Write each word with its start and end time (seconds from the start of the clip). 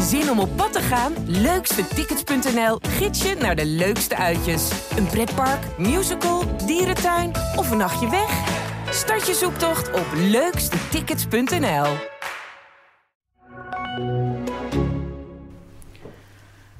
Zin 0.00 0.30
om 0.30 0.38
op 0.38 0.56
pad 0.56 0.72
te 0.72 0.80
gaan? 0.80 1.12
Leukstetickets.nl 1.26 2.78
gids 2.80 3.22
je 3.22 3.34
naar 3.34 3.56
de 3.56 3.66
leukste 3.66 4.16
uitjes. 4.16 4.70
Een 4.96 5.06
pretpark, 5.06 5.78
musical, 5.78 6.56
dierentuin 6.66 7.32
of 7.56 7.70
een 7.70 7.76
nachtje 7.76 8.10
weg? 8.10 8.30
Start 8.90 9.26
je 9.26 9.34
zoektocht 9.34 9.92
op 9.92 10.06
leukstetickets.nl. 10.14 11.86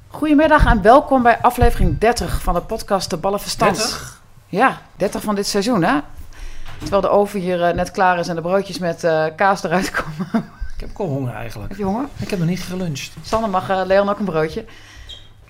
Goedemiddag 0.07 0.65
en 0.65 0.81
welkom 0.81 1.23
bij 1.23 1.41
aflevering 1.41 1.99
30 1.99 2.41
van 2.41 2.53
de 2.53 2.61
podcast 2.61 3.09
De 3.09 3.17
Ballen 3.17 3.39
Verstand. 3.39 3.75
30? 3.75 4.21
Ja, 4.45 4.81
30 4.95 5.21
van 5.21 5.35
dit 5.35 5.47
seizoen 5.47 5.83
hè. 5.83 5.99
Terwijl 6.79 7.01
de 7.01 7.09
oven 7.09 7.39
hier 7.39 7.63
eh, 7.63 7.75
net 7.75 7.91
klaar 7.91 8.19
is 8.19 8.27
en 8.27 8.35
de 8.35 8.41
broodjes 8.41 8.79
met 8.79 9.03
eh, 9.03 9.25
kaas 9.35 9.63
eruit 9.63 9.91
komen. 10.01 10.54
Ik 10.75 10.81
heb 10.81 10.89
ook 10.93 11.07
honger 11.07 11.33
eigenlijk. 11.33 11.69
Heb 11.69 11.77
je 11.77 11.85
honger? 11.85 12.05
Ik 12.17 12.29
heb 12.29 12.39
nog 12.39 12.47
niet 12.47 12.61
geluncht. 12.61 13.13
Sander 13.21 13.49
mag 13.49 13.69
eh, 13.69 13.81
Leon 13.85 14.09
ook 14.09 14.19
een 14.19 14.25
broodje. 14.25 14.65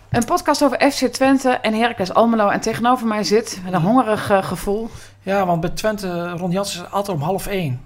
Een 0.10 0.26
podcast 0.26 0.64
over 0.64 0.92
FC 0.92 1.06
Twente 1.06 1.50
en 1.50 1.74
Heracles 1.74 2.14
Almelo. 2.14 2.50
En 2.50 2.60
tegenover 2.60 3.08
mij 3.08 3.24
zit 3.24 3.60
met 3.64 3.74
een 3.74 3.82
hongerig 3.82 4.30
eh, 4.30 4.44
gevoel. 4.44 4.90
Ja, 5.22 5.46
want 5.46 5.62
bij 5.62 5.70
Twente, 5.70 6.30
Ron 6.30 6.52
Jans 6.52 6.76
is 6.76 6.92
altijd 6.92 7.18
om 7.18 7.24
half 7.24 7.48
één. 7.48 7.82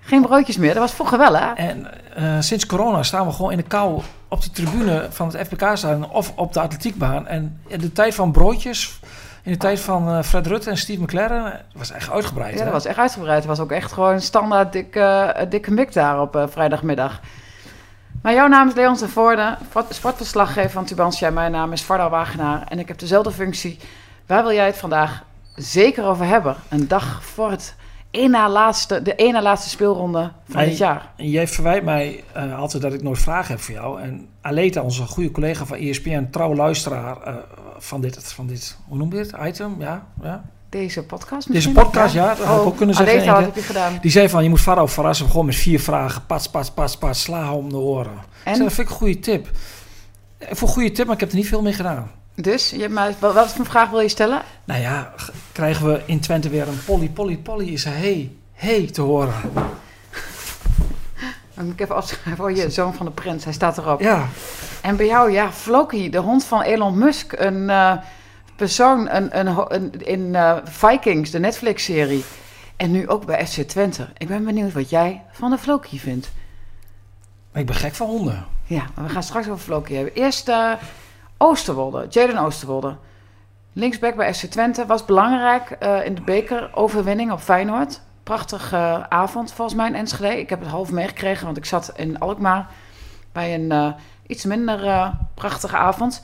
Geen 0.00 0.22
broodjes 0.22 0.56
meer, 0.56 0.72
dat 0.74 0.82
was 0.82 0.92
vroeger 0.92 1.18
wel 1.18 1.36
hè. 1.36 1.52
En 1.52 1.86
eh, 2.14 2.36
sinds 2.40 2.66
corona 2.66 3.02
staan 3.02 3.26
we 3.26 3.32
gewoon 3.32 3.50
in 3.50 3.56
de 3.56 3.62
kou 3.62 4.02
op 4.28 4.42
die 4.42 4.50
tribune 4.50 5.06
van 5.10 5.28
het 5.28 5.46
FBK-stadion 5.46 6.10
of 6.10 6.32
op 6.36 6.52
de 6.52 6.60
atletiekbaan. 6.60 7.26
En 7.26 7.60
de 7.78 7.92
tijd 7.92 8.14
van 8.14 8.32
broodjes, 8.32 9.00
in 9.48 9.54
de 9.54 9.60
tijd 9.60 9.80
van 9.80 10.08
eh, 10.08 10.22
Fred 10.22 10.46
Rutte 10.46 10.70
en 10.70 10.76
Steve 10.76 11.02
McLaren, 11.02 11.60
was 11.74 11.90
echt 11.90 12.10
uitgebreid. 12.10 12.52
Ja, 12.52 12.58
hè? 12.58 12.64
dat 12.64 12.72
was 12.72 12.84
echt 12.84 12.98
uitgebreid. 12.98 13.36
Het 13.38 13.46
was 13.46 13.60
ook 13.60 13.70
echt 13.72 13.92
gewoon 13.92 14.20
standaard 14.20 14.72
dikke, 14.72 15.00
eh, 15.00 15.50
dikke 15.50 15.70
mik 15.70 15.92
daar 15.92 16.20
op 16.20 16.36
eh, 16.36 16.42
vrijdagmiddag. 16.48 17.20
Maar 18.22 18.32
jouw 18.34 18.46
naam 18.46 18.68
is 18.68 18.74
Leon 18.74 18.96
ten 18.96 19.08
Voorde, 19.08 19.56
sport- 19.68 19.94
sportverslaggever 19.94 20.70
van 20.70 20.84
Tubantia. 20.84 21.30
Mijn 21.30 21.52
naam 21.52 21.72
is 21.72 21.82
Varda 21.82 22.10
Wagenaar 22.10 22.66
en 22.68 22.78
ik 22.78 22.88
heb 22.88 22.98
dezelfde 22.98 23.30
functie. 23.30 23.78
Waar 24.26 24.42
wil 24.42 24.52
jij 24.52 24.66
het 24.66 24.76
vandaag 24.76 25.22
zeker 25.54 26.04
over 26.04 26.26
hebben? 26.26 26.56
Een 26.68 26.88
dag 26.88 27.24
voor 27.24 27.50
het 27.50 27.74
één 28.10 28.30
na 28.30 28.48
laatste, 28.50 29.02
de 29.02 29.14
één 29.14 29.32
na 29.32 29.42
laatste 29.42 29.68
speelronde 29.68 30.30
van 30.48 30.64
dit 30.64 30.78
jaar. 30.78 31.12
En 31.16 31.30
jij 31.30 31.48
verwijt 31.48 31.84
mij 31.84 32.24
eh, 32.32 32.58
altijd 32.58 32.82
dat 32.82 32.92
ik 32.92 33.02
nooit 33.02 33.18
vragen 33.18 33.54
heb 33.54 33.60
voor 33.60 33.74
jou. 33.74 34.00
En 34.00 34.28
Aleta, 34.40 34.82
onze 34.82 35.06
goede 35.06 35.30
collega 35.30 35.64
van 35.66 35.76
ESPN, 35.76 36.28
trouwe 36.30 36.56
luisteraar 36.56 37.22
eh, 37.22 37.34
van, 37.78 38.00
dit, 38.00 38.32
van 38.32 38.46
dit, 38.46 38.78
hoe 38.88 38.96
noem 38.98 39.12
je 39.12 39.18
het, 39.18 39.32
item? 39.44 39.74
Ja, 39.78 40.06
ja. 40.22 40.44
Deze 40.68 41.02
podcast 41.02 41.46
Deze 41.46 41.52
misschien? 41.52 41.84
podcast, 41.84 42.14
ja, 42.14 42.34
dat 42.34 42.46
had 42.46 42.60
ik 42.60 42.66
ook 42.66 42.76
kunnen 42.76 42.94
zeggen. 42.94 43.14
Aleta, 43.14 43.30
wat 43.32 43.40
Inge. 43.40 43.52
heb 43.52 43.62
je 43.62 43.66
gedaan? 43.66 43.98
Die 44.00 44.10
zei 44.10 44.28
van, 44.28 44.42
je 44.42 44.48
moet 44.48 44.60
Farao 44.60 44.86
verrassen 44.86 45.26
gewoon 45.30 45.46
met 45.46 45.54
vier 45.56 45.80
vragen. 45.80 46.26
Pats, 46.26 46.50
pats, 46.50 46.70
pats, 46.70 46.96
pats, 46.96 47.22
sla 47.22 47.52
om 47.52 47.68
de 47.68 47.76
oren. 47.76 48.12
Ik 48.12 48.44
En? 48.44 48.58
dat 48.58 48.72
vind 48.72 48.86
ik 48.86 48.92
een 48.92 48.98
goede 49.00 49.18
tip. 49.18 49.46
Ik 50.38 50.46
vond 50.46 50.60
een 50.60 50.68
goede 50.68 50.92
tip, 50.92 51.04
maar 51.06 51.14
ik 51.14 51.20
heb 51.20 51.30
er 51.30 51.36
niet 51.36 51.48
veel 51.48 51.62
mee 51.62 51.72
gedaan. 51.72 52.10
Dus, 52.40 52.70
je 52.70 52.88
maar, 52.88 53.14
wat 53.18 53.34
wat 53.34 53.52
voor 53.52 53.66
vraag 53.66 53.90
wil 53.90 54.00
je 54.00 54.08
stellen? 54.08 54.42
Nou 54.64 54.80
ja, 54.80 55.12
krijgen 55.52 55.92
we 55.92 56.02
in 56.06 56.20
Twente 56.20 56.48
weer 56.48 56.68
een 56.68 56.84
Polly, 56.84 57.08
Polly, 57.08 57.36
Polly 57.36 57.68
is 57.68 57.84
hey, 57.84 58.32
hey 58.52 58.86
te 58.86 59.00
horen. 59.00 59.34
Dan 61.54 61.64
moet 61.64 61.72
ik 61.72 61.80
even 61.80 61.94
afschrijven. 61.94 62.44
Oh, 62.44 62.50
je 62.50 62.70
zoon 62.70 62.94
van 62.94 63.06
de 63.06 63.12
prins, 63.12 63.44
hij 63.44 63.52
staat 63.52 63.78
erop. 63.78 64.00
Ja, 64.00 64.28
En 64.82 64.96
bij 64.96 65.06
jou, 65.06 65.30
ja, 65.30 65.52
Floki, 65.52 66.10
de 66.10 66.18
hond 66.18 66.44
van 66.44 66.62
Elon 66.62 66.98
Musk. 66.98 67.32
Een 67.32 67.70
eh, 67.70 67.92
persoon 68.56 69.08
een, 69.10 69.38
een, 69.38 69.92
in 70.04 70.34
eh, 70.34 70.56
Vikings, 70.64 71.30
de 71.30 71.38
Netflix-serie. 71.38 72.24
En 72.76 72.90
nu 72.90 73.08
ook 73.08 73.26
bij 73.26 73.46
FC 73.46 73.60
Twente. 73.60 74.08
Ik 74.16 74.28
ben 74.28 74.44
benieuwd 74.44 74.72
wat 74.72 74.90
jij 74.90 75.22
van 75.32 75.50
de 75.50 75.58
Floki 75.58 75.98
vindt. 75.98 76.30
ik 77.54 77.66
ben 77.66 77.74
gek 77.74 77.94
van 77.94 78.06
honden. 78.06 78.46
Ja, 78.64 78.86
maar 78.94 79.04
we 79.04 79.10
gaan 79.10 79.22
straks 79.22 79.48
over 79.48 79.64
Floki 79.64 79.94
hebben. 79.94 80.14
Eerst 80.14 80.48
eh, 80.48 80.72
Oosterwolde, 81.38 82.06
Jaden 82.08 82.38
Oosterwolde. 82.38 82.96
Linksback 83.72 84.16
bij 84.16 84.34
FC 84.34 84.44
Twente 84.44 84.86
was 84.86 85.04
belangrijk 85.04 85.70
eh, 85.70 86.04
in 86.04 86.14
de 86.14 86.20
bekeroverwinning 86.20 87.32
op 87.32 87.40
Feyenoord. 87.40 88.00
Prachtige 88.22 88.76
eh, 88.76 89.02
avond 89.08 89.52
volgens 89.52 89.76
mij 89.76 89.88
in 89.88 89.94
Enschede. 89.94 90.40
Ik 90.40 90.50
heb 90.50 90.60
het 90.60 90.68
half 90.68 90.90
meegekregen, 90.90 91.44
want 91.44 91.56
ik 91.56 91.64
zat 91.64 91.92
in 91.96 92.18
Alkmaar 92.18 92.70
bij 93.32 93.54
een 93.54 93.72
eh, 93.72 93.92
iets 94.26 94.44
minder 94.44 95.12
prachtige 95.34 95.76
avond. 95.76 96.22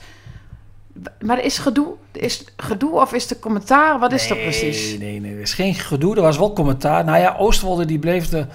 Maar 1.19 1.37
er 1.37 1.43
is 1.43 1.57
gedoe. 1.57 1.93
Is 2.11 2.43
gedoe 2.57 2.91
of 2.91 3.13
is 3.13 3.29
er 3.29 3.39
commentaar? 3.39 3.99
Wat 3.99 4.11
is 4.11 4.27
dat 4.27 4.41
precies? 4.41 4.89
Nee, 4.89 4.97
nee, 4.97 5.19
nee, 5.19 5.33
er 5.33 5.41
is 5.41 5.53
geen 5.53 5.73
gedoe. 5.75 6.15
Er 6.15 6.21
was 6.21 6.37
wel 6.37 6.53
commentaar. 6.53 7.03
Nou 7.03 7.19
ja, 7.19 7.35
Oosterwolde 7.37 7.85
die 7.85 7.99
bleef 7.99 8.29
de, 8.29 8.45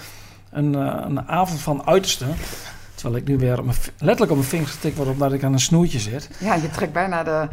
een, 0.50 0.74
een 0.74 1.28
avond 1.28 1.60
van 1.60 1.86
uiterste. 1.86 2.26
Terwijl 3.00 3.22
ik 3.22 3.28
nu 3.28 3.38
weer 3.38 3.58
op 3.58 3.64
mijn, 3.64 3.76
letterlijk 3.98 4.30
op 4.30 4.36
mijn 4.36 4.48
vingers 4.48 4.70
getikt 4.70 4.96
word 4.96 5.08
omdat 5.08 5.32
ik 5.32 5.44
aan 5.44 5.52
een 5.52 5.60
snoertje 5.60 5.98
zit. 5.98 6.30
Ja, 6.38 6.54
je 6.54 6.70
trekt 6.70 6.92
bijna 6.92 7.22
de, 7.22 7.48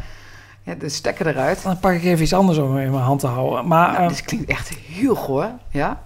ja, 0.62 0.74
de 0.74 0.88
stekker 0.88 1.26
eruit. 1.26 1.62
Dan 1.62 1.78
pak 1.78 1.92
ik 1.92 2.04
even 2.04 2.22
iets 2.22 2.32
anders 2.32 2.58
om 2.58 2.78
in 2.78 2.90
mijn 2.90 3.02
hand 3.02 3.20
te 3.20 3.26
houden. 3.26 3.66
Maar 3.66 3.92
Nou, 3.92 4.02
eh, 4.02 4.08
dit 4.08 4.22
klinkt 4.22 4.50
echt 4.50 4.68
heel 4.68 5.14
goor. 5.14 5.50
Ja? 5.70 6.02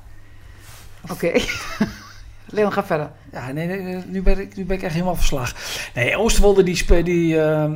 Oké. 1.11 1.33
Leon, 2.55 2.73
ga 2.73 2.85
verder. 2.85 3.11
Ja, 3.33 3.53
nee, 3.53 3.97
nu, 4.07 4.23
ben 4.23 4.41
ik, 4.41 4.57
nu 4.57 4.65
ben 4.65 4.77
ik 4.77 4.83
echt 4.83 4.93
helemaal 4.93 5.17
verslag. 5.17 5.55
Nee, 5.95 6.17
Oosterwolde 6.17 6.63
die, 6.63 7.03
die, 7.03 7.41
eh, 7.41 7.71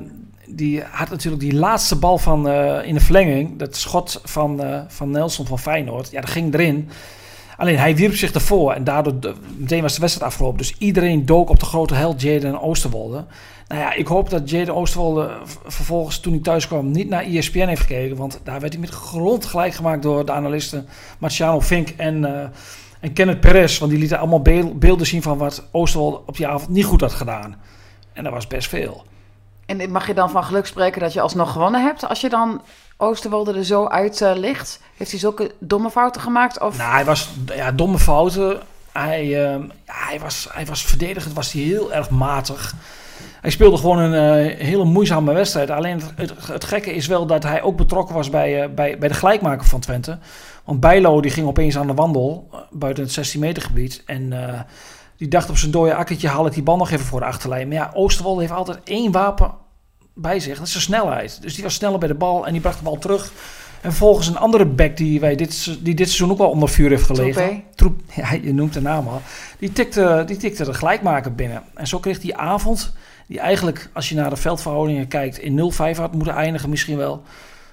die 0.46 0.82
had 0.90 1.10
natuurlijk 1.10 1.42
die 1.42 1.54
laatste 1.54 1.96
bal 1.96 2.18
van, 2.18 2.48
eh, 2.48 2.88
in 2.88 2.94
de 2.94 3.00
verlenging. 3.00 3.58
Dat 3.58 3.76
schot 3.76 4.20
van, 4.24 4.84
van 4.88 5.10
Nelson 5.10 5.46
van 5.46 5.58
Feyenoord. 5.58 6.10
Ja, 6.10 6.20
dat 6.20 6.30
ging 6.30 6.54
erin. 6.54 6.90
Alleen 7.56 7.78
hij 7.78 7.96
wierp 7.96 8.14
zich 8.14 8.32
ervoor 8.32 8.72
en 8.72 8.84
daardoor 8.84 9.14
meteen 9.56 9.82
was 9.82 9.94
de 9.94 10.00
wedstrijd 10.00 10.30
afgelopen. 10.30 10.58
Dus 10.58 10.74
iedereen 10.78 11.26
dook 11.26 11.50
op 11.50 11.58
de 11.60 11.66
grote 11.66 11.94
held 11.94 12.20
Jaden 12.20 12.60
Oosterwolde. 12.62 13.24
Nou 13.68 13.80
ja, 13.80 13.92
ik 13.92 14.06
hoop 14.06 14.30
dat 14.30 14.50
Jaden 14.50 14.74
Oosterwolde 14.74 15.30
vervolgens 15.66 16.20
toen 16.20 16.32
hij 16.32 16.42
thuis 16.42 16.66
kwam 16.66 16.90
niet 16.90 17.08
naar 17.08 17.24
ESPN 17.24 17.66
heeft 17.66 17.80
gekeken. 17.80 18.16
Want 18.16 18.40
daar 18.44 18.60
werd 18.60 18.72
hij 18.72 18.80
met 18.80 18.90
grond 18.90 19.44
gelijk 19.46 19.74
gemaakt 19.74 20.02
door 20.02 20.26
de 20.26 20.32
analisten 20.32 20.86
Marciano 21.18 21.60
Fink 21.60 21.88
en, 21.88 22.24
eh, 22.24 22.48
en 23.00 23.12
Kenneth 23.12 23.40
Perez. 23.40 23.78
Want 23.78 23.90
die 23.90 24.00
lieten 24.00 24.18
allemaal 24.18 24.42
beel- 24.42 24.74
beelden 24.74 25.06
zien 25.06 25.22
van 25.22 25.38
wat 25.38 25.68
Oosterwolde 25.70 26.20
op 26.26 26.36
die 26.36 26.46
avond 26.46 26.70
niet 26.70 26.84
goed 26.84 27.00
had 27.00 27.12
gedaan. 27.12 27.56
En 28.12 28.24
dat 28.24 28.32
was 28.32 28.46
best 28.46 28.68
veel. 28.68 29.04
En 29.66 29.90
mag 29.90 30.06
je 30.06 30.14
dan 30.14 30.30
van 30.30 30.44
geluk 30.44 30.66
spreken 30.66 31.00
dat 31.00 31.12
je 31.12 31.20
alsnog 31.20 31.52
gewonnen 31.52 31.82
hebt? 31.82 32.08
Als 32.08 32.20
je 32.20 32.28
dan 32.28 32.62
Oosterwolde 32.96 33.52
er 33.52 33.64
zo 33.64 33.86
uit 33.86 34.20
eh, 34.20 34.32
ligt? 34.34 34.80
Heeft 34.96 35.10
hij 35.10 35.20
zulke 35.20 35.54
domme 35.58 35.90
fouten 35.90 36.20
gemaakt? 36.20 36.60
Of... 36.60 36.78
Nou, 36.78 36.92
hij 36.92 37.04
was 37.04 37.30
ja, 37.54 37.72
domme 37.72 37.98
fouten. 37.98 38.60
Hij, 38.92 39.26
ja, 39.26 39.60
hij, 39.84 40.20
was, 40.20 40.48
hij 40.52 40.66
was 40.66 40.84
verdedigend, 40.84 41.34
was 41.34 41.52
hij 41.52 41.62
heel 41.62 41.92
erg 41.92 42.10
matig. 42.10 42.74
Hij 43.40 43.50
speelde 43.50 43.76
gewoon 43.76 43.98
een 43.98 44.48
eh, 44.48 44.66
hele 44.66 44.84
moeizame 44.84 45.32
wedstrijd. 45.32 45.70
Alleen 45.70 46.00
het, 46.14 46.32
het, 46.46 46.64
gekke 46.64 46.94
is 46.94 47.06
wel 47.06 47.26
dat 47.26 47.42
hij 47.42 47.62
ook 47.62 47.76
betrokken 47.76 48.14
was 48.14 48.30
bij, 48.30 48.62
eh, 48.62 48.68
bij, 48.74 48.98
bij 48.98 49.08
de 49.08 49.14
gelijkmaker 49.14 49.66
van 49.66 49.80
Twente. 49.80 50.18
Want 50.64 50.80
Bijlo 50.80 51.20
die 51.20 51.30
ging 51.30 51.46
opeens 51.46 51.78
aan 51.78 51.86
de 51.86 51.94
wandel 51.94 52.50
buiten 52.70 53.04
het 53.04 53.12
16 53.12 53.40
meter 53.40 53.62
gebied. 53.62 54.02
En 54.06 54.32
die 55.16 55.28
dacht 55.28 55.50
op 55.50 55.56
zijn 55.56 55.70
dode 55.70 55.94
akkertje 55.94 56.28
haal 56.28 56.46
ik 56.46 56.52
die 56.52 56.62
bal 56.62 56.76
nog 56.76 56.90
even 56.90 57.06
voor 57.06 57.20
de 57.20 57.26
achterlijn. 57.26 57.68
Maar 57.68 57.76
ja, 57.76 57.90
Oosterwolde 57.94 58.40
heeft 58.40 58.52
altijd 58.52 58.80
één 58.84 59.12
wapen 59.12 59.54
bij 60.18 60.40
zich. 60.40 60.56
Dat 60.56 60.66
is 60.66 60.72
zijn 60.72 60.82
snelheid. 60.82 61.42
Dus 61.42 61.54
die 61.54 61.64
was 61.64 61.74
sneller 61.74 61.98
bij 61.98 62.08
de 62.08 62.14
bal 62.14 62.46
en 62.46 62.52
die 62.52 62.60
bracht 62.60 62.78
de 62.78 62.84
bal 62.84 62.98
terug. 62.98 63.32
En 63.80 63.92
volgens 63.92 64.26
een 64.26 64.36
andere 64.36 64.66
back 64.66 64.96
die, 64.96 65.20
wij 65.20 65.36
dit, 65.36 65.78
die 65.84 65.94
dit 65.94 66.06
seizoen 66.06 66.30
ook 66.30 66.38
wel 66.38 66.50
onder 66.50 66.68
vuur 66.68 66.90
heeft 66.90 67.04
gelegen. 67.04 67.62
Troep, 67.74 68.00
ja, 68.14 68.32
je 68.32 68.54
noemt 68.54 68.72
de 68.72 68.80
naam 68.80 69.08
al. 69.08 69.22
Die 69.58 69.72
tikte, 69.72 70.22
die 70.26 70.36
tikte 70.36 70.64
de 70.64 70.74
gelijkmaker 70.74 71.34
binnen. 71.34 71.62
En 71.74 71.86
zo 71.86 71.98
kreeg 71.98 72.20
die 72.20 72.36
avond, 72.36 72.92
die 73.26 73.40
eigenlijk, 73.40 73.90
als 73.92 74.08
je 74.08 74.14
naar 74.14 74.30
de 74.30 74.36
veldverhoudingen 74.36 75.08
kijkt, 75.08 75.38
in 75.38 75.72
0-5 75.72 75.96
had 75.96 76.12
moeten 76.12 76.34
eindigen 76.34 76.70
misschien 76.70 76.96
wel. 76.96 77.22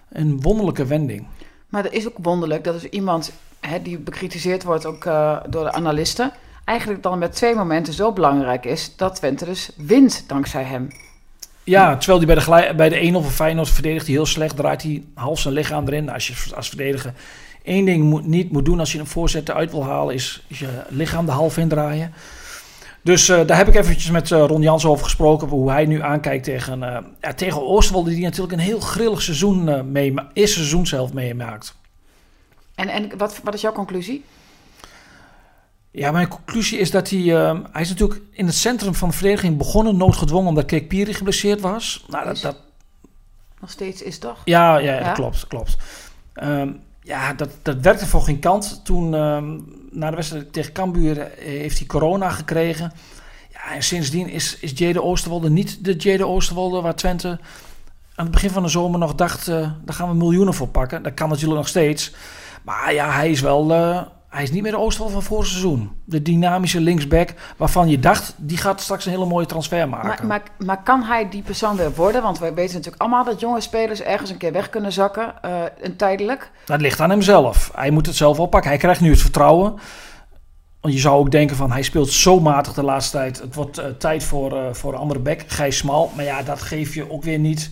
Een 0.10 0.42
wonderlijke 0.42 0.86
wending. 0.86 1.28
Maar 1.70 1.86
er 1.86 1.94
is 1.94 2.08
ook 2.08 2.18
wonderlijk 2.22 2.64
dat 2.64 2.76
is 2.76 2.84
iemand 2.84 3.32
hè, 3.60 3.82
die 3.82 3.98
bekritiseerd 3.98 4.64
wordt 4.64 4.86
ook 4.86 5.06
eh, 5.06 5.38
door 5.50 5.64
de 5.64 5.72
analisten... 5.72 6.32
eigenlijk 6.66 7.04
dan 7.04 7.20
met 7.20 7.36
twee 7.36 7.56
momenten 7.56 7.94
zo 7.94 8.12
belangrijk 8.12 8.66
is... 8.66 8.94
dat 8.96 9.16
Twente 9.16 9.46
dus 9.46 9.72
wint 9.78 10.24
dankzij 10.28 10.64
hem. 10.64 10.88
Ja, 11.64 11.98
terwijl 11.98 12.18
hij 12.18 12.36
bij 12.36 12.68
de, 12.68 12.76
bij 12.76 12.90
de 12.90 13.10
1-0 13.10 13.12
van 13.12 13.32
Feyenoord 13.32 13.70
verdedigt 13.70 14.06
hij 14.06 14.16
heel 14.16 14.26
slecht. 14.26 14.56
Draait 14.56 14.84
hij 14.84 15.04
half 15.14 15.40
zijn 15.40 15.54
lichaam 15.54 15.88
erin. 15.88 16.10
Als 16.10 16.28
je 16.28 16.56
als 16.56 16.68
verdediger 16.68 17.14
één 17.64 17.86
ding 17.86 18.04
moet, 18.04 18.26
niet 18.26 18.52
moet 18.52 18.66
doen 18.66 18.80
als 18.80 18.92
je 18.92 19.00
een 19.00 19.08
voorzet 19.08 19.50
eruit 19.50 19.72
wil 19.72 19.84
halen... 19.84 20.14
is, 20.14 20.44
is 20.48 20.60
je 20.60 20.84
lichaam 20.90 21.26
de 21.26 21.32
half 21.32 21.58
indraaien. 21.58 22.14
Dus 23.02 23.30
eh, 23.30 23.48
daar 23.48 23.58
heb 23.58 23.68
ik 23.68 23.76
eventjes 23.76 24.12
met 24.12 24.32
eh, 24.32 24.46
Ron 24.48 24.62
Jans 24.62 24.86
over 24.86 25.04
gesproken... 25.04 25.48
hoe 25.48 25.72
hij 25.72 25.86
nu 25.86 26.02
aankijkt 26.02 26.44
tegen, 26.44 26.84
eh 26.84 26.98
ja, 27.22 27.34
tegen 27.34 27.68
Oosterwolde... 27.68 28.10
die 28.10 28.24
natuurlijk 28.24 28.54
een 28.54 28.60
heel 28.60 28.80
grillig 28.80 29.22
seizoen 29.22 29.70
uh, 29.70 29.82
mee, 29.82 30.14
eerste 30.34 30.58
seizoen 30.58 30.88
zelf 30.88 31.14
meemaakt. 31.14 31.76
En, 32.76 32.90
en 32.90 33.18
wat, 33.18 33.40
wat 33.44 33.54
is 33.54 33.62
jouw 33.62 33.72
conclusie? 33.72 34.24
Ja, 35.96 36.12
mijn 36.12 36.28
conclusie 36.28 36.80
is 36.80 36.92
dat 36.92 37.10
hij... 37.10 37.20
Uh, 37.20 37.60
hij 37.72 37.82
is 37.82 37.90
natuurlijk 37.90 38.22
in 38.32 38.46
het 38.46 38.56
centrum 38.56 38.96
van 38.96 39.10
de 39.10 39.16
verdediging 39.16 39.58
begonnen... 39.58 39.98
noodgedwongen 39.98 40.50
omdat 40.50 40.66
Keek 40.66 40.88
Piri 40.88 41.14
geblesseerd 41.14 41.62
was. 41.62 42.06
Nou, 42.08 42.26
dat, 42.26 42.42
dat, 42.42 42.58
Nog 43.60 43.70
steeds 43.70 44.02
is 44.02 44.18
toch? 44.18 44.42
Ja, 44.46 44.78
ja, 44.78 45.12
klopt, 45.12 45.48
klopt. 45.48 45.78
Ehm, 46.34 46.72
ja, 47.02 47.34
dat, 47.34 47.50
dat 47.62 47.78
werkte 47.82 48.06
voor 48.06 48.22
geen 48.22 48.40
kant. 48.40 48.82
Toen, 48.84 49.16
ehm, 49.16 49.60
na 49.92 50.10
de 50.10 50.16
wedstrijd 50.16 50.54
tegen 50.54 50.74
Cambuur, 50.74 51.20
eh, 51.20 51.46
heeft 51.46 51.78
hij 51.78 51.88
corona 51.88 52.30
gekregen. 52.30 52.92
Ja, 53.52 53.74
en 53.74 53.84
sindsdien 53.84 54.30
is, 54.30 54.58
is 54.60 54.72
Jade 54.76 55.04
Oosterwolde 55.04 55.50
niet 55.50 55.86
de 55.86 55.96
Jade 55.96 56.28
Oosterwolde 56.28 56.82
waar 56.82 56.96
Twente 56.96 57.40
aan 58.16 58.26
het 58.26 58.32
begin 58.32 58.50
van 58.50 58.64
de 58.64 58.70
zomer 58.70 59.00
nog 59.00 59.16
dacht, 59.16 59.48
eh, 59.48 59.72
daar 59.84 59.96
gaan 59.96 60.10
we 60.10 60.16
miljoenen 60.16 60.54
voor 60.54 60.68
pakken. 60.68 61.04
Dat 61.04 61.14
kan 61.14 61.30
natuurlijk 61.30 61.58
nog 61.58 61.68
steeds. 61.68 62.14
Maar 62.64 62.94
ja, 62.94 63.12
hij 63.12 63.32
is 63.32 63.42
wel, 63.42 63.74
eh, 63.74 64.02
hij 64.34 64.44
is 64.44 64.52
niet 64.52 64.62
meer 64.62 64.72
de 64.72 64.78
Oosterwolde 64.78 65.14
van 65.14 65.24
vorig 65.24 65.48
seizoen. 65.48 65.92
De 66.06 66.22
dynamische 66.22 66.80
linksback 66.80 67.34
waarvan 67.58 67.90
je 67.90 68.00
dacht, 68.00 68.34
die 68.38 68.58
gaat 68.58 68.82
straks 68.82 69.06
een 69.06 69.12
hele 69.12 69.26
mooie 69.26 69.46
transfer 69.46 69.90
maken. 69.90 70.08
Maar, 70.08 70.26
maar, 70.28 70.68
maar 70.68 70.84
kan 70.84 71.04
hij 71.04 71.30
die 71.30 71.42
persoon 71.42 71.76
weer 71.76 71.94
worden? 71.94 72.22
Want 72.22 72.40
wij 72.40 72.54
weten 72.54 72.76
natuurlijk 72.76 73.02
allemaal 73.02 73.24
dat 73.24 73.40
jonge 73.40 73.62
spelers 73.62 74.02
ergens 74.02 74.30
een 74.30 74.38
keer 74.38 74.52
weg 74.52 74.70
kunnen 74.70 74.92
zakken, 74.92 75.34
eh 75.42 75.52
een 75.82 75.96
tijdelijk. 75.96 76.52
Dat 76.66 76.82
ligt 76.82 77.00
aan 77.00 77.10
hemzelf. 77.10 77.72
Hij 77.76 77.90
moet 77.90 78.06
het 78.06 78.16
zelf 78.16 78.40
oppakken. 78.40 78.70
Hij 78.70 78.80
krijgt 78.80 79.02
nu 79.02 79.10
het 79.10 79.22
vertrouwen. 79.22 79.80
Want 80.82 80.94
je 80.94 81.00
zou 81.00 81.18
ook 81.18 81.32
denken 81.32 81.56
van 81.56 81.72
hij 81.72 81.82
speelt 81.82 82.10
zo 82.10 82.40
matig 82.40 82.74
de 82.74 82.84
laatste 82.84 83.18
tijd. 83.18 83.40
Het 83.40 83.56
wordt 83.56 83.78
eh, 83.78 83.86
tijd 83.86 84.24
voor, 84.24 84.58
eh, 84.58 84.74
voor 84.74 84.94
een 84.94 85.00
andere 85.00 85.20
back. 85.20 85.44
Gijs 85.48 85.78
Smal. 85.78 86.12
Maar 86.16 86.26
ja, 86.26 86.44
dat 86.44 86.62
geef 86.62 86.94
je 86.94 87.12
ook 87.12 87.24
weer 87.24 87.40
niet. 87.40 87.70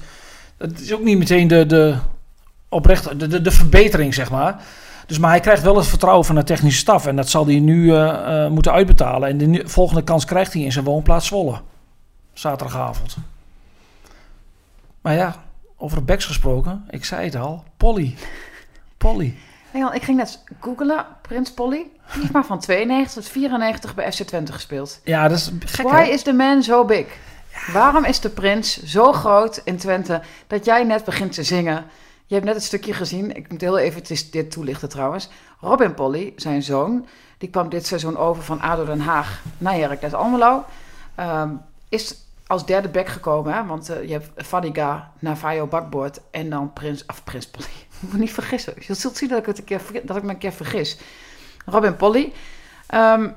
Het 0.58 0.80
is 0.80 0.94
ook 0.94 1.04
niet 1.04 1.18
meteen 1.18 1.48
de, 1.48 1.66
de, 1.66 1.96
oprecht, 2.70 3.20
de, 3.20 3.28
de, 3.28 3.42
de 3.42 3.52
verbetering, 3.52 4.14
zeg 4.14 4.32
maar. 4.32 4.62
Dus, 5.12 5.20
maar 5.20 5.30
hij 5.30 5.40
krijgt 5.40 5.64
wel 5.64 5.76
het 5.76 5.88
vertrouwen 5.88 6.26
van 6.26 6.36
de 6.36 6.44
technische 6.44 6.80
staf. 6.80 7.06
En 7.06 7.16
dat 7.16 7.30
zal 7.30 7.46
hij 7.46 7.60
nu 7.60 7.96
eh, 7.96 8.44
eh, 8.46 8.52
moeten 8.52 8.72
uitbetalen. 8.72 9.30
En 9.30 9.38
de 9.38 9.68
volgende 9.68 10.04
kans 10.04 10.26
krijgt 10.26 10.54
hij 10.54 10.62
in 10.62 10.72
zijn 10.72 10.86
woonplaats 10.86 11.28
Zwolle. 11.28 11.62
Zaterdagavond. 12.34 13.18
Maar 15.02 15.14
ja, 15.14 15.36
over 15.78 16.06
backs 16.06 16.26
gesproken. 16.26 16.86
Ik 16.90 17.06
zei 17.06 17.26
het 17.26 17.36
al. 17.36 17.64
Polly. 17.78 18.16
Polly. 18.98 19.36
Nee, 19.74 19.94
ik 19.94 20.04
ging 20.04 20.18
net 20.18 20.44
googlen, 20.60 21.06
Prins 21.22 21.54
Polly. 21.54 21.86
Die 22.20 22.30
maar 22.32 22.46
van 22.46 22.60
92 22.60 23.24
tot 23.24 23.32
94 23.32 23.96
bij 23.96 24.12
FC 24.12 24.22
Twente 24.22 24.54
gespeeld. 24.54 25.00
Ja, 25.04 25.28
dat 25.28 25.38
is 25.38 25.52
gek 25.66 25.88
Why 25.88 26.04
hè? 26.04 26.10
is 26.10 26.22
the 26.22 26.34
man 26.34 26.64
so 26.64 26.86
big? 26.86 27.06
Waarom 27.74 28.06
is 28.06 28.20
de 28.20 28.30
prins 28.30 28.84
zo 28.84 29.12
groot 29.12 29.62
in 29.64 29.78
Twente 29.78 30.22
dat 30.48 30.66
jij 30.66 30.84
net 30.84 31.04
begint 31.04 31.34
te 31.34 31.44
zingen? 31.44 31.86
Je 32.32 32.38
hebt 32.38 32.50
net 32.50 32.60
het 32.60 32.66
stukje 32.66 32.94
gezien. 32.94 33.36
Ik 33.36 33.52
moet 33.52 33.62
heel 33.62 33.78
even 33.78 34.32
dit 34.32 34.52
toelichten 34.52 34.90
trouwens. 34.90 35.30
Robin 35.60 35.94
Polly, 35.94 36.34
zijn 36.36 36.64
zoon, 36.64 37.08
die 37.38 37.50
kwam 37.50 37.70
dit 37.70 37.86
seizoen 37.86 38.18
over 38.18 38.44
van 38.44 38.62
ADO 38.62 38.86
Den 38.86 39.00
Haag 39.00 39.42
naar 39.58 39.74
Heracles 39.74 40.14
Almelo. 40.14 40.66
Ehm, 41.16 41.50
is 41.90 42.16
als 42.48 42.66
derde 42.66 42.90
back 42.90 43.08
gekomen, 43.08 43.54
hè? 43.54 43.66
want 43.66 43.90
eh, 43.90 44.08
je 44.08 44.12
hebt 44.12 44.48
Fadiga, 44.48 45.12
Navajo 45.20 45.68
Bakboord 45.68 46.22
en 46.32 46.50
dan 46.50 46.74
Prins, 46.74 47.06
of 47.06 47.24
Prins 47.24 47.48
Polly. 47.48 47.66
Ik 47.66 47.88
moet 48.10 48.20
niet 48.20 48.34
vergissen. 48.34 48.74
Je 48.80 48.94
zult 48.94 49.18
zien 49.18 49.30
dat 49.30 49.40
ik, 49.40 49.46
het 49.46 49.64
keer, 49.64 49.82
dat 50.04 50.18
ik 50.18 50.24
me 50.24 50.30
een 50.30 50.38
keer 50.38 50.54
vergis. 50.54 50.98
Robin 51.66 51.96
Polly. 51.96 52.34
Ehm, 52.88 53.30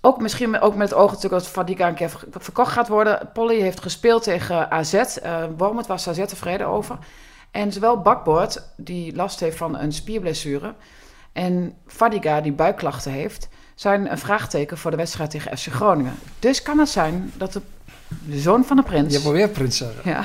ook 0.00 0.20
misschien 0.20 0.60
ook 0.60 0.74
met 0.74 0.90
het 0.90 0.98
oog 0.98 1.12
natuurlijk 1.12 1.42
dat 1.42 1.52
Fadiga 1.52 1.88
een 1.88 1.94
keer 1.94 2.10
ver- 2.10 2.26
verkocht 2.30 2.72
gaat 2.72 2.88
worden. 2.88 3.30
Polly 3.32 3.60
heeft 3.60 3.80
gespeeld 3.80 4.22
tegen 4.22 4.70
AZ. 4.70 4.92
Uh, 4.94 5.44
Wormoed 5.56 5.86
was 5.86 6.08
AZ 6.08 6.24
tevreden 6.24 6.66
over. 6.66 6.98
En 7.50 7.72
zowel 7.72 8.00
Bakboord, 8.00 8.62
die 8.76 9.14
last 9.16 9.40
heeft 9.40 9.56
van 9.56 9.78
een 9.78 9.92
spierblessure... 9.92 10.74
en 11.32 11.74
Fadiga, 11.86 12.40
die 12.40 12.52
buikklachten 12.52 13.12
heeft... 13.12 13.48
zijn 13.74 14.10
een 14.10 14.18
vraagteken 14.18 14.78
voor 14.78 14.90
de 14.90 14.96
wedstrijd 14.96 15.30
tegen 15.30 15.58
FC 15.58 15.66
Groningen. 15.66 16.14
Dus 16.38 16.62
kan 16.62 16.78
het 16.78 16.88
zijn 16.88 17.32
dat 17.36 17.52
de, 17.52 17.60
de 18.08 18.38
zoon 18.38 18.64
van 18.64 18.76
de 18.76 18.82
prins... 18.82 19.12
Je 19.14 19.20
moet 19.24 19.32
weer 19.32 19.48
prins 19.48 19.76
zeggen. 19.76 20.00
Ja. 20.10 20.22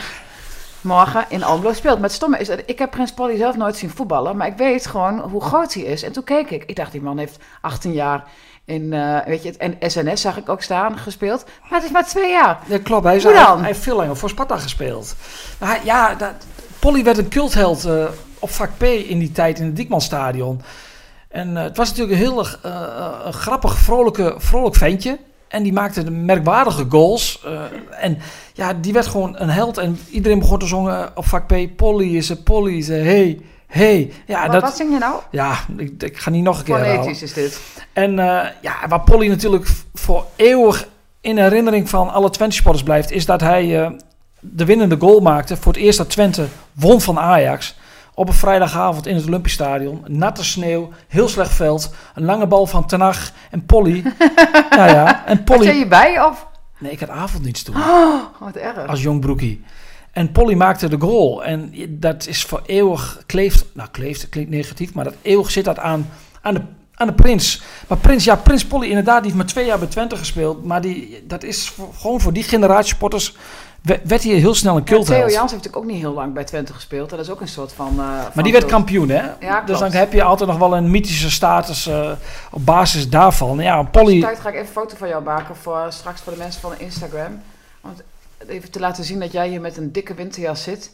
Morgen 0.82 1.26
in 1.30 1.44
Almelo 1.44 1.74
speelt. 1.74 1.96
Maar 1.96 2.04
het 2.08 2.12
stomme 2.18 2.38
is, 2.38 2.48
dat 2.48 2.60
ik 2.66 2.80
heb 2.80 2.92
Prins 2.92 3.14
Polly 3.14 3.38
zelf 3.38 3.56
nooit 3.58 3.76
zien 3.78 3.90
voetballen. 3.90 4.38
Maar 4.38 4.48
ik 4.48 4.58
weet 4.58 4.86
gewoon 4.88 5.20
hoe 5.20 5.42
groot 5.42 5.74
hij 5.74 5.84
is. 5.84 6.04
En 6.04 6.12
toen 6.12 6.24
keek 6.24 6.50
ik. 6.50 6.64
Ik 6.64 6.76
dacht, 6.76 6.92
die 6.92 7.02
man 7.02 7.18
heeft 7.18 7.38
18 7.62 7.92
jaar 7.94 8.24
in, 8.66 8.94
eh, 8.94 9.18
weet 9.26 9.44
je, 9.44 9.50
het- 9.50 9.58
en 9.58 9.78
SNS 9.92 10.22
zag 10.22 10.38
ik 10.38 10.50
ook 10.50 10.62
staan, 10.62 10.98
gespeeld. 10.98 11.46
Maar 11.70 11.80
het 11.80 11.84
is 11.84 11.92
maar 11.92 12.06
twee 12.08 12.32
jaar. 12.32 12.60
Ja, 12.68 12.78
klopt. 12.84 13.04
Hij, 13.06 13.16
is, 13.16 13.24
Hoe 13.24 13.34
dan? 13.34 13.58
hij 13.58 13.68
heeft 13.68 13.80
veel 13.80 13.96
langer 13.96 14.18
voor 14.18 14.30
Sparta 14.30 14.58
gespeeld. 14.58 15.16
Maar 15.60 15.70
hij- 15.70 15.82
ja, 15.84 16.16
dat, 16.16 16.34
Polly 16.84 17.04
werd 17.04 17.18
een 17.18 17.30
cultheld 17.30 17.86
eh, 17.86 18.06
op 18.40 18.50
vak 18.50 18.70
P 18.78 18.84
in 18.84 19.20
die 19.20 19.32
tijd 19.32 19.60
in 19.60 19.66
het 19.66 19.76
Diekmanstadion. 19.76 20.62
En 21.28 21.58
eh, 21.58 21.64
het 21.64 21.78
was 21.78 21.90
natuurlijk 21.90 22.20
een 22.20 22.26
heel 22.26 22.46
eh, 22.46 23.10
een 23.26 23.34
grappig, 23.34 23.78
vrolijke, 23.78 24.36
vrolijk 24.38 24.76
ventje. 24.76 25.18
En 25.48 25.64
die 25.64 25.74
maakte 25.74 26.04
de 26.04 26.12
merkwaardige 26.12 26.86
goals. 26.90 27.46
en 27.90 28.18
ja, 28.54 28.74
die 28.74 28.94
werd 28.94 29.08
gewoon 29.08 29.36
een 29.38 29.50
held. 29.50 29.78
En 29.78 30.00
iedereen 30.10 30.40
begon 30.40 30.60
te 30.60 30.68
zongen 30.68 31.12
op 31.16 31.26
vak 31.26 31.48
P. 31.48 31.76
Polly 31.76 32.16
is 32.16 32.30
er, 32.30 32.36
Polly 32.36 32.78
is 32.78 32.90
er, 32.90 33.04
hey, 33.04 33.40
hey. 33.68 34.12
Ja, 34.28 34.40
Maar 34.40 34.52
dat, 34.52 34.62
wat 34.62 34.76
zing 34.76 34.92
je 34.92 34.98
nou? 34.98 35.22
ja 35.32 35.60
ik, 35.78 36.04
ik 36.04 36.18
ga 36.18 36.30
niet 36.30 36.44
nog 36.44 36.58
een 36.58 36.64
keer. 36.64 36.76
Fonetisch 36.76 37.22
is 37.22 37.34
dit. 37.34 37.62
En 37.94 38.16
ja, 38.62 38.88
waar 38.88 39.02
Polly 39.02 39.28
natuurlijk 39.28 39.68
voor 39.94 40.26
eeuwig 40.36 40.88
in 41.22 41.38
herinnering 41.38 41.90
van 41.90 42.14
alle 42.14 42.30
Twente-sporters 42.30 42.84
blijft, 42.84 43.12
is 43.12 43.26
dat 43.26 43.42
hij 43.42 43.96
de 44.44 44.66
winnende 44.66 44.98
goal 45.00 45.20
maakte 45.20 45.58
voor 45.58 45.74
het 45.74 45.82
eerst 45.82 45.98
dat 45.98 46.10
Twente 46.10 46.48
won 46.74 47.02
van 47.02 47.20
Ajax. 47.20 47.76
Op 48.16 48.28
een 48.28 48.34
vrijdagavond 48.34 49.08
in 49.08 49.16
het 49.16 49.28
Olympisch 49.28 49.54
Stadion. 49.54 50.04
Natte 50.08 50.44
sneeuw, 50.44 50.90
heel 51.08 51.28
slecht 51.30 51.54
veld. 51.54 51.94
Een 52.16 52.26
lange 52.26 52.48
bal 52.48 52.66
van 52.66 52.86
Tenag 52.88 53.32
en 53.52 53.66
Polly. 53.66 54.04
ja, 54.70 54.88
ja. 54.98 55.26
En 55.26 55.38
Had 55.38 55.48
jij 55.48 55.58
Polly... 55.58 55.72
hierbij 55.72 56.22
of? 56.26 56.48
Nee, 56.80 56.92
ik 56.92 57.00
had 57.00 57.10
avonddienst 57.10 57.66
toen. 57.66 57.76
Oh, 57.76 58.20
wat 58.40 58.56
erg. 58.56 58.88
Als 58.88 59.02
jong 59.02 59.20
broekie. 59.22 59.64
En 60.12 60.32
Polly 60.32 60.54
maakte 60.54 60.90
de 60.90 61.00
goal. 61.00 61.44
En 61.44 61.74
dat 61.90 62.28
is 62.28 62.44
voor 62.44 62.62
eeuwig 62.66 63.24
kleeft. 63.26 63.66
Nou, 63.74 63.90
kleeft 63.92 64.30
klinkt 64.30 64.50
negatief. 64.50 64.94
Maar 64.94 65.04
dat 65.04 65.16
eeuwig 65.22 65.52
zit 65.52 65.66
dat 65.66 65.80
aan, 65.80 66.10
aan, 66.42 66.54
de, 66.54 66.62
aan 66.96 67.08
de 67.08 67.14
prins. 67.14 67.62
Maar 67.88 67.98
prins, 67.98 68.24
ja, 68.24 68.36
prins 68.36 68.66
Polly 68.66 68.88
inderdaad. 68.88 69.16
Die 69.16 69.24
heeft 69.32 69.36
maar 69.44 69.46
twee 69.54 69.66
jaar 69.66 69.80
bij 69.80 69.88
Twente 69.88 70.18
gespeeld. 70.18 70.64
Maar 70.66 70.82
die, 70.82 71.24
dat 71.28 71.44
is 71.44 71.70
voor- 71.70 71.94
gewoon 71.98 72.22
voor 72.22 72.34
die 72.34 72.44
generatie 72.44 72.94
sporters. 72.96 73.36
We- 73.84 74.02
werd 74.04 74.24
hij 74.24 74.34
heel 74.34 74.54
snel 74.56 74.76
een 74.78 74.82
Ja, 74.86 75.04
Theo. 75.04 75.18
Jans 75.18 75.32
heeft 75.34 75.40
natuurlijk 75.42 75.76
ook 75.76 75.86
niet 75.86 76.00
heel 76.00 76.14
lang 76.14 76.34
bij 76.34 76.44
Twente 76.44 76.74
gespeeld. 76.74 77.10
Dat 77.10 77.20
is 77.20 77.30
ook 77.30 77.42
een 77.42 77.48
soort 77.48 77.74
van... 77.74 77.88
eh, 77.88 77.96
van 77.96 78.32
maar 78.34 78.44
die 78.44 78.52
werd 78.52 78.66
cult. 78.66 78.76
kampioen, 78.76 79.10
hè? 79.10 79.24
Ja, 79.40 79.62
dus 79.62 79.80
dan 79.80 79.92
heb 79.92 80.14
je 80.14 80.24
altijd 80.24 80.50
nog 80.50 80.58
wel 80.60 80.76
een 80.78 80.92
mythische 80.92 81.32
status 81.32 81.88
eh, 81.88 82.12
op 82.52 82.66
basis 82.66 83.10
daarvan. 83.10 83.58
Ja, 83.60 83.84
Polly... 83.84 84.22
Tijd 84.22 84.40
ga 84.40 84.50
ik 84.50 84.56
even 84.56 84.68
een 84.68 84.74
foto 84.74 84.96
van 84.96 85.08
jou 85.08 85.24
maken 85.24 85.56
voor 85.56 85.86
straks 85.90 86.22
voor 86.22 86.34
de 86.34 86.40
mensen 86.40 86.62
van 86.62 86.72
Instagram. 86.78 87.42
Want 87.82 88.02
even 88.48 88.72
te 88.72 88.80
laten 88.80 89.04
zien 89.04 89.20
dat 89.20 89.32
jij 89.32 89.48
hier 89.48 89.62
met 89.62 89.78
een 89.78 89.92
dikke 89.92 90.14
winterjas 90.14 90.64
zit. 90.64 90.92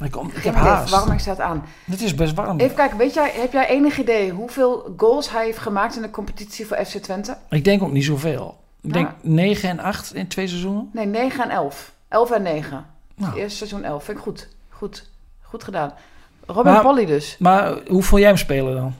Ik, 0.00 0.10
kom, 0.10 0.30
ik 0.34 0.44
heb 0.44 0.54
haast. 0.54 0.90
Waarom 0.90 1.12
ik 1.12 1.18
staat 1.18 1.40
aan? 1.40 1.64
Het 1.90 2.02
is 2.02 2.14
best 2.14 2.34
warm. 2.34 2.58
Even 2.60 2.76
kijken, 2.76 2.98
weet 2.98 3.14
jij, 3.14 3.30
heb 3.34 3.52
jij 3.52 3.68
enig 3.68 3.98
idee 3.98 4.30
hoeveel 4.30 4.94
goals 4.96 5.30
hij 5.30 5.44
heeft 5.44 5.58
gemaakt 5.58 5.96
in 5.96 6.02
de 6.02 6.10
competitie 6.10 6.66
voor 6.66 6.76
FC 6.84 6.96
Twente? 6.96 7.36
Ik 7.50 7.64
denk 7.64 7.82
ook 7.82 7.92
niet 7.92 8.04
zoveel. 8.04 8.56
Ik 8.82 8.92
denk 8.92 9.06
Ja. 9.08 9.14
9 9.30 9.68
en 9.68 9.80
8 9.80 10.14
in 10.14 10.28
twee 10.28 10.46
seizoenen. 10.48 10.90
Nee, 10.92 11.06
9 11.06 11.44
en 11.44 11.50
11. 11.50 11.92
11 12.08 12.30
en 12.30 12.42
9. 12.42 12.86
Nou. 13.14 13.30
Het 13.30 13.40
eerste 13.40 13.56
seizoen 13.56 13.84
11. 13.84 14.04
Vind 14.04 14.16
ik 14.16 14.22
goed. 14.22 14.48
Goed. 14.68 15.10
Goed 15.42 15.64
gedaan. 15.64 15.92
Robin 16.46 16.72
Maar- 16.72 16.82
Polly 16.82 17.06
dus. 17.06 17.36
Maar 17.38 17.74
hoe 17.88 18.02
vond 18.02 18.20
jij 18.20 18.28
hem 18.30 18.38
spelen 18.38 18.74
dan? 18.74 18.94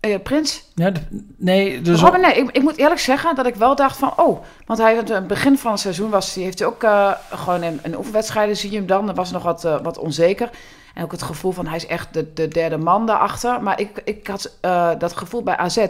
Eh, 0.00 0.22
Prins? 0.22 0.64
Ja, 0.74 0.90
de- 0.90 1.22
nee, 1.36 1.82
dus 1.82 2.00
Robin, 2.00 2.20
nee, 2.20 2.34
ik, 2.34 2.50
ik 2.50 2.62
moet 2.62 2.76
eerlijk 2.76 3.00
zeggen 3.00 3.34
dat 3.34 3.46
ik 3.46 3.54
wel 3.54 3.74
dacht 3.74 3.96
van, 3.96 4.12
oh, 4.16 4.42
want 4.66 4.78
hij 4.78 4.98
aan 4.98 5.06
het 5.12 5.26
begin 5.26 5.58
van 5.58 5.70
het 5.70 5.80
seizoen 5.80 6.10
was, 6.10 6.34
hij 6.34 6.44
heeft 6.44 6.58
hij 6.58 6.68
ook 6.68 6.82
eh, 6.82 7.12
gewoon 7.30 7.62
in, 7.62 7.80
in 7.82 7.96
oefenwedstrijden 7.96 8.56
zie 8.56 8.70
je 8.70 8.76
hem 8.76 8.86
dan, 8.86 9.06
dan 9.06 9.14
was 9.14 9.30
nog 9.30 9.42
wat, 9.42 9.64
eh, 9.64 9.80
wat 9.82 9.98
onzeker. 9.98 10.50
En 10.94 11.04
ook 11.04 11.12
het 11.12 11.22
gevoel 11.22 11.52
van 11.52 11.66
hij 11.66 11.76
is 11.76 11.86
echt 11.86 12.14
de, 12.14 12.32
de 12.32 12.48
derde 12.48 12.76
man 12.76 13.06
daarachter. 13.06 13.62
Maar 13.62 13.80
ik, 13.80 14.00
ik 14.04 14.26
had 14.26 14.56
eh, 14.60 14.90
dat 14.98 15.16
gevoel 15.16 15.42
bij 15.42 15.56
AZ. 15.56 15.86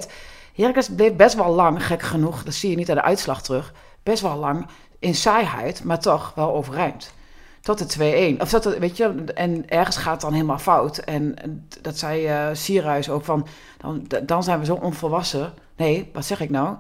Heracles 0.55 0.89
bleef 0.95 1.15
best 1.15 1.35
wel 1.35 1.55
lang, 1.55 1.87
gek 1.87 2.03
genoeg, 2.03 2.43
dat 2.45 2.55
zie 2.55 2.71
je 2.71 2.77
niet 2.77 2.91
aan 2.91 2.97
de 2.97 3.03
uitslag 3.03 3.43
terug, 3.43 3.73
best 4.03 4.23
wel 4.23 4.37
lang 4.37 4.67
in 4.99 5.15
saaiheid, 5.15 5.85
maar 5.85 6.01
toch 6.01 6.33
wel 6.35 6.55
overeind. 6.55 7.13
Tot 7.61 7.99
de 7.99 8.35
2-1. 8.37 8.41
Of 8.41 8.51
dat, 8.51 8.79
weet 8.79 8.97
je, 8.97 9.25
en 9.35 9.69
ergens 9.69 9.97
gaat 9.97 10.13
het 10.13 10.21
dan 10.21 10.33
helemaal 10.33 10.59
fout. 10.59 10.99
En, 10.99 11.35
dat 11.81 11.99
zei 11.99 12.27
eh 12.27 12.49
Sierhuis 12.53 13.11
ook 13.11 13.25
van, 13.25 13.47
dan, 13.79 14.07
dan 14.27 14.43
zijn 14.43 14.59
we 14.59 14.65
zo 14.65 14.75
onvolwassen. 14.75 15.53
Nee, 15.77 16.11
wat 16.13 16.25
zeg 16.25 16.41
ik 16.41 16.51
nou? 16.51 16.77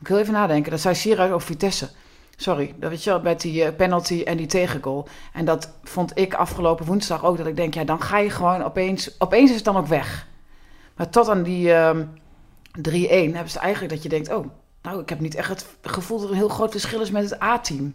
Ik 0.00 0.08
wil 0.08 0.18
even 0.18 0.32
nadenken. 0.32 0.70
Dat 0.70 0.80
zei 0.80 0.94
Sierhuis 0.94 1.30
over 1.30 1.46
Vitesse. 1.46 1.88
Sorry, 2.36 2.74
dat 2.78 2.90
weet 2.90 3.04
je 3.04 3.10
wel, 3.10 3.20
met 3.20 3.40
die 3.40 3.64
eh, 3.64 3.76
penalty 3.76 4.22
en 4.22 4.36
die 4.36 4.46
tegengoal. 4.46 5.08
En 5.32 5.44
dat 5.44 5.70
vond 5.82 6.18
ik 6.18 6.34
afgelopen 6.34 6.86
woensdag 6.86 7.24
ook. 7.24 7.36
Dat 7.36 7.46
ik 7.46 7.56
denk, 7.56 7.74
ja, 7.74 7.84
dan 7.84 8.02
ga 8.02 8.18
je 8.18 8.30
gewoon 8.30 8.62
opeens... 8.62 9.14
Opeens 9.18 9.50
is 9.50 9.56
het 9.56 9.64
dan 9.64 9.76
ook 9.76 9.86
weg. 9.86 10.26
Maar 10.96 11.08
tot 11.08 11.28
aan 11.28 11.42
die 11.42 11.72
ehm 11.72 12.04
3-1 12.76 12.80
hebben 13.32 13.50
ze 13.50 13.58
eigenlijk 13.58 13.92
dat 13.94 14.02
je 14.02 14.08
denkt... 14.08 14.32
Oh, 14.32 14.46
nou, 14.86 15.00
ik 15.00 15.08
heb 15.08 15.20
niet 15.20 15.34
echt 15.34 15.48
het 15.48 15.66
gevoel 15.82 16.16
dat 16.18 16.26
er 16.26 16.32
een 16.32 16.38
heel 16.38 16.48
groot 16.48 16.70
verschil 16.70 17.00
is 17.00 17.10
met 17.10 17.30
het 17.30 17.42
A-team. 17.42 17.94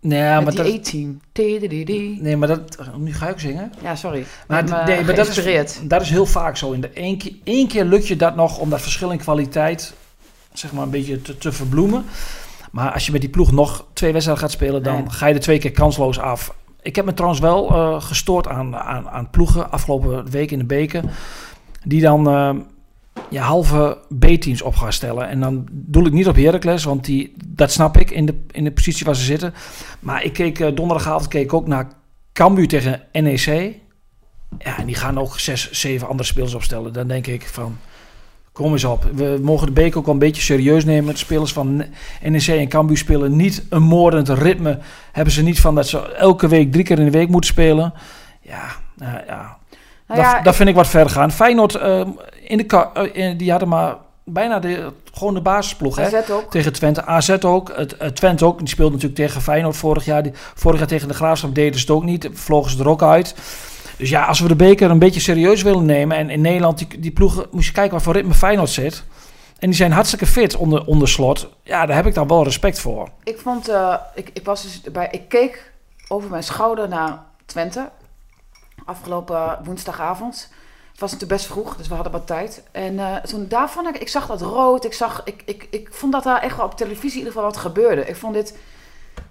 Nee, 0.00 0.20
maar 0.20 0.42
met 0.44 0.56
dat, 0.56 0.66
die 0.66 0.74
E-team. 0.74 1.20
Tidididi. 1.32 2.18
nee, 2.20 2.36
maar 2.36 2.48
dat... 2.48 2.78
Nu 2.96 3.14
ga 3.14 3.28
ik 3.28 3.38
zingen. 3.38 3.72
Ja, 3.82 3.96
sorry. 3.96 4.24
Maar, 4.48 4.64
nee, 4.64 4.72
eh, 4.96 5.06
maar 5.06 5.14
dat, 5.14 5.28
is, 5.28 5.78
dat 5.82 6.00
is 6.02 6.10
heel 6.10 6.26
vaak 6.26 6.56
zo. 6.56 6.72
In 6.72 6.80
de 6.80 6.88
één 6.88 7.18
keer, 7.18 7.32
één 7.44 7.68
keer 7.68 7.84
lukt 7.84 8.06
je 8.08 8.16
dat 8.16 8.36
nog 8.36 8.58
om 8.58 8.70
dat 8.70 8.80
verschil 8.80 9.10
in 9.10 9.18
kwaliteit... 9.18 9.94
zeg 10.52 10.72
maar 10.72 10.82
een 10.82 10.90
beetje 10.90 11.22
te, 11.22 11.38
te 11.38 11.52
verbloemen. 11.52 12.04
Maar 12.70 12.92
als 12.92 13.06
je 13.06 13.12
met 13.12 13.20
die 13.20 13.30
ploeg 13.30 13.52
nog 13.52 13.84
twee 13.92 14.12
wedstrijden 14.12 14.44
gaat 14.44 14.52
spelen... 14.52 14.82
dan 14.82 14.94
Nee. 14.94 15.10
ga 15.10 15.26
je 15.26 15.34
er 15.34 15.40
twee 15.40 15.58
keer 15.58 15.72
kansloos 15.72 16.18
af. 16.18 16.54
Ik 16.80 16.96
heb 16.96 17.04
me 17.04 17.14
trouwens 17.14 17.40
wel 17.40 17.68
eh, 17.70 18.02
gestoord 18.02 18.48
aan, 18.48 18.76
aan, 18.76 19.08
aan 19.08 19.30
ploegen... 19.30 19.70
afgelopen 19.70 20.30
week 20.30 20.50
in 20.50 20.58
de 20.58 20.64
beker... 20.64 21.02
die 21.84 22.00
dan... 22.00 22.28
eh, 22.28 22.54
je 23.28 23.38
halve 23.38 23.98
B-teams 24.18 24.62
op 24.62 24.76
gaat 24.76 24.94
stellen. 24.94 25.28
En 25.28 25.40
dan 25.40 25.66
doe 25.70 26.06
ik 26.06 26.12
niet 26.12 26.28
op 26.28 26.36
Heracles, 26.36 26.84
want 26.84 27.04
die, 27.04 27.32
dat 27.46 27.72
snap 27.72 27.96
ik 27.96 28.10
in 28.10 28.26
de, 28.26 28.34
in 28.50 28.64
de 28.64 28.72
positie 28.72 29.06
waar 29.06 29.16
ze 29.16 29.24
zitten. 29.24 29.54
Maar 30.00 30.24
ik 30.24 30.32
keek 30.32 30.60
eh, 30.60 30.74
donderdagavond 30.74 31.28
keek 31.28 31.52
ook 31.52 31.66
naar 31.66 31.88
Cambuur 32.32 32.68
tegen 32.68 33.02
NEC. 33.12 33.74
Ja, 34.58 34.78
en 34.78 34.86
die 34.86 34.94
gaan 34.94 35.18
ook 35.18 35.38
zes, 35.38 35.70
zeven 35.70 36.08
andere 36.08 36.28
spelers 36.28 36.54
opstellen. 36.54 36.92
Dan 36.92 37.08
denk 37.08 37.26
ik 37.26 37.42
van, 37.42 37.78
kom 38.52 38.72
eens 38.72 38.84
op. 38.84 39.06
We 39.14 39.38
mogen 39.42 39.66
de 39.66 39.72
beker 39.72 39.98
ook 39.98 40.04
wel 40.04 40.14
een 40.14 40.20
beetje 40.20 40.42
serieus 40.42 40.84
nemen. 40.84 41.12
De 41.12 41.18
spelers 41.18 41.52
van 41.52 41.84
NEC 42.22 42.46
en 42.46 42.68
Cambuur 42.68 42.96
spelen 42.96 43.36
niet 43.36 43.64
een 43.68 43.82
moordend 43.82 44.28
ritme. 44.28 44.78
Hebben 45.12 45.32
ze 45.32 45.42
niet 45.42 45.60
van 45.60 45.74
dat 45.74 45.88
ze 45.88 46.12
elke 46.12 46.48
week 46.48 46.72
drie 46.72 46.84
keer 46.84 46.98
in 46.98 47.04
de 47.04 47.10
week 47.10 47.28
moeten 47.28 47.50
spelen. 47.50 47.92
Ja, 48.40 48.64
nou 48.96 49.20
ja. 49.26 49.60
Nou 50.06 50.20
dat, 50.24 50.32
ja, 50.32 50.42
dat 50.42 50.56
vind 50.56 50.68
ik 50.68 50.74
wat 50.74 50.88
ver 50.88 51.10
gaan. 51.10 51.30
Feyenoord, 51.30 51.74
eh, 51.74 52.00
in 52.52 52.66
de 52.66 52.86
eh, 52.94 53.24
in- 53.28 53.36
die 53.36 53.50
hadden 53.50 53.68
maar 53.68 53.96
bijna 54.24 54.58
de, 54.58 54.92
gewoon 55.12 55.34
de 55.34 55.40
basisploeg. 55.40 55.96
Hè? 55.96 56.04
AZ 56.16 56.30
ook. 56.30 56.50
Tegen 56.50 56.72
Twente, 56.72 57.04
AZ 57.04 57.30
ook, 57.40 57.72
het, 57.76 57.94
het 57.98 58.16
Twente 58.16 58.44
ook. 58.44 58.58
Die 58.58 58.68
speelde 58.68 58.92
natuurlijk 58.92 59.20
tegen 59.20 59.40
Feyenoord 59.40 59.76
vorig 59.76 60.04
jaar. 60.04 60.22
Die, 60.22 60.32
vorig 60.54 60.78
jaar 60.78 60.88
tegen 60.88 61.08
de 61.08 61.14
Graafschap 61.14 61.54
deden 61.54 61.74
ze 61.74 61.80
het 61.80 61.90
ook 61.90 62.04
niet. 62.04 62.28
Vlogen 62.32 62.70
ze 62.70 62.78
er 62.78 62.88
ook 62.88 63.02
uit. 63.02 63.34
Dus 63.96 64.08
ja, 64.10 64.24
als 64.24 64.40
we 64.40 64.48
de 64.48 64.56
beker 64.56 64.90
een 64.90 64.98
beetje 64.98 65.20
serieus 65.20 65.62
willen 65.62 65.84
nemen... 65.84 66.16
en 66.16 66.30
in 66.30 66.40
Nederland, 66.40 66.78
die, 66.78 67.00
die 67.00 67.10
ploegen, 67.10 67.46
moest 67.50 67.66
je 67.66 67.72
kijken 67.72 67.92
wat 67.92 68.02
voor 68.02 68.12
ritme 68.12 68.34
Feyenoord 68.34 68.70
zit... 68.70 69.04
en 69.58 69.68
die 69.68 69.76
zijn 69.76 69.92
hartstikke 69.92 70.26
fit 70.26 70.56
onder, 70.56 70.84
onder 70.86 71.08
slot. 71.08 71.48
Ja, 71.62 71.86
daar 71.86 71.96
heb 71.96 72.06
ik 72.06 72.14
dan 72.14 72.28
wel 72.28 72.44
respect 72.44 72.78
voor. 72.80 73.08
Ik 73.24 73.38
vond, 73.38 73.68
eh, 73.68 73.94
ik, 74.14 74.30
ik 74.32 74.44
was 74.44 74.62
dus 74.62 74.80
bij, 74.80 75.08
ik 75.10 75.28
keek 75.28 75.72
over 76.08 76.30
mijn 76.30 76.42
schouder 76.42 76.88
naar 76.88 77.18
Twente 77.46 77.88
afgelopen 78.84 79.58
woensdagavond. 79.64 80.50
Was 81.02 81.12
natuurlijk 81.12 81.40
best 81.40 81.52
vroeg, 81.52 81.76
dus 81.76 81.88
we 81.88 81.94
hadden 81.94 82.12
wat 82.12 82.26
tijd. 82.26 82.62
En 82.70 82.98
eh, 82.98 83.16
toen 83.16 83.48
daar 83.48 83.70
vond 83.70 83.88
ik, 83.88 83.98
ik 83.98 84.08
zag 84.08 84.26
dat 84.26 84.40
rood, 84.40 84.84
ik 84.84 84.92
zag, 84.92 85.20
ik, 85.24 85.42
ik, 85.44 85.66
ik 85.70 85.88
vond 85.92 86.12
dat 86.12 86.22
daar 86.22 86.42
echt 86.42 86.56
wel 86.56 86.66
op 86.66 86.76
televisie 86.76 87.20
in 87.20 87.26
ieder 87.26 87.32
geval 87.32 87.48
wat 87.48 87.56
gebeurde. 87.56 88.06
Ik 88.06 88.16
vond 88.16 88.34
dit, 88.34 88.58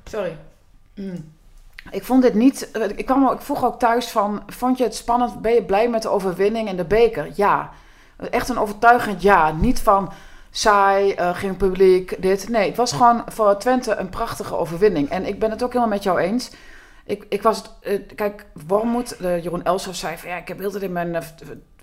sorry. 0.03 0.37
Mm. 0.95 1.33
Ik 1.91 2.03
vond 2.03 2.21
dit 2.21 2.33
niet, 2.33 2.71
eh, 2.71 2.89
ik, 2.95 3.05
kwam, 3.05 3.31
ik 3.31 3.41
vroeg 3.41 3.65
ook 3.65 3.79
thuis 3.79 4.07
van, 4.07 4.43
vond 4.47 4.77
je 4.77 4.83
het 4.83 4.95
spannend, 4.95 5.41
ben 5.41 5.53
je 5.53 5.63
blij 5.63 5.89
met 5.89 6.01
de 6.01 6.09
overwinning 6.09 6.69
in 6.69 6.77
de 6.77 6.85
beker? 6.85 7.31
Ja. 7.35 7.69
Echt 8.29 8.49
een 8.49 8.59
overtuigend 8.59 9.21
ja. 9.21 9.51
Niet 9.51 9.79
van 9.79 10.11
saai, 10.49 11.11
eh, 11.11 11.35
geen 11.35 11.57
publiek, 11.57 12.21
dit. 12.21 12.49
Nee, 12.49 12.67
het 12.67 12.77
was 12.77 12.91
gewoon 12.91 13.23
voor 13.27 13.57
Twente 13.57 13.95
een 13.95 14.09
prachtige 14.09 14.55
overwinning. 14.55 15.09
En 15.09 15.25
ik 15.25 15.39
ben 15.39 15.51
het 15.51 15.63
ook 15.63 15.73
helemaal 15.73 15.93
met 15.93 16.03
jou 16.03 16.19
eens. 16.19 16.51
Ik, 17.05 17.25
ik 17.29 17.41
was, 17.41 17.63
eh, 17.81 17.99
kijk, 18.15 18.45
Wormoed, 18.67 19.21
uh, 19.21 19.43
Jeroen 19.43 19.63
Elshoff 19.63 19.97
zei 19.97 20.17
van 20.17 20.29
ja, 20.29 20.37
ik 20.37 20.47
heb 20.47 20.59
heel 20.59 20.71
tijd 20.71 20.83
in 20.83 20.91
mijn 20.91 21.15
eh, 21.15 21.23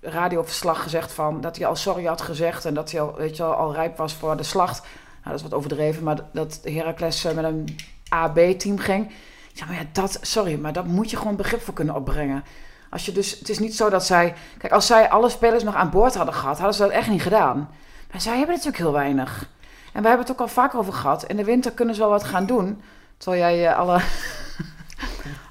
radioverslag 0.00 0.82
gezegd 0.82 1.12
van 1.12 1.40
dat 1.40 1.56
hij 1.56 1.66
al 1.66 1.76
sorry 1.76 2.04
had 2.04 2.20
gezegd 2.20 2.64
en 2.64 2.74
dat 2.74 2.90
hij 2.90 3.00
al, 3.00 3.14
weet 3.14 3.36
je 3.36 3.42
al 3.42 3.74
rijp 3.74 3.96
was 3.96 4.14
voor 4.14 4.36
de 4.36 4.42
slacht. 4.42 4.80
Nou, 4.80 5.30
dat 5.30 5.34
is 5.34 5.42
wat 5.42 5.54
overdreven, 5.54 6.02
maar 6.02 6.18
dat 6.32 6.60
Heracles 6.62 7.24
eh, 7.24 7.34
met 7.34 7.44
een 7.44 7.76
A-B-team 8.14 8.78
ging. 8.78 9.12
Ja, 9.52 9.66
maar 9.66 9.74
ja, 9.74 9.84
dat, 9.92 10.18
sorry, 10.22 10.58
maar 10.60 10.72
daar 10.72 10.86
moet 10.86 11.10
je 11.10 11.16
gewoon 11.16 11.36
begrip 11.36 11.60
voor 11.60 11.74
kunnen 11.74 11.94
opbrengen. 11.94 12.44
Als 12.90 13.06
je 13.06 13.12
dus, 13.12 13.38
het 13.38 13.48
is 13.48 13.58
niet 13.58 13.76
zo 13.76 13.90
dat 13.90 14.06
zij, 14.06 14.34
kijk, 14.58 14.72
als 14.72 14.86
zij 14.86 15.08
alle 15.08 15.28
spelers 15.28 15.62
nog 15.62 15.74
aan 15.74 15.90
boord 15.90 16.14
hadden 16.14 16.34
gehad, 16.34 16.56
hadden 16.56 16.74
ze 16.74 16.82
dat 16.82 16.90
echt 16.90 17.08
niet 17.08 17.22
gedaan. 17.22 17.70
Maar 18.12 18.20
zij 18.20 18.36
hebben 18.36 18.54
natuurlijk 18.54 18.82
heel 18.82 18.92
weinig. 18.92 19.48
En 19.92 20.02
we 20.02 20.08
hebben 20.08 20.26
het 20.26 20.30
ook 20.30 20.40
al 20.40 20.48
vaak 20.48 20.74
over 20.74 20.92
gehad. 20.92 21.24
In 21.24 21.36
de 21.36 21.44
winter 21.44 21.72
kunnen 21.72 21.94
ze 21.94 22.00
wel 22.00 22.10
wat 22.10 22.24
gaan 22.24 22.46
doen. 22.46 22.82
Terwijl 23.16 23.42
jij 23.42 23.68
eh, 23.68 23.78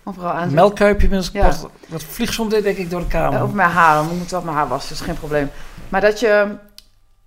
alle 0.07 0.15
overal 0.15 0.41
aan. 0.41 0.53
Melkkuipje 0.53 1.09
met 1.09 1.29
Ja. 1.33 1.45
wat, 1.45 1.69
wat 1.87 2.05
soms 2.09 2.49
denk 2.49 2.77
ik 2.77 2.89
door 2.89 2.99
de 2.99 3.07
kamer. 3.07 3.41
Over 3.41 3.55
mijn 3.55 3.69
haar. 3.69 4.03
Ik 4.03 4.11
moet 4.11 4.31
wel 4.31 4.41
mijn 4.41 4.55
haar 4.55 4.67
wassen, 4.67 4.89
dat 4.89 4.99
is 4.99 5.05
geen 5.05 5.17
probleem. 5.17 5.49
Maar 5.89 6.01
dat 6.01 6.19
je... 6.19 6.55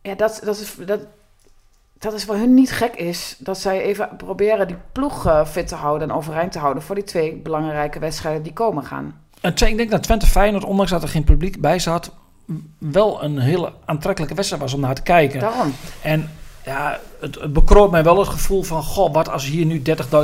Ja, 0.03 0.15
dat, 0.15 0.41
dat, 0.45 0.59
is, 0.59 0.75
dat, 0.87 1.01
dat 1.99 2.13
is 2.13 2.25
voor 2.25 2.35
hun 2.35 2.55
niet 2.55 2.73
gek 2.73 2.95
is. 2.95 3.37
Dat 3.39 3.59
zij 3.59 3.81
even 3.81 4.09
proberen 4.17 4.67
die 4.67 4.77
ploeg 4.93 5.27
eh, 5.27 5.47
fit 5.47 5.69
te 5.69 5.75
houden 5.75 6.11
en 6.11 6.17
overeind 6.17 6.53
te 6.53 6.59
houden... 6.59 6.83
voor 6.83 6.95
die 6.95 7.05
twee 7.05 7.37
belangrijke 7.37 7.99
wedstrijden 7.99 8.43
die 8.43 8.53
komen 8.53 8.85
gaan. 8.85 9.21
En 9.41 9.55
ik 9.57 9.77
denk 9.77 9.91
dat 9.91 10.03
Twente 10.03 10.27
Feyenoord, 10.27 10.65
ondanks 10.65 10.91
dat 10.91 11.03
er 11.03 11.09
geen 11.09 11.25
publiek 11.25 11.61
bij 11.61 11.79
zat... 11.79 12.13
wel 12.79 13.23
een 13.23 13.39
hele 13.39 13.73
aantrekkelijke 13.85 14.35
wedstrijd 14.35 14.63
was 14.63 14.75
om 14.75 14.81
naar 14.81 14.95
te 14.95 15.03
kijken. 15.03 15.41
Daarom. 15.41 15.75
En 16.03 16.31
ja, 16.64 16.99
het, 17.21 17.40
het 17.40 17.52
bekroop 17.52 17.90
mij 17.90 18.02
wel 18.02 18.19
het 18.19 18.29
gevoel 18.29 18.62
van... 18.62 18.83
Goh, 18.83 19.12
wat 19.12 19.29
als 19.29 19.45
hier 19.45 19.64
nu 19.64 19.83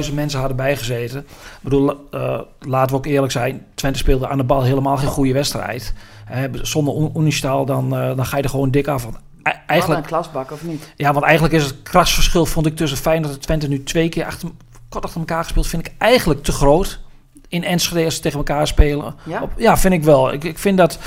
30.000 0.09 0.15
mensen 0.15 0.39
hadden 0.39 0.57
bijgezeten. 0.57 1.21
Ik 1.21 1.63
bedoel, 1.63 2.09
eh, 2.11 2.41
laten 2.61 2.91
we 2.91 2.97
ook 2.97 3.07
eerlijk 3.07 3.33
zijn. 3.33 3.67
Twente 3.75 3.99
speelde 3.99 4.29
aan 4.29 4.37
de 4.37 4.45
bal 4.45 4.63
helemaal 4.63 4.97
geen 4.97 5.09
goede 5.09 5.33
wedstrijd. 5.33 5.95
Hè, 6.25 6.49
zonder 6.63 7.11
Unistal, 7.17 7.65
dan, 7.65 7.97
eh, 7.97 8.17
dan 8.17 8.27
ga 8.27 8.37
je 8.37 8.43
er 8.43 8.49
gewoon 8.49 8.71
dik 8.71 8.89
af. 8.89 9.03
Want 9.03 9.17
e- 9.43 9.51
Eigenlijk... 9.67 10.01
een 10.01 10.07
klasbak, 10.07 10.51
of 10.51 10.65
niet? 10.65 10.93
ja, 10.97 11.13
want 11.13 11.25
eigenlijk 11.25 11.55
is 11.55 11.65
het 11.65 11.83
krasverschil, 11.83 12.47
vond 12.47 12.67
ik, 12.67 12.77
tussen 12.77 12.99
Feyenoord 12.99 13.35
en 13.35 13.41
Twente... 13.41 13.69
nu 13.69 13.83
twee 13.83 14.09
keer 14.09 14.25
achter, 14.25 14.49
kort 14.89 15.05
achter 15.05 15.21
elkaar 15.21 15.43
gespeeld... 15.43 15.67
vind 15.67 15.87
ik 15.87 15.95
eigenlijk 15.99 16.43
te 16.43 16.53
groot. 16.53 17.01
In 17.49 17.65
Enschede 17.65 18.05
als 18.05 18.15
ze 18.15 18.21
tegen 18.21 18.39
elkaar 18.39 18.67
spelen. 18.67 19.15
Ja? 19.25 19.43
Op- 19.43 19.53
ja, 19.57 19.77
vind 19.77 19.95
ik 19.95 20.03
wel. 20.03 20.33
Ik, 20.33 20.45
ik 20.45 20.59
vind 20.59 20.79
dat 20.79 20.99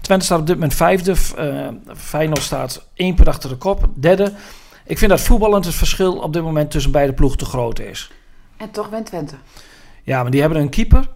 Twente 0.00 0.24
staat 0.24 0.40
op 0.40 0.46
dit 0.46 0.54
moment 0.54 0.74
vijfde. 0.74 1.14
Eh, 1.36 1.94
Feyenoord 1.96 2.42
staat 2.42 2.86
één 2.94 3.14
punt 3.14 3.28
achter 3.28 3.48
de 3.48 3.56
kop, 3.56 3.88
derde. 3.94 4.32
Ik 4.88 4.98
vind 4.98 5.10
dat 5.10 5.20
voetballend 5.20 5.64
het 5.64 5.74
verschil 5.74 6.16
op 6.16 6.32
dit 6.32 6.42
moment 6.42 6.70
tussen 6.70 6.90
beide 6.92 7.12
ploegen 7.12 7.38
te 7.38 7.44
groot 7.44 7.78
is. 7.78 8.10
En 8.56 8.70
toch 8.70 8.88
wint 8.88 9.06
Twente. 9.06 9.34
Ja, 10.02 10.22
maar 10.22 10.30
die 10.30 10.40
hebben 10.40 10.60
een 10.60 10.68
keeper. 10.68 11.08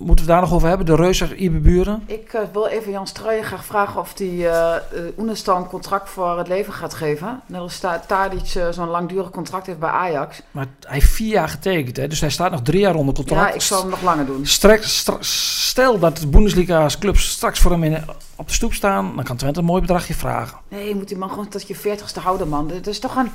Moeten 0.00 0.24
we 0.24 0.30
daar 0.30 0.40
nog 0.40 0.52
over 0.52 0.68
hebben? 0.68 0.86
De 0.86 0.94
Reus 0.94 1.22
uit 1.22 1.30
Iberburen. 1.30 2.02
Ik 2.06 2.32
eh, 2.32 2.40
wil 2.52 2.66
even 2.66 2.92
Jan 2.92 3.06
Struijen 3.06 3.44
graag 3.44 3.64
vragen 3.64 4.00
of 4.00 4.12
hij 4.18 4.48
eh 4.50 4.74
Oenestal 5.18 5.56
een 5.56 5.66
contract 5.66 6.10
voor 6.10 6.38
het 6.38 6.48
leven 6.48 6.72
gaat 6.72 6.94
geven. 6.94 7.40
Net 7.46 7.60
als 7.60 7.78
Ta- 7.78 8.02
Tadic 8.06 8.54
eh, 8.54 8.68
zo'n 8.70 8.88
langdurig 8.88 9.30
contract 9.30 9.66
heeft 9.66 9.78
bij 9.78 9.90
Ajax. 9.90 10.42
Maar 10.50 10.66
hij 10.80 10.94
heeft 10.94 11.10
vier 11.10 11.28
jaar 11.32 11.48
getekend, 11.48 11.96
hè? 11.96 12.08
dus 12.08 12.20
hij 12.20 12.30
staat 12.30 12.50
nog 12.50 12.62
drie 12.62 12.80
jaar 12.80 12.94
onder 12.94 13.14
contract. 13.14 13.48
Ja, 13.48 13.54
ik 13.54 13.60
zal 13.60 13.80
hem 13.80 13.90
nog 13.90 14.02
langer 14.02 14.26
doen. 14.26 14.46
Strek- 14.46 14.84
stel 15.20 15.98
dat 15.98 16.16
de 16.16 16.26
Bundesliga's 16.26 16.98
clubs 16.98 17.28
straks 17.30 17.60
voor 17.60 17.70
hem 17.70 17.82
in, 17.84 18.04
op 18.36 18.46
de 18.46 18.52
stoep 18.54 18.72
staan, 18.74 19.12
dan 19.14 19.24
kan 19.24 19.36
Twente 19.36 19.58
een 19.58 19.64
mooi 19.64 19.80
bedragje 19.80 20.14
vragen. 20.14 20.58
Nee, 20.68 20.88
je 20.88 20.94
moet 20.94 21.08
die 21.08 21.16
man 21.18 21.28
gewoon 21.28 21.48
tot 21.48 21.68
je 21.68 21.74
veertigste 21.74 22.20
houden, 22.20 22.48
man. 22.48 22.68
Dat 22.68 22.86
is 22.86 22.98
toch 22.98 23.16
een, 23.16 23.30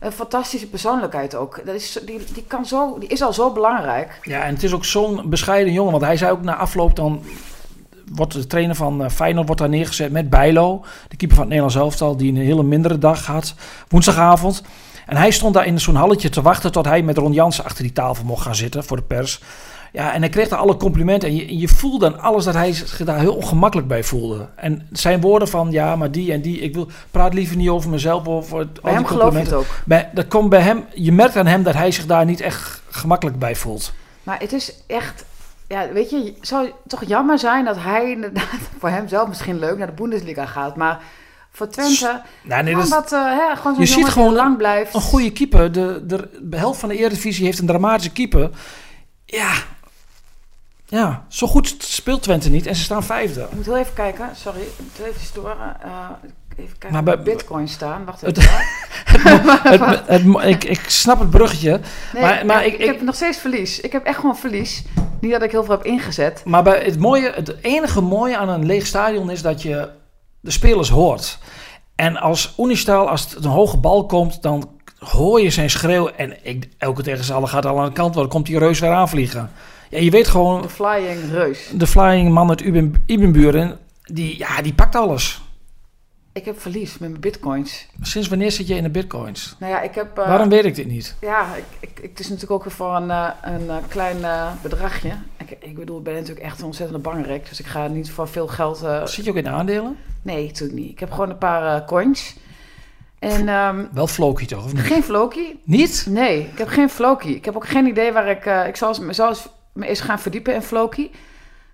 een 0.00 0.12
fantastische 0.12 0.68
persoonlijkheid 0.68 1.34
ook. 1.34 1.62
Dat 1.64 1.74
is, 1.74 1.98
die, 2.06 2.20
die, 2.32 2.44
kan 2.46 2.66
zo, 2.66 2.98
die 2.98 3.08
is 3.08 3.22
al 3.22 3.32
zo 3.32 3.52
belangrijk. 3.52 4.18
Ja, 4.22 4.42
en 4.42 4.54
het 4.54 4.62
is 4.62 4.72
ook 4.72 4.84
zo'n 4.84 5.22
bescheiden 5.24 5.72
jongen. 5.72 5.92
Want 5.92 6.04
hij 6.04 6.16
zei 6.16 6.32
ook 6.32 6.42
na 6.42 6.56
afloop 6.56 6.96
dan... 6.96 7.22
Wordt 8.14 8.32
de 8.32 8.46
trainer 8.46 8.74
van 8.74 9.04
eh, 9.04 9.10
Feyenoord 9.10 9.46
wordt 9.46 9.60
daar 9.60 9.70
neergezet 9.70 10.12
met 10.12 10.30
Bijlo. 10.30 10.84
De 11.08 11.16
keeper 11.16 11.36
van 11.36 11.46
het 11.46 11.54
Nederlands 11.54 11.76
elftal. 11.76 12.16
Die 12.16 12.32
een 12.32 12.36
hele 12.36 12.62
mindere 12.62 12.98
dag 12.98 13.26
had. 13.26 13.54
Woensdagavond. 13.88 14.62
En 15.06 15.16
hij 15.16 15.30
stond 15.30 15.54
daar 15.54 15.66
in 15.66 15.80
zo'n 15.80 15.94
halletje 15.94 16.28
te 16.28 16.42
wachten... 16.42 16.72
tot 16.72 16.84
hij 16.84 17.02
met 17.02 17.16
Ron 17.16 17.32
Jansen 17.32 17.64
achter 17.64 17.82
die 17.82 17.92
tafel 17.92 18.24
mocht 18.24 18.42
gaan 18.42 18.54
zitten 18.54 18.84
voor 18.84 18.96
de 18.96 19.02
pers. 19.02 19.40
Ja, 19.92 20.12
en 20.12 20.20
hij 20.20 20.28
kreeg 20.28 20.48
daar 20.48 20.58
alle 20.58 20.76
complimenten. 20.76 21.28
En 21.28 21.36
je, 21.36 21.58
je 21.58 21.68
voelde 21.68 22.06
aan 22.06 22.20
alles 22.20 22.44
dat 22.44 22.54
hij 22.54 22.72
zich 22.72 23.04
daar 23.04 23.18
heel 23.18 23.34
ongemakkelijk 23.34 23.88
bij 23.88 24.04
voelde. 24.04 24.48
En 24.54 24.88
zijn 24.92 25.20
woorden 25.20 25.48
van... 25.48 25.70
Ja, 25.70 25.96
maar 25.96 26.10
die 26.10 26.32
en 26.32 26.40
die... 26.40 26.58
Ik 26.58 26.74
wil, 26.74 26.88
praat 27.10 27.34
liever 27.34 27.56
niet 27.56 27.68
over 27.68 27.90
mezelf. 27.90 28.26
Of, 28.26 28.52
al 28.52 28.66
Bij 28.82 28.92
hem 28.92 29.06
geloof 29.06 29.32
je 29.32 29.38
het 29.38 29.52
ook. 29.52 29.66
Bij, 29.84 30.10
dat 30.12 30.28
komt 30.28 30.48
bij 30.48 30.60
hem... 30.60 30.84
Je 30.94 31.12
merkt 31.12 31.36
aan 31.36 31.46
hem 31.46 31.62
dat 31.62 31.74
hij 31.74 31.90
zich 31.90 32.06
daar 32.06 32.24
niet 32.24 32.40
echt 32.40 32.82
gemakkelijk 32.90 33.38
bij 33.38 33.56
voelt. 33.56 33.92
Maar 34.22 34.38
het 34.38 34.52
is 34.52 34.74
echt... 34.86 35.24
Ja, 35.68 35.92
weet 35.92 36.10
je, 36.10 36.34
het 36.38 36.48
zou 36.48 36.70
toch 36.86 37.04
jammer 37.04 37.38
zijn 37.38 37.64
dat 37.64 37.76
hij 37.78 38.10
inderdaad 38.16 38.58
voor 38.78 38.88
hemzelf 38.88 39.28
misschien 39.28 39.58
leuk 39.58 39.78
naar 39.78 39.86
de 39.86 39.92
Bundesliga 39.92 40.46
gaat. 40.46 40.76
Maar 40.76 41.00
voor 41.50 41.68
Twente, 41.68 42.22
Nou, 42.42 42.62
nee, 42.62 42.74
dat 42.74 43.12
eh, 43.12 43.20
hè, 43.22 43.56
gewoon 43.56 43.74
Je 43.78 43.86
ziet 43.86 44.08
gewoon 44.08 44.34
lang 44.34 44.56
blijft. 44.56 44.94
Een 44.94 45.00
goede 45.00 45.32
keeper. 45.32 45.72
De, 45.72 46.02
de, 46.06 46.28
de 46.42 46.56
helft 46.56 46.80
van 46.80 46.88
de 46.88 46.96
Eredivisie 46.96 47.44
heeft 47.44 47.58
een 47.58 47.66
dramatische 47.66 48.12
keeper. 48.12 48.50
Ja. 49.24 49.52
Ja, 50.90 51.24
zo 51.28 51.46
goed 51.46 51.74
speelt 51.78 52.22
Twente 52.22 52.50
niet 52.50 52.66
en 52.66 52.74
ze 52.76 52.82
staan 52.82 53.02
vijfde. 53.04 53.40
Ik 53.40 53.52
moet 53.52 53.64
heel 53.66 53.76
even 53.76 53.92
kijken, 53.94 54.28
sorry, 54.36 54.60
ik 54.60 54.72
moet 54.78 55.06
even 55.06 55.20
storen. 55.20 55.76
Eh, 55.82 55.90
even 56.56 56.78
kijken 56.78 56.92
Maar 56.92 57.02
bij- 57.02 57.22
bitcoin 57.22 57.68
staan. 57.68 58.04
Wacht 58.04 58.22
even. 58.22 58.50
hoor. 58.50 58.62
Het, 59.72 60.06
het, 60.06 60.44
ik, 60.44 60.64
ik 60.64 60.80
snap 60.86 61.18
het 61.20 61.30
bruggetje. 61.30 61.80
Nee, 62.12 62.22
maar- 62.22 62.46
maar 62.46 62.66
ik, 62.66 62.72
ik- 62.74 62.86
heb 62.86 63.00
nog 63.02 63.14
steeds 63.14 63.38
verlies. 63.38 63.80
Ik 63.80 63.92
heb 63.92 64.04
echt 64.04 64.16
gewoon 64.18 64.36
verlies. 64.36 64.84
Niet 65.20 65.32
dat 65.32 65.42
ik 65.42 65.50
heel 65.50 65.64
veel 65.64 65.74
heb 65.76 65.84
ingezet. 65.84 66.42
Maar 66.44 66.62
bij 66.62 66.82
het, 66.84 66.98
mooie, 66.98 67.32
het 67.34 67.54
enige 67.60 68.00
mooie 68.00 68.36
aan 68.36 68.48
een 68.48 68.66
leeg 68.66 68.86
stadion 68.86 69.30
is 69.30 69.42
dat 69.42 69.62
je 69.62 69.88
de 70.40 70.50
spelers 70.50 70.88
hoort. 70.88 71.38
En 71.94 72.16
als 72.16 72.54
Unistal, 72.58 73.08
als 73.08 73.20
het 73.34 73.44
een 73.44 73.50
hoge 73.50 73.76
bal 73.76 74.06
komt, 74.06 74.42
dan 74.42 74.70
hoor 74.98 75.40
je 75.40 75.50
zijn 75.50 75.70
schreeuw. 75.70 76.08
En 76.08 76.44
ik, 76.46 76.68
elke 76.78 77.02
tegenstander 77.02 77.48
gaat 77.48 77.66
al 77.66 77.78
aan 77.78 77.84
de 77.86 77.92
kant, 77.92 78.14
want 78.14 78.14
dan 78.14 78.28
komt 78.28 78.46
die 78.46 78.58
reus 78.58 78.78
weer 78.78 78.92
aanvliegen. 78.92 79.50
Ja, 79.90 79.98
je 79.98 80.10
weet 80.10 80.28
gewoon, 80.28 80.62
De 80.62 80.68
flying 80.68 81.30
reus. 81.30 81.70
de 81.74 81.86
flying 81.86 82.32
man 82.32 82.48
uit 82.48 82.60
Iben- 82.60 83.02
Ibenburen, 83.06 83.78
die, 84.02 84.38
ja, 84.38 84.62
die 84.62 84.74
pakt 84.74 84.94
alles. 84.94 85.40
Ik 86.32 86.44
heb 86.44 86.60
verlies 86.60 86.98
met 86.98 87.08
mijn 87.08 87.20
bitcoins. 87.20 87.86
Sinds 88.00 88.28
wanneer 88.28 88.52
zit 88.52 88.66
je 88.66 88.74
in 88.74 88.82
de 88.82 88.90
bitcoins? 88.90 89.56
Nou 89.58 89.72
ja, 89.72 89.80
ik 89.80 89.94
heb... 89.94 90.18
eh, 90.18 90.26
Waarom 90.28 90.48
weet 90.48 90.64
ik 90.64 90.74
dit 90.74 90.86
niet? 90.86 91.16
Ja, 91.20 91.54
ik, 91.54 91.64
ik, 91.80 91.90
ik- 92.00 92.10
het 92.10 92.20
is 92.20 92.28
natuurlijk 92.28 92.64
ook 92.64 92.70
voor 92.72 92.94
een, 92.96 93.10
eh, 93.10 93.28
een 93.42 93.70
eh, 93.70 93.76
klein 93.88 94.16
bedragje. 94.62 95.12
Ik 95.36 95.56
ik, 95.60 95.74
bedoel, 95.74 95.98
ik 95.98 96.04
ben 96.04 96.14
natuurlijk 96.14 96.40
echt 96.40 96.58
een 96.58 96.64
ontzettende. 96.64 97.40
Dus 97.48 97.60
ik 97.60 97.66
ga 97.66 97.86
niet 97.86 98.10
voor 98.10 98.28
veel 98.28 98.46
geld... 98.46 98.78
Zit 99.04 99.24
je 99.24 99.30
ook 99.30 99.36
in 99.36 99.44
de 99.44 99.50
aandelen? 99.50 99.96
nee, 100.22 100.46
natuurlijk 100.46 100.78
niet. 100.78 100.90
Ik 100.90 101.00
heb 101.00 101.10
gewoon 101.10 101.30
een 101.30 101.38
paar 101.38 101.84
coins. 101.84 102.36
En 103.18 103.48
ehm, 103.48 103.84
Wel 103.92 104.06
Floki 104.06 104.46
toch, 104.46 104.64
of 104.64 104.72
niet? 104.72 104.82
geen 104.82 105.02
Floki. 105.02 105.60
Niet? 105.64 106.06
Nee, 106.08 106.40
ik 106.40 106.58
heb 106.58 106.68
geen 106.68 106.90
Floki. 106.90 107.34
Ik 107.34 107.44
heb 107.44 107.56
ook 107.56 107.66
geen 107.68 107.86
idee 107.86 108.12
waar 108.12 108.28
ik... 108.28 108.66
ik 108.68 108.76
zal 108.76 108.88
eens- 108.88 108.98
mezelf 108.98 109.28
eens- 109.28 109.48
me 109.72 109.86
eens 109.86 110.00
gaan 110.00 110.18
verdiepen 110.20 110.54
in 110.54 110.62
Floki. 110.62 111.10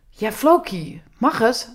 Ja, 0.08 0.32
Floki. 0.32 1.02
Mag 1.18 1.38
het? 1.38 1.68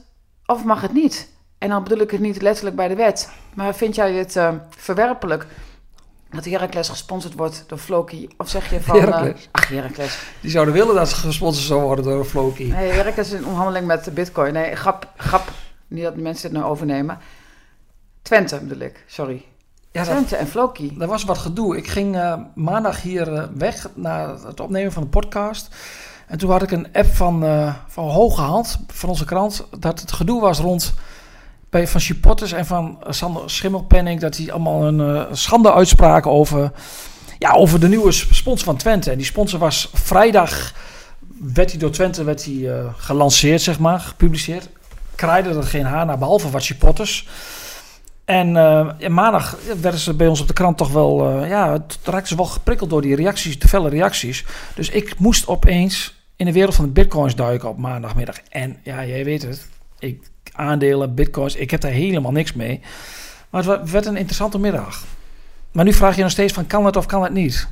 Of 0.45 0.63
mag 0.63 0.81
het 0.81 0.93
niet? 0.93 1.29
En 1.57 1.69
dan 1.69 1.83
bedoel 1.83 1.99
ik 1.99 2.11
het 2.11 2.19
niet 2.19 2.41
letterlijk 2.41 2.75
bij 2.75 2.87
de 2.87 2.95
wet. 2.95 3.29
Maar 3.53 3.75
vind 3.75 3.95
jij 3.95 4.13
het 4.13 4.35
eh, 4.35 4.53
verwerpelijk 4.77 5.45
dat 6.29 6.45
Heracles 6.45 6.89
gesponsord 6.89 7.33
wordt 7.33 7.63
door 7.67 7.77
Floki? 7.77 8.27
Of 8.37 8.49
zeg 8.49 8.69
je 8.69 8.81
van... 8.81 8.95
eh, 8.95 9.01
Heracles? 9.03 9.49
ach, 9.51 9.67
Heracles. 9.67 10.19
Die 10.41 10.51
zouden 10.51 10.73
willen 10.73 10.95
dat 10.95 11.09
ze 11.09 11.15
gesponsord 11.15 11.65
zouden 11.65 11.87
worden 11.87 12.05
door 12.05 12.25
Floki. 12.25 12.67
Nee, 12.71 12.91
Heracles 12.91 13.27
is 13.27 13.33
in 13.33 13.45
onderhandeling 13.45 13.85
met 13.85 14.13
bitcoin. 14.13 14.53
Nee, 14.53 14.75
grap, 14.75 15.07
grap. 15.17 15.51
Niet 15.87 16.03
dat 16.03 16.15
mensen 16.15 16.49
dit 16.49 16.59
nou 16.59 16.71
overnemen. 16.71 17.19
Twente 18.21 18.59
bedoel 18.59 18.79
ik, 18.87 19.03
sorry. 19.07 19.45
Ja, 19.91 20.03
dat, 20.03 20.09
Twente 20.09 20.35
en 20.35 20.47
Floki. 20.47 20.95
Er 20.99 21.07
was 21.07 21.23
wat 21.23 21.37
gedoe. 21.37 21.77
Ik 21.77 21.87
ging 21.87 22.15
eh, 22.15 22.37
maandag 22.55 23.01
hier 23.01 23.33
eh, 23.33 23.43
weg 23.53 23.87
naar 23.93 24.29
het 24.29 24.59
opnemen 24.59 24.91
van 24.91 25.03
de 25.03 25.09
podcast. 25.09 25.75
En 26.31 26.37
toen 26.37 26.51
had 26.51 26.61
ik 26.61 26.71
een 26.71 26.87
app 26.93 27.15
van, 27.15 27.45
eh, 27.45 27.75
van 27.87 28.09
Hoge 28.09 28.41
Hand, 28.41 28.79
van 28.87 29.09
onze 29.09 29.25
krant, 29.25 29.65
dat 29.79 29.99
het 29.99 30.11
gedoe 30.11 30.41
was 30.41 30.59
rond 30.59 30.93
bij, 31.69 31.87
van 31.87 32.01
supporters 32.01 32.51
en 32.51 32.65
van 32.65 32.97
eh, 33.03 33.11
Sander 33.11 33.49
Schimmelpenning, 33.49 34.19
dat 34.19 34.33
die 34.33 34.51
allemaal 34.51 34.83
een 34.83 34.99
eh, 34.99 35.23
schande 35.31 35.73
uitspraken 35.73 36.31
over, 36.31 36.71
ja, 37.37 37.51
over 37.51 37.79
de 37.79 37.87
nieuwe 37.87 38.11
sponsor 38.11 38.65
van 38.65 38.77
Twente. 38.77 39.11
En 39.11 39.17
die 39.17 39.25
sponsor 39.25 39.59
was 39.59 39.89
vrijdag, 39.93 40.73
werd 41.41 41.69
hij 41.69 41.79
door 41.79 41.91
Twente 41.91 42.23
werd 42.23 42.47
eh, 42.47 42.85
gelanceerd, 42.97 43.61
zeg 43.61 43.79
maar, 43.79 43.99
gepubliceerd. 43.99 44.69
Kraaide 45.15 45.49
er 45.49 45.63
geen 45.63 45.85
haar 45.85 46.05
naar, 46.05 46.17
behalve 46.17 46.49
wat 46.49 46.63
supporters. 46.63 47.27
En 48.25 48.51
maandag 49.09 49.57
werden 49.81 49.99
ze 49.99 50.13
bij 50.13 50.27
ons 50.27 50.41
op 50.41 50.47
de 50.47 50.53
krant 50.53 50.77
toch 50.77 50.91
wel, 50.91 51.29
eh, 51.29 51.49
ja, 51.49 51.65
raakten 52.03 52.27
ze 52.27 52.35
wel 52.35 52.45
geprikkeld 52.45 52.89
door 52.89 53.01
die 53.01 53.15
reacties, 53.15 53.59
de 53.59 53.67
felle 53.67 53.89
reacties. 53.89 54.45
Dus 54.75 54.89
ik 54.89 55.19
moest 55.19 55.47
opeens 55.47 56.20
in 56.41 56.47
de 56.47 56.53
wereld 56.53 56.75
van 56.75 56.85
de 56.85 56.91
bitcoins 56.91 57.35
duiken 57.35 57.69
op 57.69 57.77
maandagmiddag. 57.77 58.41
En 58.49 58.77
ja, 58.83 59.05
jij 59.05 59.23
weet 59.23 59.41
het, 59.41 59.67
ik, 59.99 60.31
aandelen, 60.51 61.15
bitcoins, 61.15 61.55
ik 61.55 61.71
heb 61.71 61.81
daar 61.81 61.91
helemaal 61.91 62.31
niks 62.31 62.53
mee. 62.53 62.81
Maar 63.49 63.63
het 63.63 63.91
werd 63.91 64.05
een 64.05 64.15
interessante 64.15 64.59
middag. 64.59 65.03
Maar 65.71 65.85
nu 65.85 65.93
vraag 65.93 66.15
je 66.15 66.21
nog 66.21 66.31
steeds 66.31 66.53
van, 66.53 66.67
kan 66.67 66.85
het 66.85 66.95
of 66.95 67.05
kan 67.05 67.23
het 67.23 67.33
niet? 67.33 67.67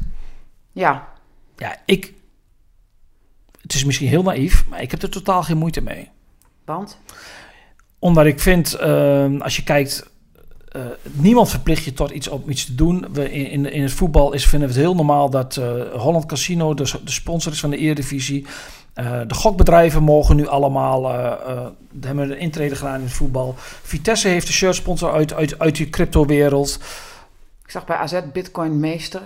Ja, 0.72 1.08
Ja, 1.58 1.78
ik, 1.86 2.14
het 3.62 3.74
is 3.74 3.84
misschien 3.84 4.08
heel 4.08 4.24
naïef, 4.24 4.66
maar 4.68 4.82
ik 4.82 4.92
heb 4.92 5.02
er 5.02 5.10
totaal 5.10 5.44
geen 5.44 5.58
moeite 5.58 5.82
mee 5.82 6.10
want... 6.66 6.98
omdat 8.00 8.26
ik 8.26 8.40
vind, 8.40 8.74
eh, 8.74 9.40
als 9.40 9.56
je 9.56 9.64
kijkt, 9.64 10.10
eh, 10.70 10.82
niemand 11.12 11.50
verplicht 11.50 11.84
je 11.84 11.94
tot 11.94 12.12
iets 12.12 12.28
om 12.28 12.44
iets 12.48 12.66
te 12.66 12.76
doen. 12.76 13.06
We, 13.12 13.32
in, 13.32 13.72
in, 13.72 13.82
het 13.82 13.92
voetbal 13.92 14.34
is, 14.34 14.46
vinden 14.46 14.68
we 14.68 14.74
het 14.74 14.84
heel 14.84 14.96
normaal 14.96 15.30
dat 15.30 15.58
eh, 15.58 15.72
Holland 15.94 16.26
Casino 16.26 16.74
de, 16.74 16.84
de 17.04 17.12
sponsor 17.12 17.52
is 17.52 17.60
van 17.60 17.70
de 17.70 17.78
Eredivisie. 17.78 18.46
Eh 18.94 19.22
de 19.28 19.34
gokbedrijven 19.34 20.04
mogen 20.04 20.36
nu 20.36 20.48
allemaal, 20.48 21.08
hebben 22.02 22.32
een 22.32 22.38
intrede 22.38 22.76
gedaan 22.76 22.96
in 22.96 23.04
het 23.04 23.14
voetbal. 23.14 23.56
Vitesse 23.82 24.28
heeft 24.28 24.48
de 24.48 24.54
shirtsponsor 24.54 25.12
uit, 25.12 25.34
uit, 25.34 25.60
uit 25.60 25.76
die 25.76 25.90
crypto-wereld. 25.90 26.80
Ik 27.64 27.72
zag 27.72 27.86
bij 27.86 27.96
AZ 27.96 28.20
Bitcoin 28.34 28.80
Meester 28.80 29.22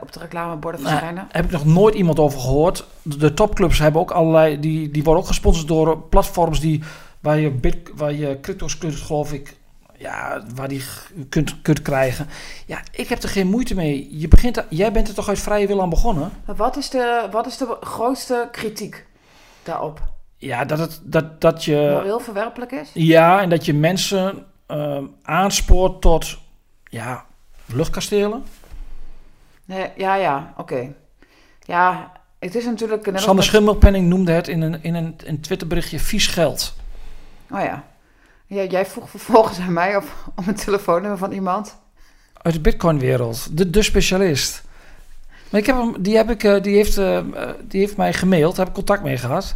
op 0.00 0.12
de 0.12 0.18
reclameborden 0.18 0.82
Nou, 0.82 0.92
verschijnen. 0.92 1.26
Heb 1.30 1.44
ik 1.44 1.50
nog 1.50 1.64
nooit 1.64 1.94
iemand 1.94 2.18
over 2.18 2.40
gehoord. 2.40 2.84
De, 3.02 3.16
de 3.16 3.34
topclubs 3.34 3.78
hebben 3.78 4.00
ook 4.00 4.10
allerlei, 4.10 4.60
die, 4.60 4.90
die 4.90 5.02
worden 5.02 5.22
ook 5.22 5.28
gesponsord 5.28 5.68
door 5.68 5.98
platforms 5.98 6.60
die, 6.60 6.82
waar, 7.20 7.38
je 7.38 7.50
bit, 7.50 7.76
waar 7.94 8.12
je 8.12 8.38
crypto's 8.40 8.78
kunt, 8.78 8.94
geloof 8.94 9.32
ik, 9.32 9.58
ja, 10.00 10.42
waar 10.54 10.68
die 10.68 10.82
kunt, 11.28 11.62
kunt 11.62 11.82
krijgen. 11.82 12.26
Ja, 12.66 12.80
ik 12.92 13.08
heb 13.08 13.22
er 13.22 13.28
geen 13.28 13.46
moeite 13.46 13.74
mee. 13.74 14.18
Je 14.18 14.28
begint, 14.28 14.56
er- 14.56 14.66
jij 14.68 14.92
bent 14.92 15.08
er 15.08 15.14
toch 15.14 15.28
uit 15.28 15.38
vrije 15.38 15.66
wil 15.66 15.82
aan 15.82 15.90
begonnen? 15.90 16.30
Maar 16.44 16.56
wat 16.56 16.76
is 16.76 16.90
de, 16.90 17.28
wat 17.30 17.46
is 17.46 17.56
de 17.56 17.76
grootste 17.80 18.48
kritiek 18.52 19.06
daarop? 19.62 20.00
Ja, 20.36 20.64
dat, 20.64 20.78
het, 20.78 21.00
dat, 21.02 21.40
dat 21.40 21.64
je... 21.64 21.90
Moreel 21.94 22.20
verwerpelijk 22.20 22.72
is? 22.72 22.90
Ja, 22.94 23.40
en 23.40 23.48
dat 23.48 23.64
je 23.64 23.74
mensen 23.74 24.46
ehm, 24.66 25.04
aanspoort 25.22 26.00
tot, 26.00 26.38
ja, 26.84 27.24
luchtkastelen. 27.66 28.42
Nee, 29.64 29.90
ja, 29.96 30.14
ja, 30.14 30.54
oké. 30.56 30.92
Ja, 31.60 32.12
het 32.38 32.54
is 32.54 32.64
natuurlijk... 32.64 33.04
Sander 33.04 33.34
met- 33.34 33.44
Schimmelpenning 33.44 34.08
noemde 34.08 34.32
het 34.32 34.48
in 34.48 34.60
een, 34.60 34.82
in 34.82 34.94
een, 34.94 35.14
een 35.24 35.40
Twitterberichtje 35.40 35.98
vies 36.00 36.26
geld. 36.26 36.74
Oh 37.50 37.60
ja. 37.60 37.84
Ja. 38.54 38.64
Jij 38.64 38.86
vroeg 38.86 39.10
vervolgens 39.10 39.58
aan 39.58 39.72
mij 39.72 39.96
op, 39.96 40.04
om 40.34 40.48
een 40.48 40.54
telefoonnummer 40.54 41.18
van 41.18 41.32
iemand. 41.32 41.78
Uit 42.42 42.54
de 42.54 42.60
Bitcoin-wereld, 42.60 43.72
de, 43.72 43.82
specialist. 43.82 44.62
Maar 45.50 45.60
ik 45.60 45.66
heb 45.66 45.76
hem, 45.76 45.94
die, 46.02 46.16
heb 46.16 46.30
ik, 46.30 46.44
eh, 46.44 46.62
die, 46.62 46.76
heeft, 46.76 46.98
eh, 46.98 47.18
eh, 47.18 47.24
die 47.62 47.80
heeft 47.80 47.96
mij 47.96 48.12
gemaild, 48.12 48.56
daar 48.56 48.66
heb 48.66 48.68
ik 48.68 48.84
contact 48.84 49.02
mee 49.02 49.16
gehad. 49.16 49.54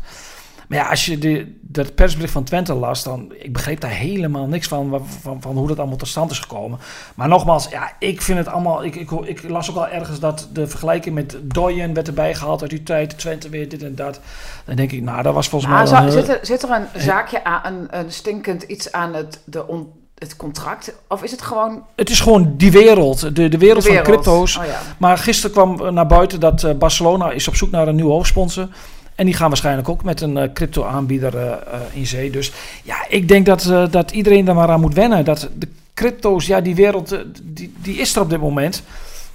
Maar 0.74 0.82
ja, 0.84 0.90
als 0.90 1.04
je 1.06 1.18
de, 1.18 1.58
dat 1.60 1.94
persbericht 1.94 2.32
van 2.32 2.44
Twente 2.44 2.74
las, 2.74 3.02
dan... 3.02 3.32
Ik 3.38 3.52
begreep 3.52 3.80
daar 3.80 3.90
helemaal 3.90 4.46
niks 4.46 4.68
van, 4.68 4.88
wa- 4.90 5.00
van, 5.22 5.42
van 5.42 5.56
hoe 5.56 5.68
dat 5.68 5.78
allemaal 5.78 5.96
tot 5.96 6.08
stand 6.08 6.30
is 6.30 6.38
gekomen. 6.38 6.78
Maar 7.14 7.28
nogmaals, 7.28 7.68
ja, 7.68 7.92
ik 7.98 8.22
vind 8.22 8.38
het 8.38 8.48
allemaal... 8.48 8.84
Ik, 8.84 8.94
ik, 8.94 9.10
ik 9.10 9.48
las 9.48 9.70
ook 9.70 9.76
al 9.76 9.88
ergens 9.88 10.18
dat 10.20 10.48
de 10.52 10.66
vergelijking 10.66 11.14
met 11.14 11.36
Doyen 11.42 11.94
werd 11.94 12.06
erbij 12.08 12.34
gehaald 12.34 12.60
uit 12.60 12.70
die 12.70 12.82
tijd. 12.82 13.18
Twente 13.18 13.48
weer 13.48 13.68
dit 13.68 13.82
en 13.82 13.94
dat. 13.94 14.20
Dan 14.64 14.76
denk 14.76 14.92
ik, 14.92 15.02
nou, 15.02 15.22
dat 15.22 15.34
was 15.34 15.48
volgens 15.48 15.70
Maar 15.72 15.90
mij... 15.90 16.02
een- 16.02 16.12
zit, 16.12 16.28
er, 16.28 16.38
zit 16.42 16.62
er 16.62 16.70
een 16.70 17.00
zaakje 17.00 17.44
aan, 17.44 17.60
een, 17.74 17.98
een 17.98 18.12
stinkend 18.12 18.62
iets 18.62 18.92
aan 18.92 19.14
het, 19.14 19.40
de 19.44 19.66
on, 19.66 19.88
het 20.14 20.36
contract? 20.36 20.94
Of 21.08 21.22
is 21.22 21.30
het 21.30 21.42
gewoon 21.42 21.82
Het 21.94 22.10
is 22.10 22.20
gewoon 22.20 22.54
die 22.56 22.70
wereld, 22.72 23.20
de, 23.20 23.30
de 23.32 23.58
wereld, 23.58 23.58
de 23.58 23.88
wereld? 23.88 23.92
van 23.92 24.02
crypto's. 24.02 24.56
Oh 24.58 24.64
ja. 24.64 24.78
Maar 24.98 25.18
gisteren 25.18 25.50
kwam 25.50 25.80
eh, 25.80 25.92
naar 25.92 26.06
buiten 26.06 26.40
dat 26.40 26.62
eh, 26.62 26.74
Barcelona 26.74 27.30
is 27.30 27.48
op 27.48 27.54
zoek 27.56 27.70
naar 27.70 27.88
een 27.88 27.94
nieuwe 27.94 28.12
hoofdsponsor. 28.12 28.68
En 29.14 29.24
die 29.26 29.34
gaan 29.34 29.48
waarschijnlijk 29.48 29.88
ook 29.88 30.04
met 30.04 30.20
een 30.20 30.36
eh, 30.36 30.52
crypto-aanbieder 30.52 31.36
eh, 31.36 31.52
eh, 31.52 31.80
in 31.92 32.06
zee. 32.06 32.30
Dus 32.30 32.52
ja, 32.82 32.96
ik 33.08 33.28
denk 33.28 33.46
dat, 33.46 33.90
dat 33.90 34.10
iedereen 34.10 34.44
daar 34.44 34.54
maar 34.54 34.68
aan 34.70 34.80
moet 34.80 34.94
wennen. 34.94 35.24
Dat 35.24 35.48
de 35.58 35.68
crypto's, 35.94 36.46
ja, 36.46 36.60
die 36.60 36.74
wereld, 36.74 37.18
die, 37.42 37.74
die 37.78 37.96
is 37.96 38.14
er 38.14 38.20
op 38.22 38.30
dit 38.30 38.40
moment. 38.40 38.82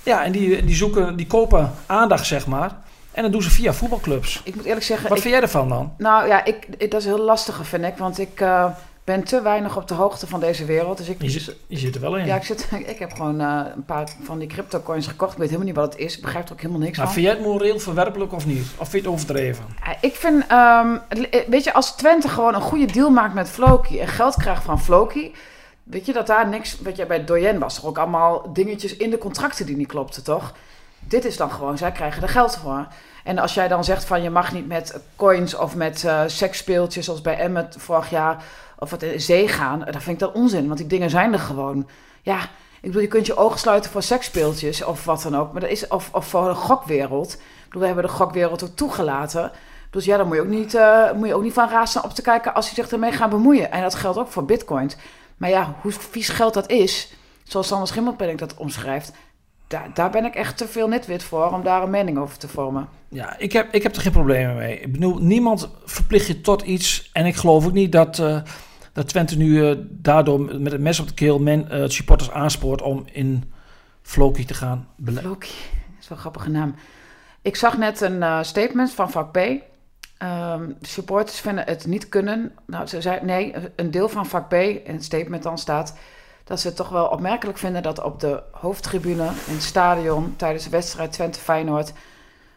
Ja, 0.04 0.24
en 0.24 0.32
die, 0.32 0.66
die 0.66 0.76
zoeken, 0.76 1.16
die 1.16 1.28
kopen 1.28 1.72
aandacht, 1.86 2.26
zeg 2.26 2.48
maar. 2.48 2.76
En 3.12 3.24
dat 3.24 3.32
doen 3.32 3.42
ze 3.42 3.50
via 3.50 3.74
voetbalclubs. 3.74 4.42
Ik 4.44 4.56
moet 4.56 4.66
eerlijk 4.66 4.86
zeggen... 4.86 5.08
Wat 5.08 5.18
ik- 5.18 5.24
vind 5.24 5.34
jij 5.34 5.44
ervan 5.44 5.70
dan? 5.70 5.92
Nou 5.98 6.28
ja, 6.28 6.46
ik, 6.46 6.92
dat 6.92 7.00
is 7.00 7.06
heel 7.06 7.20
lastig, 7.24 7.68
vind 7.68 7.84
ik. 7.86 7.98
Want 7.98 8.20
ik 8.20 8.44
ben 9.10 9.24
te 9.24 9.42
weinig 9.42 9.78
op 9.78 9.88
de 9.88 9.94
hoogte 9.94 10.28
van 10.28 10.40
deze 10.40 10.66
wereld. 10.66 10.98
Dus 10.98 11.08
ik, 11.10 11.22
Je, 11.22 11.30
zit- 11.30 11.56
je 11.68 11.78
zit 11.78 11.96
er 11.96 12.02
wel 12.02 12.18
in. 12.18 12.26
ja, 12.26 12.36
ik, 12.36 12.44
zit, 12.44 12.68
ik 12.94 13.00
heb 13.00 13.12
gewoon 13.14 13.42
eh, 13.42 13.62
een 13.76 13.86
paar 13.86 14.10
van 14.24 14.40
die 14.40 14.48
crypto 14.48 14.80
coins 14.80 15.08
gekocht. 15.08 15.32
Ik 15.32 15.38
weet 15.38 15.48
helemaal 15.48 15.68
niet 15.68 15.78
wat 15.78 15.94
het 15.94 16.02
is. 16.02 16.16
Ik 16.16 16.22
begrijp 16.22 16.46
er 16.46 16.52
ook 16.54 16.62
helemaal 16.62 16.82
niks 16.82 16.98
maar 16.98 17.06
van. 17.06 17.16
vind 17.16 17.26
jij 17.26 17.36
het 17.36 17.44
moreel 17.46 17.80
verwerpelijk 17.80 18.34
of 18.34 18.46
niet? 18.46 18.66
Of 18.78 18.90
vind 18.90 18.92
je 18.92 18.98
het 18.98 19.08
overdreven? 19.08 19.66
Ik 20.02 20.16
vind, 20.16 20.44
ehm, 20.48 20.98
eh, 21.32 21.42
weet 21.48 21.64
je, 21.64 21.74
als 21.74 21.96
Twente 21.96 22.28
gewoon 22.30 22.56
een 22.56 22.62
goede 22.62 22.86
deal 22.86 23.10
maakt 23.10 23.34
met 23.34 23.50
Floki 23.50 24.00
en 24.00 24.08
geld 24.08 24.36
krijgt 24.36 24.64
van 24.64 24.82
Floki, 24.82 25.36
weet 25.84 26.06
je 26.06 26.14
dat 26.14 26.28
daar 26.28 26.48
niks, 26.48 26.80
weet 26.80 26.96
je, 26.96 27.06
bij 27.06 27.26
Doyen 27.26 27.60
was 27.60 27.78
er 27.78 27.88
ook 27.88 27.98
allemaal 27.98 28.54
dingetjes 28.54 28.98
in 28.98 29.10
de 29.10 29.18
contracten 29.18 29.66
die 29.66 29.78
niet 29.78 29.88
klopten, 29.88 30.24
toch? 30.24 30.54
Dit 31.00 31.26
is 31.26 31.38
dan 31.38 31.52
gewoon, 31.52 31.78
zij 31.78 31.92
krijgen 31.92 32.22
er 32.22 32.30
geld 32.30 32.58
voor. 32.58 32.88
En 33.24 33.38
als 33.40 33.54
jij 33.54 33.68
dan 33.68 33.84
zegt 33.84 34.06
van 34.06 34.22
je 34.22 34.30
mag 34.30 34.52
niet 34.54 34.68
met 34.68 35.00
coins 35.16 35.56
of 35.56 35.76
met 35.76 36.04
eh 36.04 36.22
seksspeeltjes 36.28 37.06
zoals 37.06 37.22
bij 37.22 37.38
Emmet 37.38 37.76
vorig 37.80 38.10
jaar 38.10 38.44
of 38.80 38.90
wat 38.90 39.02
in 39.02 39.22
zee 39.22 39.48
gaan, 39.48 39.80
dan 39.80 40.02
vind 40.02 40.08
ik 40.08 40.20
dat 40.20 40.34
onzin, 40.34 40.68
want 40.68 40.78
die 40.78 40.88
dingen 40.88 41.10
zijn 41.10 41.34
er 41.34 41.40
gewoon. 41.40 41.88
Ja, 42.22 42.42
ik 42.82 42.88
bedoel, 42.88 43.02
je 43.02 43.08
kunt 43.08 43.26
je 43.26 43.38
ogen 43.38 43.60
sluiten 43.60 43.92
voor 43.92 44.04
seksspeeltjes 44.04 44.84
of 44.84 45.06
wat 45.06 45.22
dan 45.22 45.38
ook, 45.38 45.52
maar 45.52 45.62
dat 45.62 45.70
is, 45.70 45.88
of, 45.88 46.10
of 46.14 46.28
voor 46.28 46.48
de 46.48 46.54
gokwereld. 46.54 47.34
Ik 47.34 47.66
bedoel, 47.66 47.82
we 47.82 47.88
hebben 47.88 48.04
de 48.04 48.12
gokwereld 48.12 48.64
ook 48.64 48.76
toegelaten. 48.76 49.52
Dus 49.90 50.06
ja, 50.06 50.18
daar 50.18 50.26
moet 50.26 50.36
je 50.36 50.42
ook 50.42 50.48
niet, 50.48 50.74
eh, 50.74 51.12
moet 51.12 51.28
je 51.28 51.36
ook 51.36 51.44
niet 51.44 51.54
van 51.54 51.70
razen 51.70 52.04
op 52.04 52.14
te 52.14 52.22
kijken 52.22 52.54
als 52.54 52.70
je 52.70 52.76
zich 52.76 52.92
ermee 52.92 53.12
gaat 53.12 53.30
bemoeien. 53.30 53.72
En 53.72 53.82
dat 53.82 53.96
geldt 53.96 54.18
ook 54.18 54.28
voor 54.28 54.46
bitcoins. 54.46 54.96
Maar 55.38 55.50
ja, 55.50 55.76
hoe 55.82 55.92
vies 55.92 56.30
geld 56.30 56.54
dat 56.54 56.70
is, 56.70 57.14
zoals 57.44 57.68
Sander 57.68 57.88
Schimmelpenning 57.88 58.40
dat 58.40 58.56
omschrijft, 58.58 59.12
daar, 59.68 59.90
daar 59.94 60.10
ben 60.10 60.26
ik 60.26 60.36
echt 60.36 60.58
te 60.58 60.68
veel 60.68 60.88
netwit 60.88 61.24
voor 61.24 61.52
om 61.52 61.64
daar 61.64 61.84
een 61.84 61.90
mening 61.90 62.18
over 62.18 62.38
te 62.38 62.48
vormen. 62.48 62.90
Ja, 63.10 63.38
ik 63.38 63.52
heb, 63.52 63.74
ik 63.74 63.84
heb 63.84 63.96
er 63.96 64.02
geen 64.02 64.12
problemen 64.12 64.56
mee. 64.56 64.80
Ik 64.80 64.92
bedoel, 64.92 65.18
niemand 65.18 65.70
verplicht 65.86 66.28
je 66.28 66.42
tot 66.42 66.62
iets. 66.62 67.10
En 67.14 67.26
ik 67.26 67.36
geloof 67.36 67.66
ook 67.66 67.72
niet 67.72 67.92
dat, 67.92 68.20
eh, 68.20 68.42
dat 68.94 69.08
Twente 69.08 69.38
nu 69.38 69.70
eh, 69.70 69.78
daardoor 69.82 70.40
met 70.40 70.72
het 70.72 70.82
mes 70.82 71.00
op 71.00 71.08
de 71.08 71.14
keel 71.14 71.40
men, 71.40 71.70
eh, 71.70 71.84
supporters 71.88 72.32
aanspoort 72.32 72.82
om 72.82 73.06
in 73.12 73.52
Floki 74.02 74.46
te 74.46 74.54
gaan 74.54 74.88
beleggen. 74.96 75.30
Loki, 75.30 75.48
dat 75.48 76.00
is 76.00 76.08
wel 76.08 76.18
een 76.18 76.24
grappige 76.24 76.50
naam. 76.50 76.76
Ik 77.42 77.56
zag 77.56 77.78
net 77.78 78.02
een 78.02 78.24
eh, 78.24 78.44
statement 78.44 78.92
van 78.92 79.12
vak 79.12 79.32
B. 79.32 79.38
Ehm, 80.18 80.72
supporters 80.82 81.40
vinden 81.40 81.66
het 81.66 81.86
niet 81.86 82.10
kunnen. 82.10 82.52
Nou, 82.66 82.88
ze 82.88 83.02
zei 83.02 83.20
nee, 83.24 83.54
een 83.76 83.92
deel 83.92 84.10
van 84.10 84.26
vak 84.26 84.48
B, 84.48 84.54
in 84.54 84.94
het 84.94 85.04
statement 85.04 85.44
dan 85.44 85.58
staat 85.58 85.98
dat 86.44 86.60
ze 86.60 86.68
het 86.68 86.76
toch 86.76 86.90
wel 86.90 87.06
opmerkelijk 87.06 87.58
vinden 87.58 87.84
dat 87.84 88.04
op 88.04 88.20
de 88.20 88.44
hoofdtribune 88.52 89.26
in 89.26 89.54
het 89.54 89.64
stadion 89.64 90.34
tijdens 90.36 90.64
de 90.64 90.70
wedstrijd 90.70 91.12
Twente 91.12 91.40
Feyenoord 91.40 91.94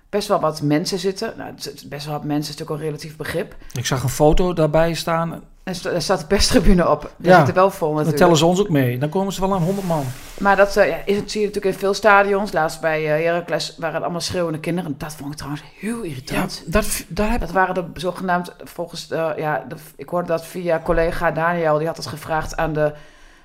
best 0.09 0.29
wel 0.29 0.41
wat 0.41 0.63
mensen 0.63 0.99
zitten. 0.99 1.35
Nou, 1.37 1.55
best 1.87 2.07
wel 2.07 2.15
wat 2.15 2.25
mensen 2.25 2.53
is 2.53 2.59
natuurlijk 2.59 2.71
al 2.71 2.87
relatief 2.87 3.17
begrip. 3.17 3.57
Ik 3.73 3.87
zag 3.87 4.03
een 4.03 4.09
foto 4.09 4.53
daarbij 4.53 4.95
staan. 4.95 5.43
Er 5.65 6.03
staat 6.03 6.21
de 6.21 6.27
perstribune 6.27 6.89
op. 6.89 7.01
Daar 7.17 7.33
Ja. 7.33 7.39
zit 7.39 7.49
er 7.49 7.55
wel 7.55 7.71
vol 7.71 7.87
Dan 7.89 7.97
natuurlijk. 7.97 8.23
tellen 8.23 8.37
ze 8.37 8.45
ons 8.47 8.61
ook 8.61 8.69
mee. 8.69 8.99
Dan 8.99 9.09
komen 9.09 9.33
ze 9.33 9.41
wel 9.41 9.55
aan 9.55 9.63
100 9.63 9.87
man. 9.87 10.05
Maar 10.39 10.57
dat 10.57 10.77
eh, 10.77 10.89
ja, 10.89 10.97
is, 11.05 11.17
zie 11.27 11.41
je 11.41 11.47
natuurlijk 11.47 11.75
in 11.75 11.81
veel 11.81 11.95
stadions. 11.95 12.53
Laatst 12.53 12.81
bij 12.81 13.15
eh 13.19 13.25
Heracles 13.25 13.75
waren 13.79 13.95
het 13.95 14.03
allemaal 14.03 14.21
schreeuwende 14.21 14.59
kinderen. 14.61 14.95
Dat 14.99 15.15
vond 15.15 15.31
ik 15.31 15.37
trouwens 15.37 15.63
heel 15.79 16.03
Ja, 16.03 16.09
irritant. 16.09 16.63
dat, 16.67 17.05
daar 17.09 17.31
heb 17.31 17.41
Dat 17.41 17.51
waren 17.51 17.75
de 17.75 17.85
zogenaamd, 17.95 18.53
volgens 18.65 19.09
de, 19.09 19.33
ja, 19.37 19.65
de, 19.69 19.75
ik 19.97 20.09
hoorde 20.09 20.27
dat 20.29 20.47
via 20.47 20.81
collega 20.85 21.31
Daniel, 21.31 21.79
die 21.79 21.87
had 21.87 21.97
het 21.97 22.07
gevraagd 22.07 22.57
aan 22.57 22.73
de 22.73 22.93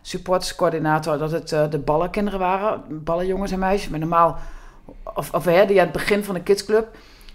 supporterscoördinator, 0.01 1.17
dat 1.17 1.31
het 1.31 1.51
eh, 1.51 1.69
de 1.69 1.77
ballenkinderen 1.79 2.39
waren, 2.39 2.81
ballenjongens 2.89 3.51
en 3.51 3.59
meisjes, 3.59 3.89
maar 3.89 3.99
normaal, 3.99 4.37
of, 5.15 5.33
of 5.33 5.45
hè, 5.45 5.65
die 5.65 5.77
aan 5.79 5.83
het 5.87 5.93
begin 5.95 6.23
van 6.23 6.33
de 6.35 6.41
kidsclub 6.41 6.87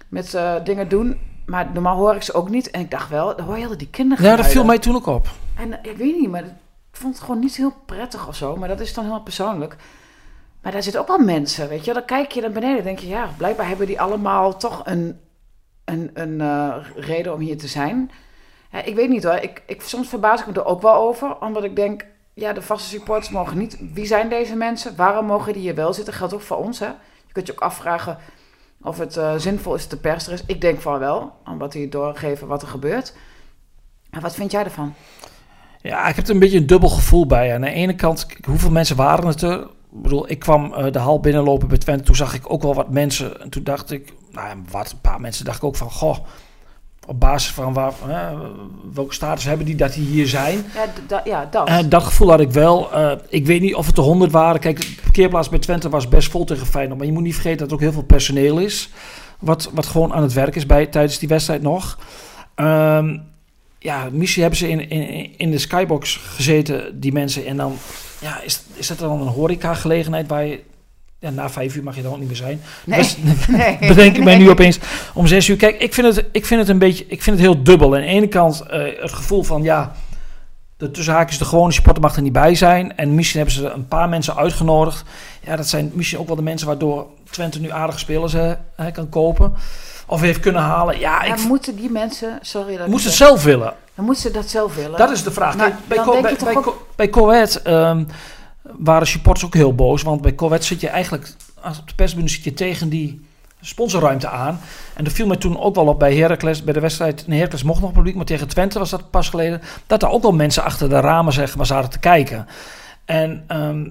met 0.09 0.37
dingen 0.63 0.89
doen, 0.89 1.19
maar 1.45 1.71
normaal 1.73 1.97
hoor 1.97 2.15
ik 2.15 2.21
ze 2.21 2.33
ook 2.33 2.49
niet. 2.49 2.71
En 2.71 2.81
ik 2.81 2.91
dacht 2.91 3.09
wel, 3.09 3.35
dan 3.35 3.45
hoor 3.45 3.55
je 3.55 3.61
altijd 3.61 3.79
die 3.79 3.89
kinderen 3.89 4.25
Ja, 4.25 4.35
dat 4.35 4.47
viel 4.47 4.65
mij 4.65 4.79
toen 4.79 4.95
ook 4.95 5.05
op. 5.05 5.27
En 5.55 5.83
eh, 5.83 5.91
ik 5.91 5.97
weet 5.97 6.19
niet, 6.19 6.29
maar 6.29 6.43
ik 6.43 6.51
vond 6.91 7.13
het 7.13 7.23
gewoon 7.23 7.39
niet 7.39 7.55
heel 7.55 7.73
prettig 7.85 8.27
of 8.27 8.35
zo. 8.35 8.55
Maar 8.55 8.67
dat 8.67 8.79
is 8.79 8.93
dan 8.93 9.05
heel 9.05 9.21
persoonlijk. 9.21 9.75
Maar 10.61 10.71
daar 10.71 10.83
zitten 10.83 11.01
ook 11.01 11.07
wel 11.07 11.17
mensen, 11.17 11.69
weet 11.69 11.85
je. 11.85 11.93
Dan 11.93 12.05
kijk 12.05 12.31
je 12.31 12.41
naar 12.41 12.51
beneden 12.51 12.77
en 12.77 12.83
denk 12.83 12.99
je... 12.99 13.07
ja, 13.07 13.29
blijkbaar 13.37 13.67
hebben 13.67 13.87
die 13.87 14.01
allemaal 14.01 14.57
toch 14.57 14.81
een, 14.83 15.19
een, 15.85 16.11
een 16.13 16.41
eh, 16.41 16.75
reden 16.95 17.33
om 17.33 17.39
hier 17.39 17.57
te 17.57 17.67
zijn. 17.67 18.11
Ja, 18.71 18.83
ik 18.83 18.95
weet 18.95 19.09
niet 19.09 19.23
hoor. 19.23 19.35
Ik, 19.35 19.63
ik, 19.65 19.81
soms 19.81 20.07
verbaas 20.07 20.39
ik 20.39 20.47
me 20.47 20.53
er 20.53 20.65
ook 20.65 20.81
wel 20.81 20.95
over. 20.95 21.39
Omdat 21.39 21.63
ik 21.63 21.75
denk, 21.75 22.05
ja, 22.33 22.53
de 22.53 22.61
vaste 22.61 22.89
supporters 22.89 23.29
mogen 23.29 23.57
niet... 23.57 23.77
Wie 23.93 24.05
zijn 24.05 24.29
deze 24.29 24.55
mensen? 24.55 24.95
Waarom 24.95 25.25
mogen 25.25 25.53
die 25.53 25.61
hier 25.61 25.75
wel 25.75 25.93
zitten? 25.93 26.13
Geldt 26.13 26.33
ook 26.33 26.41
voor 26.41 26.57
ons, 26.57 26.79
hè. 26.79 26.87
Je 27.25 27.31
kunt 27.31 27.47
je 27.47 27.53
ook 27.53 27.61
afvragen 27.61 28.17
of 28.83 28.97
het 28.97 29.17
eh, 29.17 29.33
zinvol 29.37 29.75
is 29.75 29.87
dat 29.87 30.03
de 30.03 30.31
is. 30.33 30.43
Ik 30.45 30.61
denk 30.61 30.81
van 30.81 30.99
wel, 30.99 31.31
omdat 31.45 31.71
die 31.71 31.89
doorgeven 31.89 32.47
wat 32.47 32.61
er 32.61 32.67
gebeurt. 32.67 33.13
Maar 34.09 34.21
wat 34.21 34.35
vind 34.35 34.51
jij 34.51 34.63
ervan? 34.63 34.93
Ja, 35.81 36.07
ik 36.07 36.15
heb 36.15 36.25
er 36.27 36.33
een 36.33 36.39
beetje 36.39 36.57
een 36.57 36.67
dubbel 36.67 36.89
gevoel 36.89 37.25
bij. 37.25 37.53
Aan 37.53 37.61
de 37.61 37.69
ene 37.69 37.95
kant, 37.95 38.27
hoeveel 38.45 38.71
mensen 38.71 38.95
waren 38.95 39.27
het 39.27 39.41
er? 39.41 39.59
Ik 39.61 40.01
bedoel, 40.01 40.29
ik 40.29 40.39
kwam 40.39 40.73
eh, 40.73 40.91
de 40.91 40.99
hal 40.99 41.19
binnenlopen 41.19 41.67
bij 41.67 41.77
Twente. 41.77 42.03
Toen 42.03 42.15
zag 42.15 42.33
ik 42.33 42.51
ook 42.51 42.61
wel 42.61 42.73
wat 42.73 42.89
mensen. 42.89 43.41
En 43.41 43.49
toen 43.49 43.63
dacht 43.63 43.91
ik, 43.91 44.13
nou 44.31 44.57
wat, 44.71 44.91
een 44.91 45.01
paar 45.01 45.21
mensen 45.21 45.45
dacht 45.45 45.57
ik 45.57 45.63
ook 45.63 45.75
van, 45.75 45.91
goh, 45.91 46.17
op 47.07 47.19
basis 47.19 47.51
van 47.51 47.73
waar, 47.73 47.93
welke 48.93 49.13
status 49.13 49.43
hebben 49.43 49.65
die 49.65 49.75
dat 49.75 49.93
die 49.93 50.05
hier 50.05 50.27
zijn. 50.27 50.65
Ja, 50.75 50.85
da- 51.07 51.21
ja 51.25 51.47
dat. 51.51 51.67
Eh, 51.67 51.77
dat 51.85 52.03
gevoel 52.03 52.29
had 52.29 52.39
ik 52.39 52.51
wel. 52.51 52.93
Eh, 52.93 53.11
ik 53.29 53.45
weet 53.45 53.61
niet 53.61 53.75
of 53.75 53.85
het 53.87 53.97
er 53.97 54.03
100 54.03 54.31
waren. 54.31 54.59
Kijk, 54.59 54.79
de 54.79 55.01
parkeerplaats 55.01 55.49
bij 55.49 55.59
Twente 55.59 55.89
was 55.89 56.07
best 56.07 56.31
vol 56.31 56.45
tegen 56.45 56.65
Feyenoord. 56.65 56.97
Maar 56.97 57.07
je 57.07 57.13
moet 57.13 57.23
niet 57.23 57.33
vergeten 57.33 57.57
dat 57.57 57.67
er 57.67 57.73
ook 57.73 57.81
heel 57.81 57.91
veel 57.91 58.03
personeel 58.03 58.59
is. 58.59 58.89
Wat, 59.39 59.69
wat 59.73 59.85
gewoon 59.85 60.13
aan 60.13 60.21
het 60.21 60.33
werk 60.33 60.55
is 60.55 60.65
bij, 60.65 60.85
tijdens 60.85 61.19
die 61.19 61.29
wedstrijd 61.29 61.61
nog. 61.61 61.99
Ehm, 62.55 63.17
ja, 63.79 64.07
misschien 64.11 64.41
hebben 64.41 64.59
ze 64.59 64.69
in, 64.69 64.89
in, 64.89 65.37
in 65.37 65.51
de 65.51 65.57
skybox 65.57 66.15
gezeten, 66.15 66.99
die 66.99 67.11
mensen. 67.11 67.45
En 67.45 67.57
dan 67.57 67.77
ja, 68.19 68.41
is, 68.41 68.63
is 68.73 68.87
dat 68.87 68.99
dan 68.99 69.21
een 69.21 69.27
horeca-gelegenheid 69.27 70.27
waar 70.27 70.45
je... 70.45 70.59
Na 71.31 71.49
vijf 71.49 71.75
uur 71.75 71.83
mag 71.83 71.95
je 71.95 72.01
dan 72.01 72.11
ook 72.11 72.19
niet 72.19 72.27
meer 72.27 72.35
zijn. 72.35 72.61
nee, 72.85 73.77
bedenk 73.79 74.15
ik 74.17 74.23
mij 74.23 74.37
nu 74.37 74.49
opeens 74.49 74.79
om 75.13 75.27
zes 75.27 75.47
uur. 75.47 75.55
Kijk, 75.57 75.81
ik 75.81 75.93
vind 75.93 76.15
het, 76.15 76.25
ik 76.31 76.45
vind 76.45 76.59
het 76.59 76.69
een 76.69 76.77
beetje, 76.79 77.05
ik 77.07 77.21
vind 77.21 77.37
het 77.37 77.45
heel 77.45 77.63
dubbel. 77.63 77.95
Aan 77.95 78.01
de 78.01 78.07
ene 78.07 78.27
kant 78.27 78.61
eh, 78.61 79.01
het 79.01 79.11
gevoel 79.13 79.43
van, 79.43 79.63
ja, 79.63 79.91
de 80.77 80.91
tussenhaakjes, 80.91 81.37
de 81.37 81.45
gewone 81.45 81.71
supporter 81.71 82.01
mag 82.01 82.15
er 82.15 82.21
niet 82.21 82.33
bij 82.33 82.55
zijn. 82.55 82.97
En 82.97 83.15
misschien 83.15 83.39
hebben 83.39 83.57
ze 83.57 83.69
een 83.69 83.87
paar 83.87 84.09
mensen 84.09 84.35
uitgenodigd. 84.35 85.03
Ja, 85.41 85.55
dat 85.55 85.67
zijn 85.67 85.91
misschien 85.93 86.19
ook 86.19 86.27
wel 86.27 86.35
de 86.35 86.41
mensen 86.41 86.67
waardoor 86.67 87.07
Twente 87.29 87.59
nu 87.59 87.71
aardige 87.71 87.99
spelers 87.99 88.33
hè, 88.33 88.53
hè, 88.75 88.91
kan 88.91 89.09
kopen. 89.09 89.53
Of 90.07 90.21
heeft 90.21 90.39
kunnen 90.39 90.61
halen. 90.61 90.99
Ja, 90.99 91.25
Ja, 91.25 91.33
ik 91.33 91.43
moeten 91.47 91.75
die 91.75 91.89
mensen, 91.89 92.39
sorry 92.41 92.77
dat 92.77 92.87
moest 92.87 93.05
het 93.05 93.13
zelf 93.13 93.43
willen. 93.43 93.73
dan 93.95 94.05
moeten 94.05 94.23
ze 94.23 94.31
dat 94.31 94.49
zelf 94.49 94.75
willen. 94.75 94.97
Dat 94.97 95.11
is 95.11 95.23
de 95.23 95.31
vraag. 95.31 95.55
Maar 95.57 95.65
Kijk, 95.69 95.79
bij, 95.87 95.97
Co- 95.97 96.21
bij, 96.21 96.35
bij, 96.43 96.55
ook- 96.55 96.63
Co- 96.63 96.85
bij 96.95 97.09
Coët 97.09 97.61
ehm, 97.61 98.03
waren 98.63 99.07
supporters 99.07 99.45
ook 99.45 99.53
heel 99.53 99.75
boos. 99.75 100.01
Want 100.01 100.21
bij 100.21 100.35
Coët 100.35 100.65
zit 100.65 100.81
je 100.81 100.87
eigenlijk, 100.87 101.35
als 101.61 101.79
op 101.79 101.87
de 101.87 101.95
persbühne 101.95 102.29
zit 102.29 102.43
je 102.43 102.53
tegen 102.53 102.89
die 102.89 103.25
sponsorruimte 103.61 104.27
aan. 104.27 104.59
En 104.95 105.03
dat 105.03 105.13
viel 105.13 105.27
mij 105.27 105.37
toen 105.37 105.59
ook 105.59 105.75
wel 105.75 105.87
op 105.87 105.99
bij 105.99 106.15
Heracles, 106.15 106.63
bij 106.63 106.73
de 106.73 106.79
wedstrijd. 106.79 107.27
Nee, 107.27 107.37
Heracles 107.37 107.63
mocht 107.63 107.81
nog 107.81 107.91
publiek, 107.91 108.15
maar 108.15 108.25
tegen 108.25 108.47
Twente 108.47 108.79
was 108.79 108.89
dat 108.89 109.09
pas 109.09 109.29
geleden. 109.29 109.61
Dat 109.87 110.03
er 110.03 110.09
ook 110.09 110.21
wel 110.21 110.33
mensen 110.33 110.63
achter 110.63 110.89
de 110.89 110.99
ramen 110.99 111.33
zeg 111.33 111.55
maar, 111.55 111.65
zaten 111.65 111.89
te 111.89 111.99
kijken. 111.99 112.47
En 113.05 113.43
ehm, 113.47 113.85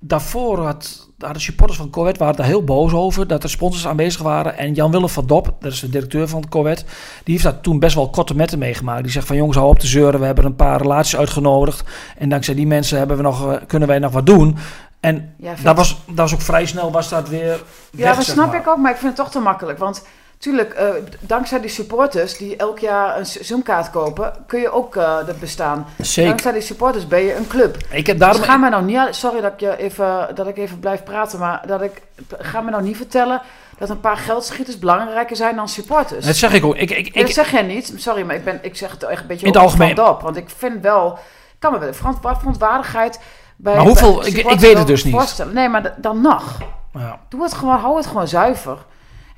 daarvoor 0.00 0.64
had, 0.64 1.08
de 1.16 1.38
supporters 1.38 1.78
van 1.78 1.90
Coët 1.90 2.18
waren 2.18 2.36
daar 2.36 2.46
heel 2.46 2.64
boos 2.64 2.92
over. 2.92 3.26
Dat 3.26 3.42
er 3.42 3.50
sponsors 3.50 3.86
aanwezig 3.86 4.22
waren. 4.22 4.58
En 4.58 4.74
Jan-Willem 4.74 5.08
van 5.08 5.26
Dop, 5.26 5.54
dat 5.60 5.72
is 5.72 5.80
de 5.80 5.88
directeur 5.88 6.28
van 6.28 6.48
Coët. 6.48 6.84
Die 7.24 7.32
heeft 7.32 7.42
daar 7.42 7.60
toen 7.60 7.78
best 7.78 7.94
wel 7.94 8.10
korte 8.10 8.36
metten 8.36 8.58
meegemaakt. 8.58 9.02
Die 9.02 9.12
zegt 9.12 9.26
van 9.26 9.36
jongens, 9.36 9.56
hou 9.56 9.68
op 9.68 9.78
te 9.78 9.86
zeuren. 9.86 10.20
We 10.20 10.26
hebben 10.26 10.44
een 10.44 10.56
paar 10.56 10.80
relaties 10.80 11.16
uitgenodigd. 11.16 11.84
En 12.18 12.28
dankzij 12.28 12.54
die 12.54 12.66
mensen 12.66 12.98
hebben 12.98 13.16
we 13.16 13.22
nog, 13.22 13.52
eh, 13.52 13.56
kunnen 13.66 13.88
wij 13.88 13.98
nog 13.98 14.12
wat 14.12 14.26
doen. 14.26 14.56
En 15.00 15.34
Ja, 15.36 15.54
dat 15.62 15.76
was, 15.76 16.02
dat 16.06 16.16
was 16.16 16.34
ook 16.34 16.40
vrij 16.40 16.66
snel 16.66 16.90
was 16.90 17.08
dat 17.08 17.28
weer 17.28 17.62
ja, 17.90 18.14
dat 18.14 18.24
snap 18.24 18.46
maar. 18.46 18.60
ik 18.60 18.68
ook, 18.68 18.76
maar 18.76 18.90
ik 18.90 18.96
vind 18.96 19.16
het 19.16 19.24
toch 19.24 19.30
te 19.30 19.38
makkelijk. 19.38 19.78
Want 19.78 20.04
tuurlijk, 20.40 20.72
eh, 20.74 20.88
dankzij 21.20 21.60
die 21.60 21.70
supporters 21.70 22.36
die 22.36 22.56
elk 22.56 22.78
jaar 22.78 23.18
een 23.18 23.26
Zoomkaart 23.26 23.90
kopen, 23.90 24.32
kun 24.46 24.60
je 24.60 24.70
ook 24.72 24.96
eh 24.96 25.16
dat 25.26 25.40
bestaan. 25.40 25.86
Zeker. 25.98 26.28
Dankzij 26.28 26.52
die 26.52 26.60
supporters 26.60 27.06
ben 27.06 27.20
je 27.24 27.34
een 27.36 27.46
club. 27.46 27.76
Ik 27.90 28.06
heb 28.06 28.18
daarom... 28.18 28.36
Dus 28.38 28.46
ga 28.46 28.56
mij 28.56 28.70
nou 28.70 28.84
niet, 28.84 29.00
sorry 29.10 29.40
dat 29.40 29.52
ik, 29.52 29.60
je 29.60 29.76
even, 29.76 30.28
dat 30.34 30.46
ik 30.46 30.56
even 30.58 30.78
blijf 30.78 31.02
praten, 31.02 31.38
maar 31.38 31.62
dat 31.66 31.82
ik, 31.82 32.02
ga 32.38 32.60
me 32.60 32.70
nou 32.70 32.82
niet 32.82 32.96
vertellen 32.96 33.40
dat 33.78 33.90
een 33.90 34.00
paar 34.00 34.16
geldschieters 34.16 34.78
belangrijker 34.78 35.36
zijn 35.36 35.56
dan 35.56 35.68
supporters. 35.68 36.26
Dat 36.26 36.36
zeg 36.36 36.52
ik 36.52 36.64
ook. 36.64 36.76
Ik, 36.76 36.90
ik, 36.90 37.04
Nee, 37.04 37.12
dat 37.12 37.28
ik, 37.28 37.34
zeg 37.34 37.50
jij 37.50 37.62
niet. 37.62 37.92
Sorry, 37.96 38.22
maar 38.22 38.34
ik, 38.34 38.44
ben, 38.44 38.58
ik 38.62 38.76
zeg 38.76 38.90
het 38.90 39.02
echt 39.02 39.20
een 39.20 39.26
beetje 39.26 39.46
In 39.46 39.52
het 39.52 39.60
op 39.60 39.66
algemeen. 39.68 40.00
op. 40.04 40.20
Want 40.20 40.36
ik 40.36 40.48
vind 40.56 40.82
wel... 40.82 41.12
Ik 41.52 41.66
kan 41.68 41.72
me 41.72 41.78
wel 41.78 42.14
verontwaardigheid 42.38 43.20
bij... 43.56 43.74
Maar 43.76 43.84
hoeveel- 43.84 44.18
bij 44.18 44.28
ik- 44.28 44.50
ik 44.50 44.60
weet 44.60 44.78
het 44.78 44.86
dus 44.86 45.04
niet. 45.04 45.14
Voorstellen. 45.14 45.54
Nee, 45.54 45.68
maar 45.68 45.94
dan 45.96 46.20
nog. 46.20 46.58
ja. 46.92 47.18
Doe 47.28 47.42
het 47.42 47.52
gewoon, 47.54 47.78
hou 47.78 47.96
het 47.96 48.06
gewoon 48.06 48.28
zuiver. 48.28 48.76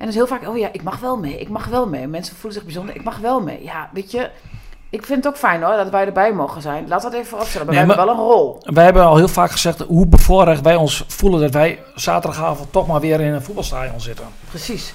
En 0.03 0.09
dus 0.09 0.17
heel 0.17 0.27
vaak, 0.27 0.47
oh 0.47 0.57
ja, 0.57 0.69
ik 0.71 0.83
mag 0.83 0.99
wel 0.99 1.17
mee, 1.17 1.39
ik 1.39 1.49
mag 1.49 1.65
wel 1.65 1.87
mee. 1.87 2.07
Mensen 2.07 2.35
voelen 2.35 2.53
zich 2.53 2.63
bijzonder, 2.63 2.95
ik 2.95 3.03
mag 3.03 3.17
wel 3.17 3.41
mee. 3.41 3.63
Ja, 3.63 3.89
weet 3.93 4.11
je, 4.11 4.29
ik 4.89 5.05
vind 5.05 5.23
het 5.23 5.33
ook 5.33 5.39
fijn 5.39 5.63
hoor, 5.63 5.75
dat 5.75 5.89
wij 5.89 6.05
erbij 6.05 6.33
mogen 6.33 6.61
zijn. 6.61 6.87
Laat 6.87 7.01
dat 7.01 7.13
even 7.13 7.25
vooropstellen, 7.25 7.65
maar 7.67 7.75
Nee, 7.75 7.85
wij 7.85 7.95
hebben 7.95 8.15
wel 8.15 8.25
een 8.25 8.31
rol. 8.31 8.57
Wij 8.63 8.83
hebben 8.83 9.03
al 9.05 9.15
heel 9.17 9.27
vaak 9.27 9.51
gezegd 9.51 9.79
hoe 9.79 10.07
bevoorrecht 10.07 10.61
wij 10.61 10.75
ons 10.75 11.03
voelen 11.07 11.41
dat 11.41 11.51
wij 11.51 11.79
zaterdagavond 11.95 12.71
toch 12.71 12.87
maar 12.87 12.99
weer 12.99 13.21
in 13.21 13.33
een 13.33 13.41
voetbalstadion 13.41 14.01
zitten. 14.01 14.25
Precies. 14.49 14.93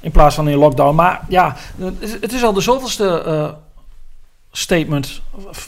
In 0.00 0.10
plaats 0.10 0.34
van 0.34 0.48
in 0.48 0.56
lockdown. 0.56 0.94
Maar 0.94 1.24
ja, 1.28 1.56
het 1.78 1.94
is- 2.00 2.18
is 2.18 2.44
al 2.44 2.52
de 2.52 2.60
zoveelste 2.60 3.22
eh, 3.22 3.52
statement 4.50 5.22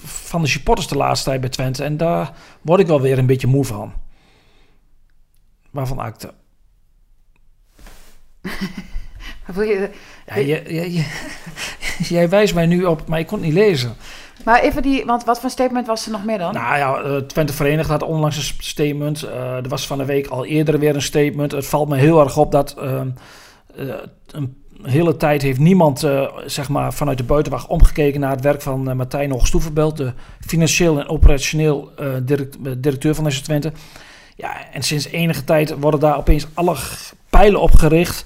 van 0.05 0.41
de 0.43 0.49
supporters 0.49 0.89
de 0.89 0.97
laatste 0.97 1.29
tijd 1.29 1.41
bij 1.41 1.51
Twente. 1.51 1.85
En 1.85 1.97
daar 1.97 2.33
word 2.63 2.81
ik 2.81 2.87
wel 2.87 3.01
weer 3.01 3.19
een 3.19 3.27
beetje 3.27 3.47
moe 3.47 3.65
van. 3.65 3.93
Waarvan 5.71 5.99
acte. 5.99 6.33
Wil 9.47 9.63
je, 9.65 9.91
Ja, 10.27 10.37
je, 10.37 11.05
jij 12.15 12.29
wijst 12.29 12.55
mij 12.55 12.67
nu 12.67 12.85
op, 12.85 13.07
maar 13.09 13.19
ik 13.19 13.27
kon 13.27 13.39
het 13.39 13.47
niet 13.47 13.57
lezen. 13.57 13.95
maar 14.45 14.61
even 14.61 14.83
die, 14.83 15.05
want 15.05 15.25
wat 15.25 15.41
voor 15.41 15.51
statement 15.51 15.87
was 15.87 16.07
er 16.07 16.13
nog 16.13 16.25
meer 16.25 16.39
dan? 16.39 16.55
Nou 16.55 16.77
ja, 16.77 17.01
eh, 17.01 17.17
Twente 17.17 17.53
Verenigd 17.53 17.89
had 17.89 18.03
onlangs 18.03 18.37
een 18.37 18.55
statement. 18.59 19.23
Eh, 19.23 19.57
er 19.57 19.69
was 19.69 19.87
van 19.87 19.99
de 19.99 20.05
week 20.05 20.27
al 20.27 20.45
eerder 20.45 20.79
weer 20.79 20.95
een 20.95 21.03
statement. 21.03 21.53
Het 21.53 21.67
valt 21.67 21.89
me 21.89 21.97
heel 21.97 22.21
erg 22.21 22.37
op 22.37 22.53
dat 22.53 22.75
eh, 22.79 23.01
een 24.31 24.57
hele 24.83 25.17
tijd 25.17 25.43
heeft 25.43 25.59
niemand 25.59 26.07
zeg 26.47 26.69
maar, 26.69 26.93
vanuit 26.95 27.19
de 27.19 27.25
buitenwacht 27.25 27.67
omgekeken 27.67 28.21
naar 28.21 28.31
het 28.31 28.41
werk 28.41 28.63
van 28.63 28.97
Martijn 28.97 29.31
Hoogstoevenbelt, 29.31 29.97
de 29.97 30.13
financieel 30.41 31.01
en 31.01 31.09
operationeel 31.09 31.91
direct- 32.23 32.57
directeur 32.83 33.15
van 33.15 33.31
FC 33.33 33.45
Twente. 33.45 33.73
Ja, 34.37 34.71
en 34.73 34.83
sinds 34.83 35.07
enige 35.07 35.45
tijd 35.45 35.75
worden 35.81 36.01
daar 36.01 36.17
opeens 36.17 36.47
alle 36.55 36.77
pijlen 37.37 37.61
op 37.61 37.75
gericht. 37.75 38.25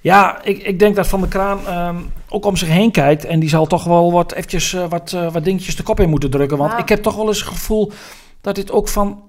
Ja, 0.00 0.42
ik, 0.42 0.58
ik 0.62 0.78
denk 0.78 0.96
dat 0.96 1.06
Van 1.06 1.20
der 1.20 1.28
Kraan 1.28 1.66
ehm, 1.66 1.96
ook 2.28 2.44
om 2.44 2.56
zich 2.56 2.68
heen 2.68 2.90
kijkt. 2.90 3.24
En 3.24 3.40
die 3.40 3.48
zal 3.48 3.66
toch 3.66 3.84
wel 3.84 4.12
wat, 4.12 4.32
eventjes, 4.32 4.72
eh, 4.72 4.84
wat, 4.88 5.12
eh, 5.12 5.32
wat 5.32 5.44
dingetjes 5.44 5.76
de 5.76 5.82
kop 5.82 6.00
in 6.00 6.08
moeten 6.10 6.30
drukken. 6.30 6.58
Want 6.58 6.72
Ja. 6.72 6.78
ik 6.78 6.88
heb 6.88 7.02
toch 7.02 7.16
wel 7.16 7.26
eens 7.26 7.38
het 7.40 7.48
gevoel 7.48 7.92
dat 8.40 8.54
dit 8.54 8.70
ook 8.70 8.88
van 8.88 9.22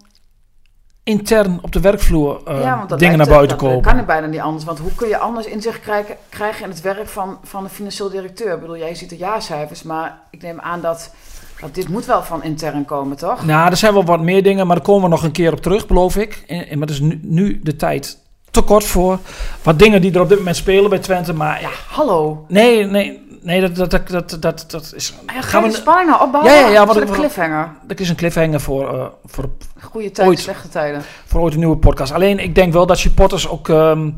intern 1.03 1.59
op 1.61 1.71
de 1.71 1.79
werkvloer 1.79 2.41
eh, 2.45 2.61
Ja, 2.61 2.85
dat 2.85 2.99
dingen 2.99 3.17
naar 3.17 3.27
buiten 3.27 3.57
dat 3.57 3.67
komen. 3.67 3.81
kan 3.81 3.97
het 3.97 4.05
bijna 4.05 4.27
niet 4.27 4.39
anders. 4.39 4.63
Want 4.63 4.79
hoe 4.79 4.95
kun 4.95 5.07
je 5.07 5.17
anders 5.17 5.45
inzicht 5.47 5.79
krijgen, 5.79 6.15
krijgen 6.29 6.63
in 6.63 6.69
het 6.69 6.81
werk 6.81 7.07
van, 7.07 7.37
van 7.43 7.63
de 7.63 7.69
financieel 7.69 8.09
directeur? 8.09 8.53
Ik 8.53 8.59
bedoel, 8.59 8.77
jij 8.77 8.95
ziet 8.95 9.09
de 9.09 9.17
jaarcijfers, 9.17 9.83
maar 9.83 10.19
ik 10.31 10.41
neem 10.41 10.59
aan 10.59 10.81
dat, 10.81 11.13
dat 11.61 11.75
dit 11.75 11.89
moet 11.89 12.05
wel 12.05 12.23
van 12.23 12.43
intern 12.43 12.85
komen, 12.85 13.17
toch? 13.17 13.45
Nou, 13.45 13.69
er 13.69 13.77
zijn 13.77 13.93
wel 13.93 14.05
wat 14.05 14.21
meer 14.21 14.43
dingen, 14.43 14.67
maar 14.67 14.75
daar 14.75 14.85
komen 14.85 15.03
we 15.03 15.09
nog 15.09 15.23
een 15.23 15.31
keer 15.31 15.51
op 15.51 15.61
terug, 15.61 15.87
beloof 15.87 16.15
ik. 16.17 16.43
En, 16.47 16.67
en, 16.67 16.79
maar 16.79 16.87
het 16.87 16.95
is 16.95 17.01
nu, 17.01 17.19
nu 17.23 17.59
de 17.63 17.75
tijd 17.75 18.18
te 18.51 18.61
kort 18.61 18.83
voor. 18.83 19.19
Wat 19.61 19.79
dingen 19.79 20.01
die 20.01 20.13
er 20.13 20.21
op 20.21 20.29
dit 20.29 20.37
moment 20.37 20.55
spelen 20.55 20.89
bij 20.89 20.99
Twente. 20.99 21.33
Maar 21.33 21.61
ja, 21.61 21.69
Hallo. 21.89 22.45
nee, 22.47 22.85
nee, 22.85 23.27
nee, 23.41 23.61
dat, 23.61 23.75
dat, 23.75 24.07
dat, 24.07 24.37
dat, 24.41 24.65
dat, 24.67 24.93
is... 24.95 25.13
Ja, 25.27 25.33
Gaan 25.33 25.43
ga 25.43 25.61
we- 25.61 25.67
de 25.67 25.73
spanning 25.75 26.09
nou 26.09 26.21
opbouwen? 26.23 26.53
Ja, 26.53 26.59
ja, 26.59 26.67
ja, 26.67 26.85
Wat 26.85 26.95
een 26.95 27.09
cliffhanger. 27.09 27.69
Dat 27.87 27.99
is 27.99 28.09
een 28.09 28.15
cliffhanger 28.15 28.59
voor, 28.61 28.93
eh, 28.99 29.05
voor, 29.25 29.49
Goede 29.81 30.11
tijden, 30.11 30.33
Ooit. 30.33 30.39
slechte 30.43 30.69
tijden. 30.69 31.01
voor 31.25 31.41
ooit 31.41 31.53
een 31.53 31.59
nieuwe 31.59 31.77
podcast. 31.77 32.11
Alleen, 32.13 32.39
ik 32.39 32.55
denk 32.55 32.73
wel 32.73 32.85
dat 32.85 32.97
supporters 32.97 33.47
ook 33.47 33.69
ehm, 33.69 34.09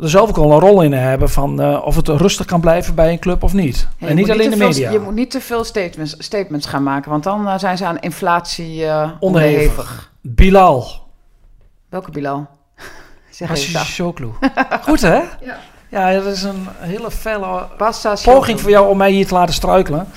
er 0.00 0.08
zelf 0.10 0.28
ook 0.28 0.36
wel 0.36 0.52
een 0.52 0.58
rol 0.60 0.82
in 0.82 0.92
hebben 0.92 1.28
van 1.30 1.60
eh, 1.60 1.82
of 1.84 1.96
het 1.96 2.08
rustig 2.08 2.46
kan 2.46 2.60
blijven 2.60 2.94
bij 2.94 3.10
een 3.12 3.18
club 3.18 3.42
of 3.42 3.52
niet. 3.52 3.88
Ja, 3.98 4.06
en 4.06 4.16
niet 4.16 4.30
alleen 4.30 4.50
de 4.50 4.56
veel- 4.56 4.66
media. 4.68 4.90
je 4.90 4.98
moet 5.00 5.14
niet 5.14 5.30
te 5.30 5.40
veel 5.40 5.64
statements, 5.64 6.14
statements 6.18 6.66
gaan 6.66 6.82
maken, 6.82 7.10
want 7.10 7.22
dan 7.24 7.48
eh, 7.48 7.58
zijn 7.58 7.76
ze 7.76 7.84
aan 7.86 7.98
inflatie 7.98 8.68
Onderhevig. 8.70 9.20
onderhevig. 9.20 10.12
Bilal, 10.20 10.84
Welke 11.88 12.10
Bilal? 12.10 12.46
Zeg 13.36 13.72
daar. 13.72 13.84
Shoklu. 13.84 14.28
Goed 14.82 15.00
hè? 15.00 15.20
Ja. 15.40 15.56
Ja, 15.88 16.12
dat 16.12 16.26
is 16.26 16.42
een 16.42 16.66
hele 16.78 17.10
felle 17.10 17.66
Basta 17.78 18.14
poging 18.24 18.60
voor 18.60 18.70
jou 18.70 18.88
om 18.88 18.96
mij 18.96 19.10
hier 19.10 19.26
te 19.26 19.34
laten 19.34 19.54
struikelen. 19.54 20.08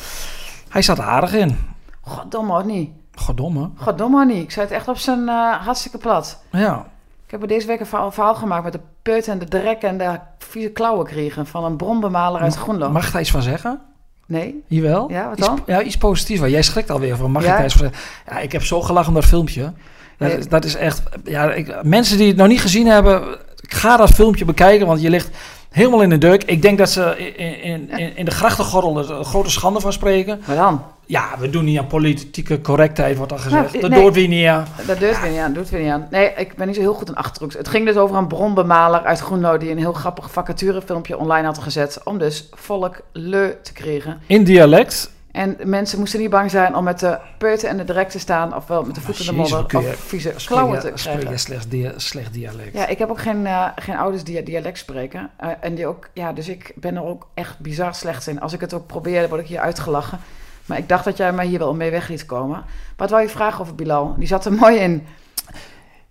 Hij 0.69 0.81
zat 0.81 0.99
aardig 0.99 1.33
in. 1.33 1.57
Goddomme 2.01 2.51
hoor 2.51 2.65
niet. 2.65 2.89
Goddomme. 3.15 3.69
Goddomme 3.75 4.25
niet. 4.25 4.43
Ik 4.43 4.51
zei 4.51 4.65
het 4.65 4.75
echt 4.75 4.87
op 4.87 4.97
zijn 4.97 5.29
eh, 5.29 5.51
hartstikke 5.65 5.97
plat. 5.97 6.43
Ja. 6.51 6.85
Ik 7.25 7.31
heb 7.31 7.41
er 7.41 7.47
deze 7.47 7.67
week 7.67 7.79
een 7.79 7.85
verhaal, 7.85 8.11
verhaal 8.11 8.35
gemaakt 8.35 8.63
met 8.63 8.73
de 8.73 8.79
put 9.01 9.27
en 9.27 9.39
de 9.39 9.45
drek 9.47 9.81
en 9.81 9.97
de 9.97 10.19
vieze 10.37 10.69
klauwen 10.69 11.05
kregen 11.05 11.45
van 11.45 11.63
een 11.63 11.75
bronbemaler 11.77 12.41
uit 12.41 12.55
Groenland. 12.55 12.93
Mag 12.93 13.05
ik 13.07 13.11
daar 13.11 13.21
iets 13.21 13.31
van 13.31 13.41
zeggen? 13.41 13.81
Nee? 14.25 14.63
Jawel? 14.67 15.09
Ja, 15.11 15.29
wat 15.29 15.37
Iets, 15.37 15.47
dan? 15.47 15.59
ja, 15.65 15.81
iets 15.81 15.97
positiefs. 15.97 16.39
Want 16.39 16.51
jij 16.51 16.61
schrikt 16.61 16.89
alweer 16.89 17.15
van. 17.15 17.31
Mag 17.31 17.43
Ja? 17.43 17.49
ik 17.49 17.55
daar 17.55 17.65
iets 17.65 17.75
van 17.75 17.85
zeggen? 17.91 18.01
Ja, 18.27 18.39
ik 18.39 18.51
heb 18.51 18.63
zo 18.63 18.81
gelachen 18.81 19.07
om 19.09 19.13
dat 19.13 19.25
filmpje. 19.25 19.73
Dat, 20.19 20.31
Ja. 20.31 20.37
is, 20.37 20.47
dat 20.47 20.65
is 20.65 20.75
echt... 20.75 21.01
Ja, 21.23 21.53
ik, 21.53 21.83
mensen 21.83 22.17
die 22.17 22.27
het 22.27 22.37
nog 22.37 22.47
niet 22.47 22.61
gezien 22.61 22.87
hebben, 22.87 23.23
ga 23.61 23.97
dat 23.97 24.09
filmpje 24.09 24.45
bekijken. 24.45 24.87
Want 24.87 25.01
je 25.01 25.09
ligt 25.09 25.29
helemaal 25.69 26.01
in 26.01 26.09
de 26.09 26.17
deuk. 26.17 26.43
Ik 26.43 26.61
denk 26.61 26.77
dat 26.77 26.89
ze 26.89 27.33
in, 27.35 27.61
in, 27.61 27.89
in, 27.97 28.17
in 28.17 28.25
de 28.25 28.31
grachtengordel 28.31 28.97
er 28.97 29.11
een 29.11 29.25
grote 29.25 29.49
schande 29.49 29.79
van 29.79 29.93
spreken. 29.93 30.41
Maar 30.45 30.55
dan? 30.55 30.83
Ja, 31.05 31.29
we 31.39 31.49
doen 31.49 31.65
niet 31.65 31.79
aan 31.79 31.87
politieke 31.87 32.61
correctheid, 32.61 33.15
wordt 33.17 33.31
dan 33.31 33.39
gezegd. 33.41 33.71
Nou, 33.71 33.81
dat 33.81 33.89
nee. 33.89 34.03
doet 34.03 34.13
wie 34.13 34.27
niet 34.27 34.47
aan. 34.47 34.67
Dat 34.87 34.99
doet 34.99 35.21
weer 35.21 35.31
niet 35.31 35.39
aan, 35.39 35.53
doet 35.53 35.69
weer 35.69 35.81
niet 35.81 35.91
aan. 35.91 36.07
Nee, 36.09 36.31
ik 36.35 36.55
ben 36.55 36.67
niet 36.67 36.75
zo 36.75 36.81
heel 36.81 36.93
goed 36.93 37.07
in 37.07 37.15
Achterhoeks. 37.15 37.55
Het 37.55 37.67
ging 37.67 37.85
dus 37.85 37.95
over 37.95 38.15
een 38.15 38.27
bronbemaler 38.27 39.01
uit 39.01 39.19
Groenlo... 39.19 39.57
die 39.57 39.71
een 39.71 39.77
heel 39.77 39.93
grappig 39.93 40.31
vacaturefilmpje 40.31 41.17
online 41.17 41.45
had 41.45 41.57
gezet... 41.57 41.99
om 42.03 42.17
dus 42.17 42.49
volk 42.53 43.01
leu 43.11 43.51
te 43.63 43.73
krijgen. 43.73 44.21
In 44.25 44.43
dialect. 44.43 45.11
En 45.31 45.57
mensen 45.63 45.99
moesten 45.99 46.19
niet 46.19 46.29
bang 46.29 46.51
zijn 46.51 46.75
om 46.75 46.83
met 46.83 46.99
de 46.99 47.17
peuten 47.37 47.69
en 47.69 47.77
de 47.77 47.83
drek 47.83 48.09
te 48.09 48.19
staan... 48.19 48.55
ofwel 48.55 48.83
met 48.83 48.95
de 48.95 49.01
voeten 49.01 49.25
in 49.25 49.31
de 49.31 49.37
modder 49.37 49.65
je- 49.67 49.77
of 49.77 49.95
vieze 49.95 50.33
klauwen 50.45 50.79
te 50.79 50.91
spreek 50.95 51.13
je 51.13 51.19
krijgen. 51.19 51.39
slecht, 51.39 51.71
dia- 51.71 51.93
slecht 51.95 52.33
dialect. 52.33 52.73
Ja, 52.73 52.87
ik 52.87 52.97
heb 52.97 53.09
ook 53.09 53.19
geen, 53.21 53.45
eh, 53.45 53.65
geen 53.75 53.97
ouders 53.97 54.23
die 54.23 54.43
dialect 54.43 54.77
spreken. 54.77 55.29
Eh, 55.37 55.49
en 55.59 55.75
die 55.75 55.87
ook, 55.87 56.09
ja, 56.13 56.33
dus 56.33 56.47
ik 56.47 56.71
ben 56.75 56.95
er 56.95 57.03
ook 57.03 57.27
echt 57.33 57.59
bizar 57.59 57.95
slecht 57.95 58.27
in. 58.27 58.41
Als 58.41 58.53
ik 58.53 58.59
het 58.59 58.73
ook 58.73 58.87
probeer, 58.87 59.29
word 59.29 59.41
ik 59.41 59.47
hier 59.47 59.59
uitgelachen. 59.59 60.19
Maar 60.65 60.77
ik 60.77 60.89
dacht 60.89 61.03
dat 61.05 61.17
jij 61.17 61.31
mij 61.33 61.45
hier 61.45 61.59
wel 61.59 61.73
mee 61.75 61.91
weg 61.91 62.07
liet 62.07 62.25
komen. 62.25 62.63
Wat 62.97 63.09
wou 63.09 63.21
je 63.21 63.29
vragen 63.29 63.59
over 63.61 63.75
Bilal? 63.75 64.15
Die 64.17 64.27
zat 64.27 64.45
er 64.45 64.53
mooi 64.63 64.77
in. 64.77 65.07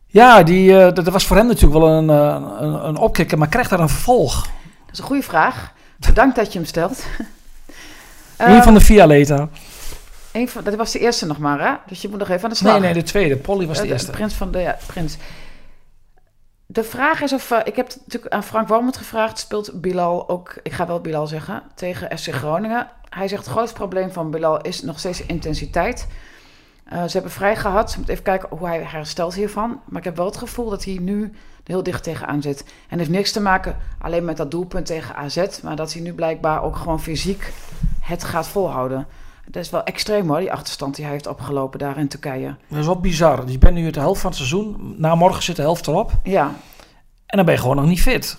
Ja, 0.06 0.42
die, 0.42 0.80
eh, 0.80 0.92
dat, 0.94 1.08
was 1.08 1.26
voor 1.26 1.36
hem 1.36 1.46
natuurlijk 1.46 1.80
wel 1.80 1.88
een, 1.88 2.08
een, 2.08 2.86
een 2.88 2.96
opkikker, 2.96 3.38
maar 3.38 3.48
krijgt 3.48 3.70
daar 3.70 3.80
een 3.80 3.88
vervolg? 3.88 4.42
Dat 4.42 4.92
is 4.92 4.98
een 4.98 5.04
goede 5.04 5.22
vraag. 5.22 5.72
Bedankt 5.96 6.36
dat 6.36 6.52
je 6.52 6.58
hem 6.58 6.68
stelt. 6.68 7.04
Een 8.38 8.46
Ehm, 8.46 8.62
van 8.62 8.74
de 8.74 8.80
Vialeta. 8.80 9.48
een 10.32 10.48
van, 10.48 10.64
dat 10.64 10.74
was 10.74 10.92
de 10.92 10.98
eerste 10.98 11.26
nog 11.26 11.38
maar, 11.38 11.60
hè? 11.60 11.74
Dus 11.86 12.02
je 12.02 12.08
moet 12.08 12.18
nog 12.18 12.28
even 12.28 12.42
aan 12.44 12.50
de 12.50 12.56
slag. 12.56 12.72
Nee, 12.72 12.80
nee, 12.80 12.92
de 12.92 13.02
tweede. 13.02 13.36
Polly 13.36 13.66
was 13.66 13.76
de 13.78 13.82
Eh, 13.84 13.90
eerste. 13.90 14.10
prins 14.10 14.34
van 14.34 14.50
de, 14.50 14.58
ja, 14.58 14.76
prins. 14.86 15.16
De 16.66 16.84
vraag 16.84 17.20
is 17.22 17.32
of, 17.32 17.50
eh, 17.50 17.58
ik 17.64 17.76
heb 17.76 17.88
natuurlijk 18.04 18.34
aan 18.34 18.42
Frank 18.44 18.68
Warmond 18.68 18.96
gevraagd, 18.96 19.38
speelt 19.38 19.80
Bilal 19.80 20.28
ook, 20.28 20.54
ik 20.62 20.72
ga 20.72 20.86
wel 20.86 21.00
Bilal 21.00 21.26
zeggen, 21.26 21.62
tegen 21.74 22.18
SC 22.18 22.32
Groningen. 22.32 22.88
Hij 23.08 23.28
zegt 23.28 23.44
het 23.44 23.52
grootste 23.52 23.74
probleem 23.76 24.12
van 24.12 24.30
Bilal 24.30 24.60
is 24.60 24.82
nog 24.82 24.98
steeds 24.98 25.18
de 25.18 25.24
intensiteit. 25.26 26.06
Eh, 26.88 27.02
ze 27.04 27.12
hebben 27.12 27.30
vrij 27.30 27.56
gehad, 27.56 27.90
ze 27.90 27.96
moeten 27.96 28.14
even 28.14 28.26
kijken 28.26 28.48
hoe 28.58 28.66
hij 28.66 28.82
herstelt 28.82 29.34
hiervan. 29.34 29.80
Maar 29.84 29.98
ik 29.98 30.04
heb 30.04 30.16
wel 30.16 30.26
het 30.26 30.36
gevoel 30.36 30.70
dat 30.70 30.84
hij 30.84 30.98
nu 31.00 31.32
heel 31.64 31.82
dicht 31.82 32.02
tegenaan 32.02 32.42
zit. 32.42 32.60
En 32.60 32.70
het 32.88 32.98
heeft 32.98 33.10
niks 33.10 33.32
te 33.32 33.40
maken 33.40 33.76
alleen 33.98 34.24
met 34.24 34.36
dat 34.36 34.50
doelpunt 34.50 34.86
tegen 34.86 35.16
AZ, 35.16 35.60
maar 35.62 35.76
dat 35.76 35.92
hij 35.92 36.02
nu 36.02 36.12
blijkbaar 36.12 36.62
ook 36.62 36.76
gewoon 36.76 37.00
fysiek 37.00 37.52
het 38.00 38.24
gaat 38.24 38.48
volhouden. 38.48 39.06
Dat 39.46 39.62
is 39.62 39.70
wel 39.70 39.84
extreem 39.84 40.28
hoor, 40.28 40.38
die 40.38 40.52
achterstand 40.52 40.94
die 40.94 41.04
hij 41.04 41.12
heeft 41.12 41.26
opgelopen 41.26 41.78
daar 41.78 41.98
in 41.98 42.08
Turkije. 42.08 42.56
Dat 42.68 42.78
is 42.78 42.86
wel 42.86 43.00
bizar. 43.00 43.48
Je 43.50 43.58
bent 43.58 43.74
nu 43.74 43.90
de 43.90 44.00
helft 44.00 44.20
van 44.20 44.30
het 44.30 44.38
seizoen. 44.38 44.94
Na 44.98 45.14
morgen 45.14 45.42
zit 45.42 45.56
de 45.56 45.62
helft 45.62 45.86
erop. 45.86 46.12
Ja, 46.22 46.52
En 47.26 47.36
dan 47.36 47.44
ben 47.44 47.54
je 47.54 47.60
gewoon 47.60 47.76
nog 47.76 47.86
niet 47.86 48.02
fit. 48.02 48.38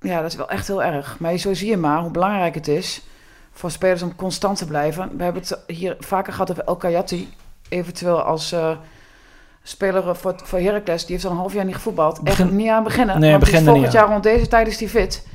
Ja, 0.00 0.20
dat 0.20 0.30
is 0.30 0.36
wel 0.36 0.48
echt 0.48 0.66
heel 0.66 0.82
erg. 0.82 1.18
Maar 1.18 1.36
zo 1.36 1.54
zie 1.54 1.68
je 1.68 1.76
maar 1.76 2.00
hoe 2.00 2.10
belangrijk 2.10 2.54
het 2.54 2.68
is 2.68 3.02
voor 3.52 3.70
spelers 3.70 4.02
om 4.02 4.16
constant 4.16 4.58
te 4.58 4.66
blijven. 4.66 5.16
We 5.16 5.22
hebben 5.22 5.42
het 5.42 5.58
hier 5.66 5.96
vaker 5.98 6.32
gehad 6.32 6.50
over 6.50 6.64
El 6.64 6.76
Kayati. 6.76 7.28
Eventueel 7.68 8.22
als 8.22 8.52
eh, 8.52 8.76
speler 9.62 10.16
voor, 10.16 10.34
voor 10.44 10.58
Heracles. 10.58 11.02
Die 11.04 11.12
heeft 11.12 11.24
al 11.24 11.30
een 11.30 11.36
half 11.36 11.52
jaar 11.52 11.64
niet 11.64 11.74
gevoetbald. 11.74 12.20
Begin- 12.22 12.44
Echt 12.46 12.54
niet 12.54 12.68
aan 12.68 12.84
beginnen. 12.84 13.20
Nee, 13.20 13.30
want 13.30 13.42
is 13.42 13.48
begin 13.50 13.64
volgend 13.64 13.84
niet 13.84 13.94
jaar 13.94 14.08
rond 14.08 14.22
deze 14.22 14.48
tijd 14.48 14.66
is 14.66 14.76
die 14.76 14.88
fit. 14.88 15.26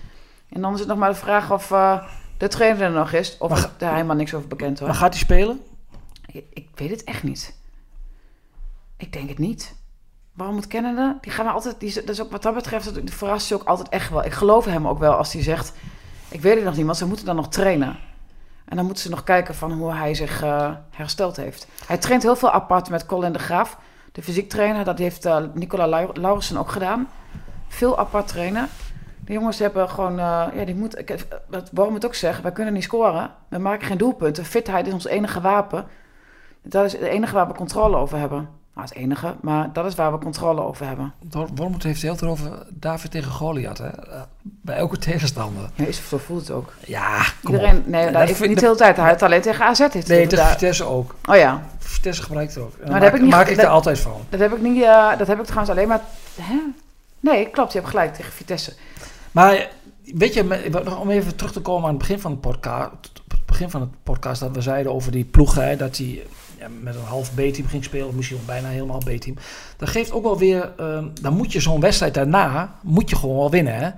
En 0.50 0.62
dan 0.62 0.74
is 0.74 0.80
het 0.80 0.88
nog 0.88 0.98
maar 0.98 1.10
de 1.10 1.16
vraag 1.16 1.52
of 1.52 1.72
eh, 1.72 2.04
de 2.38 2.48
trainer 2.48 2.82
er 2.82 2.92
nog 2.92 3.12
is. 3.12 3.38
Of 3.40 3.50
Maar 3.50 3.70
daar 3.78 3.94
helemaal 3.94 4.16
niks 4.16 4.34
over 4.34 4.48
bekend 4.48 4.80
Maar 4.80 4.90
hoor. 4.90 4.98
gaat 4.98 5.14
hij 5.14 5.20
spelen? 5.22 5.60
Ik, 6.32 6.46
ik 6.54 6.68
weet 6.76 6.90
het 6.90 7.04
echt 7.04 7.24
niet. 7.24 7.56
Ik 8.98 9.14
denk 9.14 9.30
het 9.30 9.38
niet. 9.38 9.76
Waarom 10.34 10.56
moet 10.56 10.68
Canada? 10.68 11.18
Die 11.22 11.32
gaan 11.32 11.46
we 11.46 11.52
altijd. 11.52 11.80
Die, 11.80 11.94
dat 11.94 12.10
is 12.10 12.22
ook 12.22 12.32
wat 12.32 12.42
dat 12.44 12.54
betreft. 12.54 12.94
Dat 12.96 13.04
verrast 13.06 13.50
je 13.50 13.56
ook 13.56 13.64
altijd 13.64 13.90
echt 13.90 14.10
wel. 14.10 14.26
Ik 14.26 14.32
geloof 14.34 14.66
hem 14.66 14.88
ook 14.88 15.00
wel 15.00 15.14
als 15.14 15.34
hij 15.34 15.44
zegt. 15.44 15.74
Ik 16.30 16.42
weet 16.42 16.56
het 16.56 16.64
nog 16.64 16.76
niet, 16.76 16.86
want 16.86 16.98
ze 16.98 17.06
moeten 17.08 17.26
dan 17.26 17.36
nog 17.36 17.50
trainen. 17.50 17.98
En 18.66 18.76
dan 18.76 18.86
moeten 18.86 19.04
ze 19.04 19.10
nog 19.10 19.24
kijken 19.24 19.56
van 19.56 19.72
hoe 19.72 19.94
hij 19.94 20.14
zich 20.14 20.44
eh, 20.44 20.72
hersteld 20.90 21.36
heeft. 21.36 21.68
Hij 21.86 21.98
traint 21.98 22.24
heel 22.24 22.36
veel 22.36 22.52
apart 22.52 22.90
met 22.90 23.06
Colin 23.06 23.34
de 23.34 23.40
Graaf, 23.40 23.78
de 24.12 24.22
fysiektrainer. 24.24 24.84
Dat 24.86 24.98
heeft 24.98 25.26
eh, 25.26 25.38
Nicola 25.54 25.88
Lau- 25.88 26.20
Laurensen 26.20 26.58
ook 26.58 26.70
gedaan. 26.72 27.08
Veel 27.68 27.98
apart 28.00 28.28
trainen. 28.28 28.68
De 29.26 29.34
jongens 29.34 29.60
hebben 29.60 29.90
gewoon, 29.90 30.20
eh, 30.20 30.46
ja, 30.54 30.66
die 30.66 30.76
moeten, 30.76 31.00
ik, 31.00 31.26
wat 31.48 31.70
Worm 31.74 31.94
het 31.94 32.06
ook 32.06 32.16
zegt, 32.16 32.42
wij 32.42 32.52
kunnen 32.52 32.74
niet 32.74 32.84
scoren. 32.84 33.32
We 33.48 33.58
maken 33.58 33.88
geen 33.88 33.98
doelpunten. 33.98 34.46
Fitheid 34.46 34.88
is 34.88 34.94
ons 34.94 35.06
enige 35.08 35.42
wapen. 35.42 35.86
Dat 36.62 36.86
is 36.86 36.92
het 36.94 37.02
enige 37.02 37.34
waar 37.34 37.48
we 37.48 37.54
controle 37.54 37.98
over 37.98 38.18
hebben. 38.18 38.50
Nou, 38.76 38.88
het 38.88 38.98
enige, 38.98 39.36
maar 39.42 39.70
dat 39.74 39.86
is 39.86 39.96
waar 39.96 40.12
we 40.12 40.18
controle 40.18 40.62
over 40.62 40.86
hebben. 40.88 41.14
Wormoed 41.56 41.84
heeft 41.84 42.02
het 42.02 42.04
heel 42.04 42.16
veel 42.16 42.28
over 42.28 42.66
David 42.70 43.12
tegen 43.12 43.32
Goliath. 43.32 43.78
Hè? 43.78 43.88
Eh, 43.88 44.22
Bij 44.42 44.76
elke 44.76 44.98
tegenstander. 44.98 45.70
Ja, 45.76 45.86
is, 45.86 46.02
zo 46.10 46.18
voelt 46.18 46.40
het 46.42 46.52
ook. 46.52 46.74
Ja, 46.86 47.24
kom 47.44 47.54
Iedereen, 47.54 47.78
op. 47.78 47.88
nee, 47.88 48.04
Dat 48.04 48.14
dat, 48.14 48.30
ik, 48.30 48.48
niet 48.48 48.60
de 48.60 48.66
hele 48.66 48.78
tijd. 48.78 48.98
Hij 48.98 49.10
had 49.10 49.22
alleen 49.22 49.42
tegen 49.42 49.66
AZ. 49.66 49.80
Heeft 49.80 50.08
Nee, 50.08 50.22
het 50.22 50.30
tegen 50.30 50.46
Vitesse 50.48 50.84
ook. 50.84 51.16
Oh 51.26 51.36
ja, 51.36 51.64
Vitesse 51.78 52.24
gebruikt 52.24 52.54
het 52.56 52.64
ook. 52.64 52.74
Dat 52.80 52.90
maak, 52.90 53.02
heb 53.02 53.16
ik 53.16 53.22
niet 53.22 53.30
maak 53.32 53.48
ik 53.48 53.56
dat- 53.56 53.66
er 53.66 53.72
altijd 53.72 54.00
van. 54.00 54.22
dat 54.30 54.40
heb 54.40 54.54
ik 54.54 54.62
niet. 54.62 54.84
eh, 54.84 55.18
dat 55.18 55.28
heb 55.28 55.40
ik 55.40 55.44
trouwens 55.46 55.70
alleen 55.72 55.88
maar. 55.88 56.02
Hè? 56.42 56.60
Nee, 57.20 57.50
klopt. 57.50 57.72
Je 57.72 57.78
hebt 57.78 57.90
gelijk 57.92 58.14
tegen 58.14 58.32
Vitesse. 58.32 58.74
Maar 59.32 59.70
weet 60.14 60.34
je, 60.34 60.96
om 61.00 61.10
even 61.10 61.36
terug 61.36 61.52
te 61.52 61.62
komen 61.62 61.84
aan 61.84 61.90
het 61.90 61.98
begin 61.98 62.20
van 62.20 62.32
de 62.32 62.38
podcast, 62.38 62.90
het 63.28 63.46
begin 63.46 63.70
van 63.70 63.82
het 63.82 63.90
podcast 64.04 64.40
dat 64.40 64.52
we 64.52 64.62
zeiden 64.62 64.94
over 64.94 65.12
die 65.12 65.26
ploeg, 65.26 65.56
hè, 65.56 65.76
dat 65.76 65.98
hij 65.98 66.24
ja, 66.64 66.70
met 66.82 66.96
een 66.96 67.04
half 67.04 67.34
B-team 67.34 67.68
ging 67.68 67.84
spelen, 67.84 68.08
of 68.08 68.14
misschien 68.14 68.40
bijna 68.46 68.68
helemaal 68.68 68.98
B-team. 68.98 69.36
Dat 69.78 69.90
geeft 69.90 70.12
ook 70.12 70.24
wel 70.24 70.38
weer, 70.38 70.72
ehm, 70.78 71.06
dan 71.22 71.34
moet 71.34 71.52
je 71.52 71.60
zo'n 71.60 71.80
wedstrijd 71.80 72.14
daarna, 72.14 72.76
moet 72.82 73.10
je 73.10 73.16
gewoon 73.16 73.36
wel 73.38 73.50
winnen, 73.50 73.74
hè. 73.76 73.90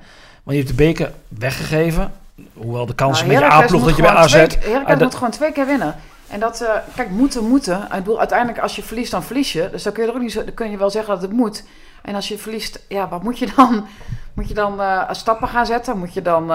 Want 0.44 0.58
je 0.58 0.64
hebt 0.64 0.68
de 0.68 0.74
beker 0.74 1.12
weggegeven, 1.28 2.12
hoewel 2.54 2.86
de 2.86 2.96
kans 2.96 3.20
Nou, 3.22 3.32
een 3.34 3.40
beetje 3.40 3.54
aanploeg 3.54 3.86
dat 3.86 3.96
je 3.96 4.02
bij 4.02 4.12
AZ... 4.12 4.34
Heracles 4.34 4.76
Ah, 4.76 4.88
dat- 4.88 5.00
moet 5.00 5.16
gewoon 5.16 5.32
twee 5.32 5.52
keer 5.52 5.66
winnen. 5.66 5.96
En 6.28 6.40
dat, 6.40 6.62
eh, 6.62 6.70
kijk, 6.96 7.10
moeten, 7.10 7.48
moeten. 7.48 7.82
Ik 7.84 7.90
bedoel, 7.90 8.20
uiteindelijk 8.20 8.60
als 8.60 8.76
je 8.76 8.84
verliest, 8.84 9.12
dan 9.12 9.24
verlies 9.24 9.54
je. 9.54 9.70
Dus 9.72 9.84
dan 9.84 9.94
kun 9.94 10.04
je 10.04 10.10
er 10.10 10.16
ook 10.16 10.22
niet 10.22 10.32
zo, 10.32 10.44
dan 10.44 10.54
kun 10.54 10.72
je 10.72 10.78
wel 10.78 10.90
zeggen 10.90 11.14
dat 11.14 11.22
het 11.22 11.32
moet. 11.32 11.64
En 12.02 12.16
als 12.16 12.28
je 12.28 12.38
verliest, 12.38 12.80
ja, 12.88 13.08
wat 13.10 13.24
moet 13.24 13.40
je 13.40 13.48
dan? 13.56 13.86
Moet 14.34 14.48
je 14.48 14.54
dan 14.54 14.82
eh, 14.82 15.02
stappen 15.12 15.48
gaan 15.48 15.66
zetten? 15.66 15.98
Moet 15.98 16.14
je 16.14 16.22
dan 16.22 16.52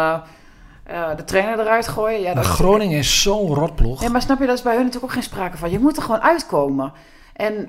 eh, 0.85 1.17
de 1.17 1.25
trainer 1.25 1.61
eruit 1.61 1.89
gooien? 1.89 2.21
Ja, 2.21 2.35
dat 2.35 2.45
Groningen 2.47 2.99
is 2.99 3.23
zo'n 3.23 3.55
rotploeg. 3.55 4.03
Ja, 4.03 4.09
maar 4.09 4.23
snap 4.23 4.39
je, 4.41 4.47
dat 4.47 4.57
is 4.57 4.63
bij 4.63 4.75
hun 4.75 4.85
natuurlijk 4.85 5.07
ook 5.13 5.19
geen 5.19 5.29
sprake 5.29 5.57
van. 5.57 5.71
Je 5.71 5.79
moet 5.79 5.97
er 5.97 6.03
gewoon 6.03 6.21
uitkomen. 6.23 6.93
En, 7.37 7.69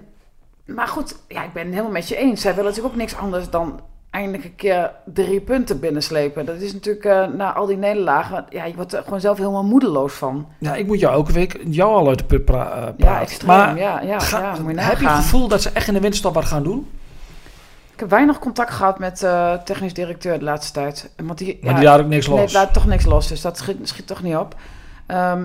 maar 0.65 0.87
goed, 0.87 1.15
ja, 1.27 1.43
ik 1.43 1.53
ben 1.53 1.63
het 1.63 1.71
helemaal 1.71 1.91
met 1.91 2.07
je 2.07 2.15
eens. 2.15 2.41
Zij 2.41 2.51
willen 2.55 2.65
natuurlijk 2.69 2.93
ook 2.95 3.01
niks 3.01 3.15
anders 3.17 3.49
dan 3.49 3.79
eindelijk 4.09 4.43
een 4.43 4.55
keer 4.55 4.91
drie 5.05 5.41
punten 5.41 5.79
binnenslepen. 5.79 6.45
Dat 6.45 6.55
is 6.55 6.73
natuurlijk 6.73 7.05
eh, 7.05 7.25
na 7.27 7.53
al 7.53 7.65
die 7.65 7.77
nederlagen, 7.77 8.45
ja, 8.49 8.65
je 8.65 8.75
wordt 8.75 8.93
er 8.93 9.03
gewoon 9.03 9.19
zelf 9.21 9.37
helemaal 9.37 9.63
moedeloos 9.63 10.13
van. 10.13 10.47
Ja, 10.59 10.75
ik 10.75 10.87
moet 10.87 10.99
jou 10.99 11.13
elke 11.13 11.31
week 11.31 11.59
jou 11.67 11.93
al 11.93 12.07
uit 12.07 12.17
de 12.17 12.23
put 12.23 12.45
pra- 12.45 12.65
eh, 12.71 12.71
praten. 12.71 12.95
Ja, 12.97 13.21
extreem. 13.21 13.47
Maar 13.57 13.77
ja, 13.77 14.01
ja, 14.01 14.19
ga- 14.19 14.55
heb 14.75 14.99
je 14.99 15.07
het 15.07 15.15
gevoel 15.15 15.47
dat 15.47 15.61
ze 15.61 15.69
echt 15.73 15.87
in 15.87 15.93
de 15.93 15.99
winterstop 15.99 16.33
wat 16.33 16.45
gaan 16.45 16.63
doen? 16.63 16.89
Heb 18.01 18.09
weinig 18.09 18.39
contact 18.39 18.71
gehad 18.71 18.99
met 18.99 19.23
eh 19.23 19.53
technisch 19.53 19.93
directeur 19.93 20.39
de 20.39 20.45
laatste 20.45 20.73
tijd. 20.73 21.11
Want 21.15 21.37
die, 21.37 21.57
Maar 21.61 21.71
ja, 21.71 21.79
die 21.79 21.87
laat 21.87 21.99
ook 21.99 22.07
niks 22.07 22.27
los. 22.27 22.37
Nee, 22.37 22.51
laat 22.51 22.73
toch 22.73 22.85
niks 22.85 23.05
los, 23.05 23.27
dus 23.27 23.41
dat 23.41 23.57
schiet, 23.57 23.87
schiet 23.87 24.07
toch 24.07 24.21
niet 24.21 24.35
op. 24.35 24.55
Ehm, 25.05 25.41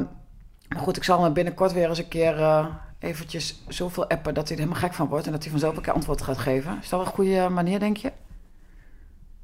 maar 0.68 0.78
goed, 0.78 0.96
ik 0.96 1.04
zal 1.04 1.22
hem 1.22 1.32
binnenkort 1.32 1.72
weer 1.72 1.88
eens 1.88 1.98
een 1.98 2.08
keer 2.08 2.38
eh, 2.38 2.66
eventjes 2.98 3.62
zoveel 3.68 4.08
appen 4.08 4.34
dat 4.34 4.48
hij 4.48 4.56
er 4.56 4.62
helemaal 4.62 4.82
gek 4.82 4.94
van 4.94 5.08
wordt 5.08 5.26
en 5.26 5.32
dat 5.32 5.42
hij 5.42 5.50
vanzelf 5.50 5.76
een 5.76 5.82
keer 5.82 5.92
antwoord 5.92 6.22
gaat 6.22 6.38
geven. 6.38 6.78
Is 6.82 6.88
dat 6.88 7.00
een 7.00 7.06
goede 7.06 7.48
manier, 7.48 7.78
denk 7.78 7.96
je? 7.96 8.12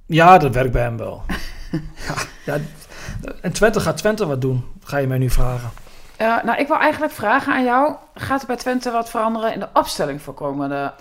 Ja, 0.07 0.39
dat 0.39 0.55
werkt 0.55 0.73
bij 0.73 0.83
hem 0.83 0.97
wel. 0.97 1.23
ja, 2.07 2.15
ja, 2.45 2.59
en 3.41 3.53
Twente 3.53 3.81
gaat 3.81 3.97
Twente 3.97 4.27
wat 4.27 4.41
doen, 4.41 4.65
ga 4.85 4.97
je 4.97 5.07
mij 5.07 5.19
nu 5.19 5.31
vragen. 5.31 5.71
Eh, 6.17 6.43
nou, 6.45 6.59
ik 6.59 6.67
wil 6.67 6.79
eigenlijk 6.79 7.13
vragen 7.13 7.53
aan 7.53 7.65
jou: 7.65 7.95
gaat 8.15 8.41
er 8.41 8.47
bij 8.47 8.57
Twente 8.57 8.91
wat 8.91 9.11
veranderen 9.11 9.53
in 9.53 9.61
de 9.61 9.69
opstelling 9.73 10.23
voor 10.23 10.35
komende. 10.35 10.93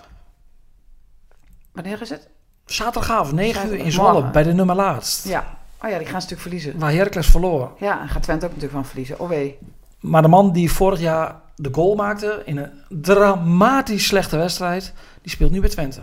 Wanneer 1.72 2.00
is 2.00 2.10
het? 2.10 2.28
Zaterdagavond, 2.66 3.34
9 3.34 3.68
uur 3.68 3.74
in. 3.74 3.92
Zwolle, 3.92 4.30
bij 4.30 4.42
de 4.42 4.52
nummer 4.52 4.76
laatst. 4.76 5.28
Ja. 5.28 5.58
Oh 5.82 5.90
ja, 5.90 5.98
die 5.98 6.06
gaan 6.06 6.16
een 6.16 6.22
stuk 6.22 6.40
verliezen. 6.40 6.78
Waar 6.78 6.92
Heracles 6.92 7.26
verloor. 7.26 7.72
Ja, 7.78 8.00
en 8.00 8.08
gaat 8.08 8.22
Twente 8.22 8.44
ook 8.44 8.50
natuurlijk 8.50 8.78
van 8.78 8.86
verliezen. 8.86 9.18
Oh 9.20 9.28
wee. 9.28 9.58
Maar 10.00 10.22
de 10.22 10.28
man 10.28 10.52
die 10.52 10.72
vorig 10.72 11.00
jaar 11.00 11.40
de 11.56 11.68
goal 11.72 11.94
maakte 11.94 12.42
in 12.44 12.56
een 12.56 12.70
dramatisch 12.88 14.06
slechte 14.06 14.36
wedstrijd, 14.36 14.92
die 15.22 15.30
speelt 15.30 15.50
nu 15.50 15.60
bij 15.60 15.68
Twente. 15.68 16.00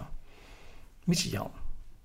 Mitsi 1.03 1.29
Jan. 1.29 1.51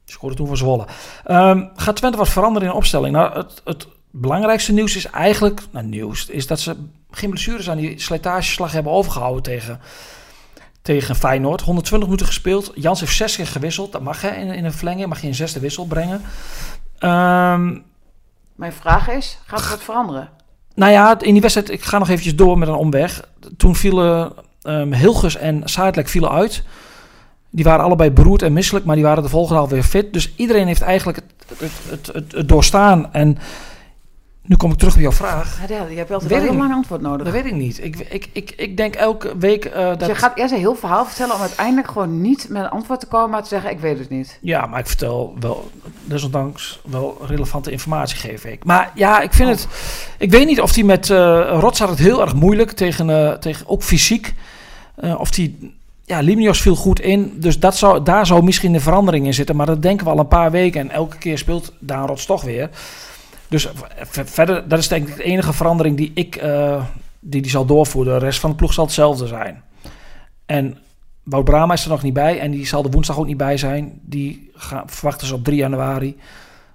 Scoorde 0.04 0.36
toen 0.36 0.46
voor 0.46 0.56
Zwolle. 0.56 0.86
Ehm, 1.24 1.66
gaat 1.74 1.96
Twente 1.96 2.18
wat 2.18 2.28
veranderen 2.28 2.68
in 2.68 2.74
opstelling? 2.74 3.14
Nou, 3.14 3.36
het, 3.36 3.62
het 3.64 3.86
belangrijkste 4.10 4.72
nieuws 4.72 4.96
is 4.96 5.06
eigenlijk, 5.06 5.60
nou 5.70 5.86
nieuws, 5.86 6.26
is 6.26 6.46
dat 6.46 6.60
ze 6.60 6.76
geen 7.10 7.30
blessures 7.30 7.70
aan 7.70 7.76
die 7.76 8.00
slijtageslag 8.00 8.72
hebben 8.72 8.92
overgehouden 8.92 9.42
tegen, 9.42 9.80
tegen 10.84 11.16
Feyenoord. 11.16 11.60
120 11.60 12.08
minuten 12.08 12.26
gespeeld. 12.26 12.72
Jans 12.74 13.00
heeft 13.00 13.16
zes 13.16 13.36
keer 13.36 13.46
gewisseld. 13.46 13.92
Dat 13.92 14.02
mag 14.02 14.20
hè, 14.20 14.30
in, 14.30 14.50
in 14.50 14.64
een 14.64 14.72
verlenging. 14.72 15.08
Mag 15.08 15.20
je 15.20 15.26
een 15.26 15.34
zesde 15.34 15.60
wissel 15.60 15.86
brengen. 15.86 16.22
Ehm, 16.98 17.78
Mijn 18.54 18.72
vraag 18.72 19.08
is, 19.08 19.38
gaat 19.46 19.60
er 19.60 19.70
wat 19.70 19.82
veranderen? 19.82 20.28
nou 20.74 20.92
ja, 20.92 21.20
in 21.20 21.32
die 21.32 21.40
wedstrijd, 21.40 21.70
ik 21.70 21.82
ga 21.82 21.98
nog 21.98 22.08
eventjes 22.08 22.36
door 22.36 22.58
met 22.58 22.68
een 22.68 22.74
omweg. 22.74 23.28
Toen 23.56 23.76
vielen 23.76 24.32
ehm 24.62 24.92
Hilgers 24.92 25.36
en 25.36 25.62
Saadlek 25.64 26.08
vielen 26.08 26.30
uit. 26.30 26.62
Die 27.50 27.64
waren 27.64 27.84
allebei 27.84 28.10
beroerd 28.10 28.42
en 28.42 28.52
misselijk, 28.52 28.84
maar 28.84 28.94
die 28.94 29.04
waren 29.04 29.22
de 29.22 29.28
volgende 29.28 29.60
dag 29.60 29.70
weer 29.70 29.82
fit. 29.82 30.12
Dus 30.12 30.34
iedereen 30.36 30.66
heeft 30.66 30.82
eigenlijk 30.82 31.18
het, 31.18 31.58
het, 31.58 31.72
het, 31.88 32.06
het, 32.12 32.32
het 32.32 32.48
doorstaan. 32.48 33.12
En 33.12 33.38
nu 34.46 34.56
kom 34.56 34.70
ik 34.70 34.78
terug 34.78 34.94
op 34.94 35.00
jouw 35.00 35.12
vraag. 35.12 35.60
Ja, 35.68 35.84
je 35.84 35.96
hebt 35.96 36.10
altijd 36.10 36.30
wel 36.30 36.40
heel 36.40 36.54
lang 36.54 36.72
antwoord 36.72 37.00
nodig. 37.00 37.24
Dat 37.24 37.32
weet 37.32 37.44
ik 37.44 37.54
niet. 37.54 37.84
Ik, 37.84 37.96
ik, 37.98 38.28
ik, 38.32 38.52
ik 38.56 38.76
denk 38.76 38.94
elke 38.94 39.38
week 39.38 39.64
eh, 39.64 39.86
dat... 39.86 39.98
Dus 39.98 40.08
je 40.08 40.14
gaat 40.14 40.36
eerst 40.36 40.52
een 40.52 40.58
heel 40.58 40.74
verhaal 40.74 41.04
vertellen 41.04 41.34
om 41.34 41.40
uiteindelijk 41.40 41.88
gewoon 41.88 42.20
niet 42.20 42.46
met 42.48 42.62
een 42.62 42.70
antwoord 42.70 43.00
te 43.00 43.06
komen, 43.06 43.30
maar 43.30 43.42
te 43.42 43.48
zeggen, 43.48 43.70
ik 43.70 43.80
weet 43.80 43.98
het 43.98 44.08
niet. 44.10 44.38
Ja, 44.40 44.66
maar 44.66 44.78
ik 44.78 44.86
vertel 44.86 45.34
wel, 45.40 45.70
desondanks 46.04 46.80
wel 46.84 47.18
relevante 47.26 47.70
informatie 47.70 48.16
geef 48.16 48.44
ik. 48.44 48.64
Maar 48.64 48.90
ja, 48.94 49.20
ik 49.20 49.32
vind 49.32 49.48
het... 49.48 49.66
Ik 50.18 50.30
weet 50.30 50.46
niet 50.46 50.60
of 50.60 50.74
hij 50.74 50.84
met... 50.84 51.10
eh 51.10 51.56
Rots 51.60 51.78
had 51.78 51.88
het 51.88 51.98
heel 51.98 52.20
erg 52.20 52.34
moeilijk 52.34 52.72
tegen, 52.72 53.10
eh, 53.10 53.32
tegen 53.32 53.68
ook 53.68 53.82
fysiek. 53.82 54.34
Of 55.18 55.30
die... 55.30 55.76
Ja, 56.04 56.20
Limnios 56.20 56.60
viel 56.60 56.76
goed 56.76 57.00
in. 57.00 57.32
Dus 57.36 57.58
dat 57.58 57.76
zou, 57.76 58.02
daar 58.02 58.26
zou 58.26 58.42
misschien 58.42 58.74
een 58.74 58.80
verandering 58.80 59.26
in 59.26 59.34
zitten. 59.34 59.56
Maar 59.56 59.66
dat 59.66 59.82
denken 59.82 60.06
we 60.06 60.12
al 60.12 60.18
een 60.18 60.28
paar 60.28 60.50
weken. 60.50 60.80
En 60.80 60.90
elke 60.90 61.18
keer 61.18 61.38
speelt 61.38 61.72
Daan 61.78 62.06
Rots 62.06 62.26
toch 62.26 62.42
weer. 62.42 62.70
Dus 63.54 63.68
verder, 64.24 64.68
dat 64.68 64.78
is 64.78 64.88
denk 64.88 65.08
ik 65.08 65.16
de 65.16 65.22
enige 65.22 65.52
verandering 65.52 65.96
die 65.96 66.10
ik... 66.14 66.36
eh, 66.36 66.84
die 67.20 67.42
die 67.42 67.50
zal 67.50 67.66
doorvoeren. 67.66 68.18
De 68.18 68.24
rest 68.24 68.40
van 68.40 68.50
de 68.50 68.56
ploeg 68.56 68.72
zal 68.72 68.84
hetzelfde 68.84 69.26
zijn. 69.26 69.62
En 70.46 70.78
Wout 71.22 71.44
Brama 71.44 71.72
is 71.72 71.84
er 71.84 71.90
nog 71.90 72.02
niet 72.02 72.12
bij 72.12 72.40
en 72.40 72.50
die 72.50 72.66
zal 72.66 72.84
er 72.84 72.90
woensdag 72.90 73.18
ook 73.18 73.26
niet 73.26 73.36
bij 73.36 73.56
zijn. 73.56 74.00
Die 74.02 74.50
gaan, 74.54 74.82
verwachten 74.86 75.26
ze 75.26 75.34
op 75.34 75.44
3 75.44 75.56
januari 75.56 76.18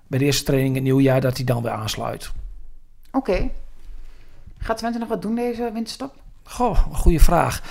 bij 0.08 0.20
de 0.20 0.26
eerste 0.26 0.44
training 0.44 0.76
in 0.76 0.82
het 0.82 0.92
nieuwjaar 0.92 1.22
dat 1.22 1.36
hij 1.36 1.46
dan 1.46 1.64
weer 1.64 1.72
aansluit. 1.72 2.32
Oké. 3.12 3.50
Gaat 4.58 4.78
Twente 4.78 5.00
nog 5.00 5.08
wat 5.08 5.22
doen 5.22 5.36
deze 5.36 5.70
winterstop? 5.74 6.14
Goh, 6.44 6.86
een 6.90 6.96
goede 6.96 7.20
vraag. 7.20 7.62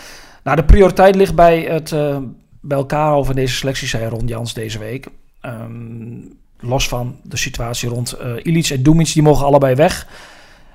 Nou, 0.42 0.57
de 0.57 0.64
prioriteit 0.64 1.14
ligt 1.14 1.35
bij 1.35 1.61
het 1.61 1.92
eh, 1.92 2.18
bij 2.61 2.79
elkaar 2.79 3.12
over 3.12 3.35
deze 3.35 3.55
selectie, 3.55 3.88
zei 3.88 4.09
Ron 4.09 4.27
Jans 4.27 4.55
deze 4.55 4.79
week. 4.79 5.09
Ehm, 5.40 6.21
los 6.61 6.88
van 6.88 7.16
de 7.23 7.37
situatie 7.37 7.88
rond 7.88 8.16
Ilic 8.42 8.68
en 8.68 8.83
Dumic, 8.83 9.12
die 9.12 9.23
mogen 9.23 9.47
allebei 9.47 9.75
weg. 9.75 10.07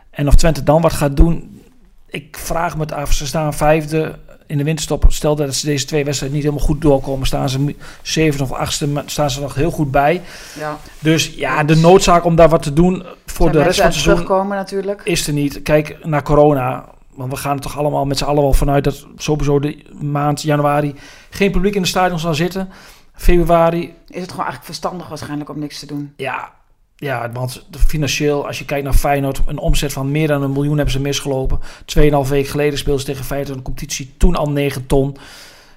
En 0.10 0.28
of 0.28 0.36
Twente 0.36 0.64
dan 0.64 0.82
wat 0.82 0.94
gaat 0.94 1.18
doen, 1.18 1.62
ik 2.06 2.38
vraag 2.38 2.76
me 2.76 2.82
het 2.82 2.92
af. 2.92 3.14
Ze 3.14 3.28
staan 3.28 3.54
vijfde 3.54 4.20
in 4.48 4.58
de 4.58 4.64
winterstop. 4.64 5.06
Stel 5.08 5.36
dat 5.36 5.56
ze 5.56 5.66
deze 5.66 5.86
twee 5.86 6.04
wedstrijden 6.04 6.38
niet 6.38 6.48
helemaal 6.48 6.68
goed 6.68 6.82
doorkomen, 6.82 7.28
staan 7.28 7.50
ze 7.50 7.76
zevende 8.02 8.44
of 8.44 8.52
achtste, 8.52 8.88
maar 8.88 9.04
staan 9.06 9.30
ze 9.30 9.42
nog 9.42 9.56
heel 9.56 9.72
goed 9.72 9.92
bij. 9.92 10.22
Ja. 10.60 10.78
Dus 11.00 11.34
ja, 11.36 11.64
de 11.64 11.76
noodzaak 11.76 12.26
om 12.26 12.36
daar 12.36 12.50
wat 12.50 12.64
te 12.64 12.74
doen 12.74 13.04
voor 13.26 13.52
de 13.52 13.64
rest 13.64 13.78
van 13.78 13.86
het 13.86 13.96
seizoen 13.96 14.48
natuurlijk. 14.48 15.02
is 15.04 15.28
er 15.28 15.34
niet. 15.34 15.62
Kijk 15.62 16.06
naar 16.06 16.24
corona. 16.24 16.86
Want 17.16 17.32
we 17.32 17.38
gaan 17.38 17.56
er 17.56 17.62
toch 17.62 17.78
allemaal 17.78 18.06
met 18.06 18.18
z'n 18.18 18.24
allen 18.24 18.42
wel 18.42 18.54
vanuit 18.54 18.84
dat 18.84 19.08
sowieso 19.18 19.60
de 19.60 19.86
maand 20.02 20.42
januari 20.42 20.96
geen 21.30 21.52
publiek 21.52 21.76
in 21.76 21.82
de 21.82 21.88
stadion 21.88 22.20
zal 22.20 22.34
zitten. 22.34 22.70
Februari, 23.14 23.82
Is 23.84 24.22
het 24.22 24.30
gewoon 24.30 24.46
eigenlijk 24.46 24.66
verstandig 24.66 25.08
waarschijnlijk 25.08 25.50
om 25.50 25.60
niks 25.60 25.80
te 25.80 25.86
doen. 25.86 26.14
ja, 26.18 26.52
ja, 26.96 27.32
want 27.32 27.66
financieel, 27.88 28.48
als 28.48 28.60
je 28.60 28.66
kijkt 28.66 28.84
naar 28.84 28.94
Feyenoord, 28.94 29.42
een 29.46 29.58
omzet 29.58 29.94
van 29.94 30.12
meer 30.12 30.28
dan 30.28 30.42
een 30.44 30.52
miljoen 30.52 30.76
hebben 30.76 30.94
ze 30.94 31.00
misgelopen. 31.02 31.60
Tweeënhalf 31.86 32.30
week 32.30 32.48
geleden 32.48 32.78
speelden 32.80 33.02
ze 33.02 33.08
tegen 33.12 33.26
Feyenoord 33.26 33.56
een 33.58 33.64
competitie, 33.64 34.14
toen 34.18 34.36
al 34.36 34.50
9 34.50 34.86
ton. 34.88 35.18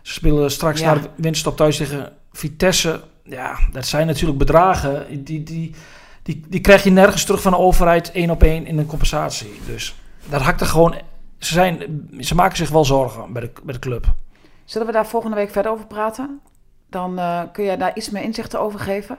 Ze 0.02 0.12
spelen 0.12 0.50
straks 0.50 0.80
Ja. 0.80 0.86
naar 0.86 1.02
de 1.02 1.08
winststop 1.16 1.56
thuis 1.56 1.76
tegen 1.76 2.12
Vitesse. 2.32 3.00
Ja, 3.24 3.58
dat 3.72 3.86
zijn 3.86 4.06
natuurlijk 4.06 4.38
bedragen, 4.38 5.24
die, 5.24 5.42
die, 5.42 5.74
die, 6.22 6.44
die 6.48 6.60
krijg 6.60 6.84
je 6.84 6.90
nergens 6.90 7.24
terug 7.24 7.42
van 7.42 7.52
de 7.52 7.58
overheid, 7.58 8.10
één 8.10 8.30
op 8.30 8.42
één 8.42 8.66
in 8.66 8.78
een 8.78 8.86
compensatie. 8.86 9.60
Dus 9.66 9.94
dat 10.28 10.40
hakt 10.40 10.60
er 10.60 10.66
gewoon, 10.66 10.94
ze, 11.38 11.52
zijn, 11.52 12.08
ze 12.20 12.34
maken 12.34 12.56
zich 12.56 12.68
wel 12.70 12.84
zorgen 12.84 13.32
bij 13.32 13.42
de, 13.42 13.50
bij 13.62 13.74
de 13.74 13.80
club. 13.80 14.14
Zullen 14.64 14.86
we 14.86 14.92
daar 14.92 15.06
volgende 15.06 15.36
week 15.36 15.50
verder 15.50 15.72
over 15.72 15.86
praten? 15.86 16.40
Dan 16.88 17.18
eh, 17.18 17.42
kun 17.52 17.64
je 17.64 17.76
daar 17.76 17.96
iets 17.96 18.10
meer 18.10 18.22
inzichten 18.22 18.60
over 18.60 18.80
geven. 18.80 19.18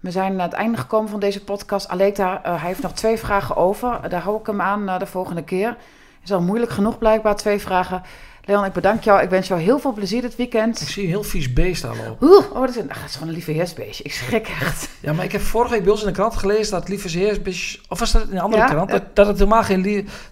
We 0.00 0.10
zijn 0.10 0.32
aan 0.32 0.40
het 0.40 0.52
einde 0.52 0.78
gekomen 0.78 1.10
van 1.10 1.20
deze 1.20 1.44
podcast. 1.44 1.88
Aleta, 1.88 2.42
eh, 2.42 2.58
hij 2.58 2.68
heeft 2.68 2.82
nog 2.82 2.92
twee 2.92 3.16
vragen 3.16 3.56
over. 3.56 4.08
Daar 4.08 4.22
hou 4.22 4.40
ik 4.40 4.46
hem 4.46 4.60
aan 4.60 4.88
eh, 4.88 4.98
de 4.98 5.06
volgende 5.06 5.42
keer. 5.42 5.76
Is 6.24 6.32
al 6.32 6.40
moeilijk 6.40 6.72
genoeg 6.72 6.98
blijkbaar, 6.98 7.36
twee 7.36 7.60
vragen. 7.60 8.02
Leon, 8.50 8.64
ik 8.64 8.72
bedank 8.72 9.02
jou. 9.02 9.22
Ik 9.22 9.30
wens 9.30 9.48
jou 9.48 9.60
heel 9.60 9.78
veel 9.78 9.92
plezier 9.92 10.20
dit 10.20 10.30
Ik 10.30 10.36
weekend. 10.36 10.78
zie 10.78 11.02
een 11.02 11.08
heel 11.08 11.22
vies 11.22 11.52
beest 11.52 11.82
daar 11.82 11.96
lopen. 11.96 12.28
Oeh, 12.28 12.44
oh, 12.52 12.60
dat 12.60 12.68
is, 12.68 12.76
een, 12.76 12.90
ach, 12.90 13.00
dat 13.00 13.08
is 13.08 13.12
gewoon 13.12 13.28
een 13.28 13.34
lieve 13.34 13.50
heersbeestje. 13.50 14.04
Ik 14.04 14.12
schrik 14.12 14.48
echt. 14.60 14.88
Ja, 15.00 15.12
maar 15.12 15.24
ik 15.24 15.32
heb 15.32 15.40
vorige 15.40 15.72
week 15.72 15.82
bij 15.82 15.92
ons 15.92 16.00
in 16.00 16.06
de 16.06 16.12
krant 16.12 16.36
gelezen 16.36 16.72
dat 16.72 16.88
lieve 16.88 17.18
heersbeestjes, 17.18 17.80
of 17.88 17.98
was 17.98 18.12
dat 18.12 18.22
in 18.22 18.30
een 18.30 18.40
andere 18.42 18.62
Ja, 18.62 18.68
krant, 18.68 18.90
dat, 18.90 19.02
dat 19.16 19.26
het 19.26 19.38
helemaal 19.38 19.62
geen 19.62 19.82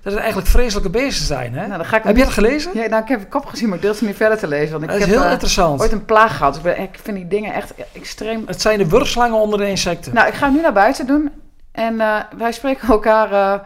dat 0.02 0.12
het 0.12 0.16
eigenlijk 0.16 0.48
vreselijke 0.48 0.90
beesten 0.90 1.26
zijn, 1.26 1.54
hè? 1.54 1.66
Nou, 1.66 1.76
dan 1.76 1.86
ga 1.86 1.96
ik 1.96 2.02
heb 2.02 2.16
je 2.16 2.24
dat 2.24 2.32
gelezen? 2.32 2.70
Ja, 2.74 2.86
nou, 2.86 3.02
ik 3.02 3.08
heb 3.08 3.20
de 3.20 3.26
kop 3.26 3.46
gezien, 3.46 3.68
maar 3.68 3.78
ik 3.78 3.84
het 3.84 4.00
niet 4.00 4.16
verder 4.16 4.38
te 4.38 4.48
lezen. 4.48 4.70
Want 4.70 4.82
ik 4.82 4.88
dat 4.88 4.98
is 4.98 5.04
heb 5.04 5.14
heel 5.14 5.24
eh, 5.24 5.32
interessant. 5.32 5.80
ooit 5.80 5.92
een 5.92 6.04
plaag 6.04 6.36
gehad. 6.36 6.54
Dus 6.54 6.62
ik, 6.62 6.76
ben, 6.76 6.84
ik 6.84 6.98
vind 7.02 7.16
die 7.16 7.28
dingen 7.28 7.54
echt 7.54 7.74
extreem 7.92 8.42
Het 8.46 8.60
zijn 8.60 8.78
de 8.78 8.88
wurgslangen 8.88 9.38
onder 9.38 9.58
de 9.58 9.68
insecten. 9.68 10.14
Nou, 10.14 10.28
ik 10.28 10.34
ga 10.34 10.46
hem 10.46 10.54
nu 10.54 10.60
naar 10.60 10.72
buiten 10.72 11.06
doen. 11.06 11.30
En 11.72 12.00
eh, 12.00 12.16
wij 12.36 12.52
spreken 12.52 12.88
elkaar, 12.88 13.32
eh, 13.32 13.60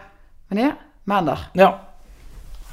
wanneer? 0.49 0.77
Maandag. 1.03 1.51
Ja, 1.53 1.81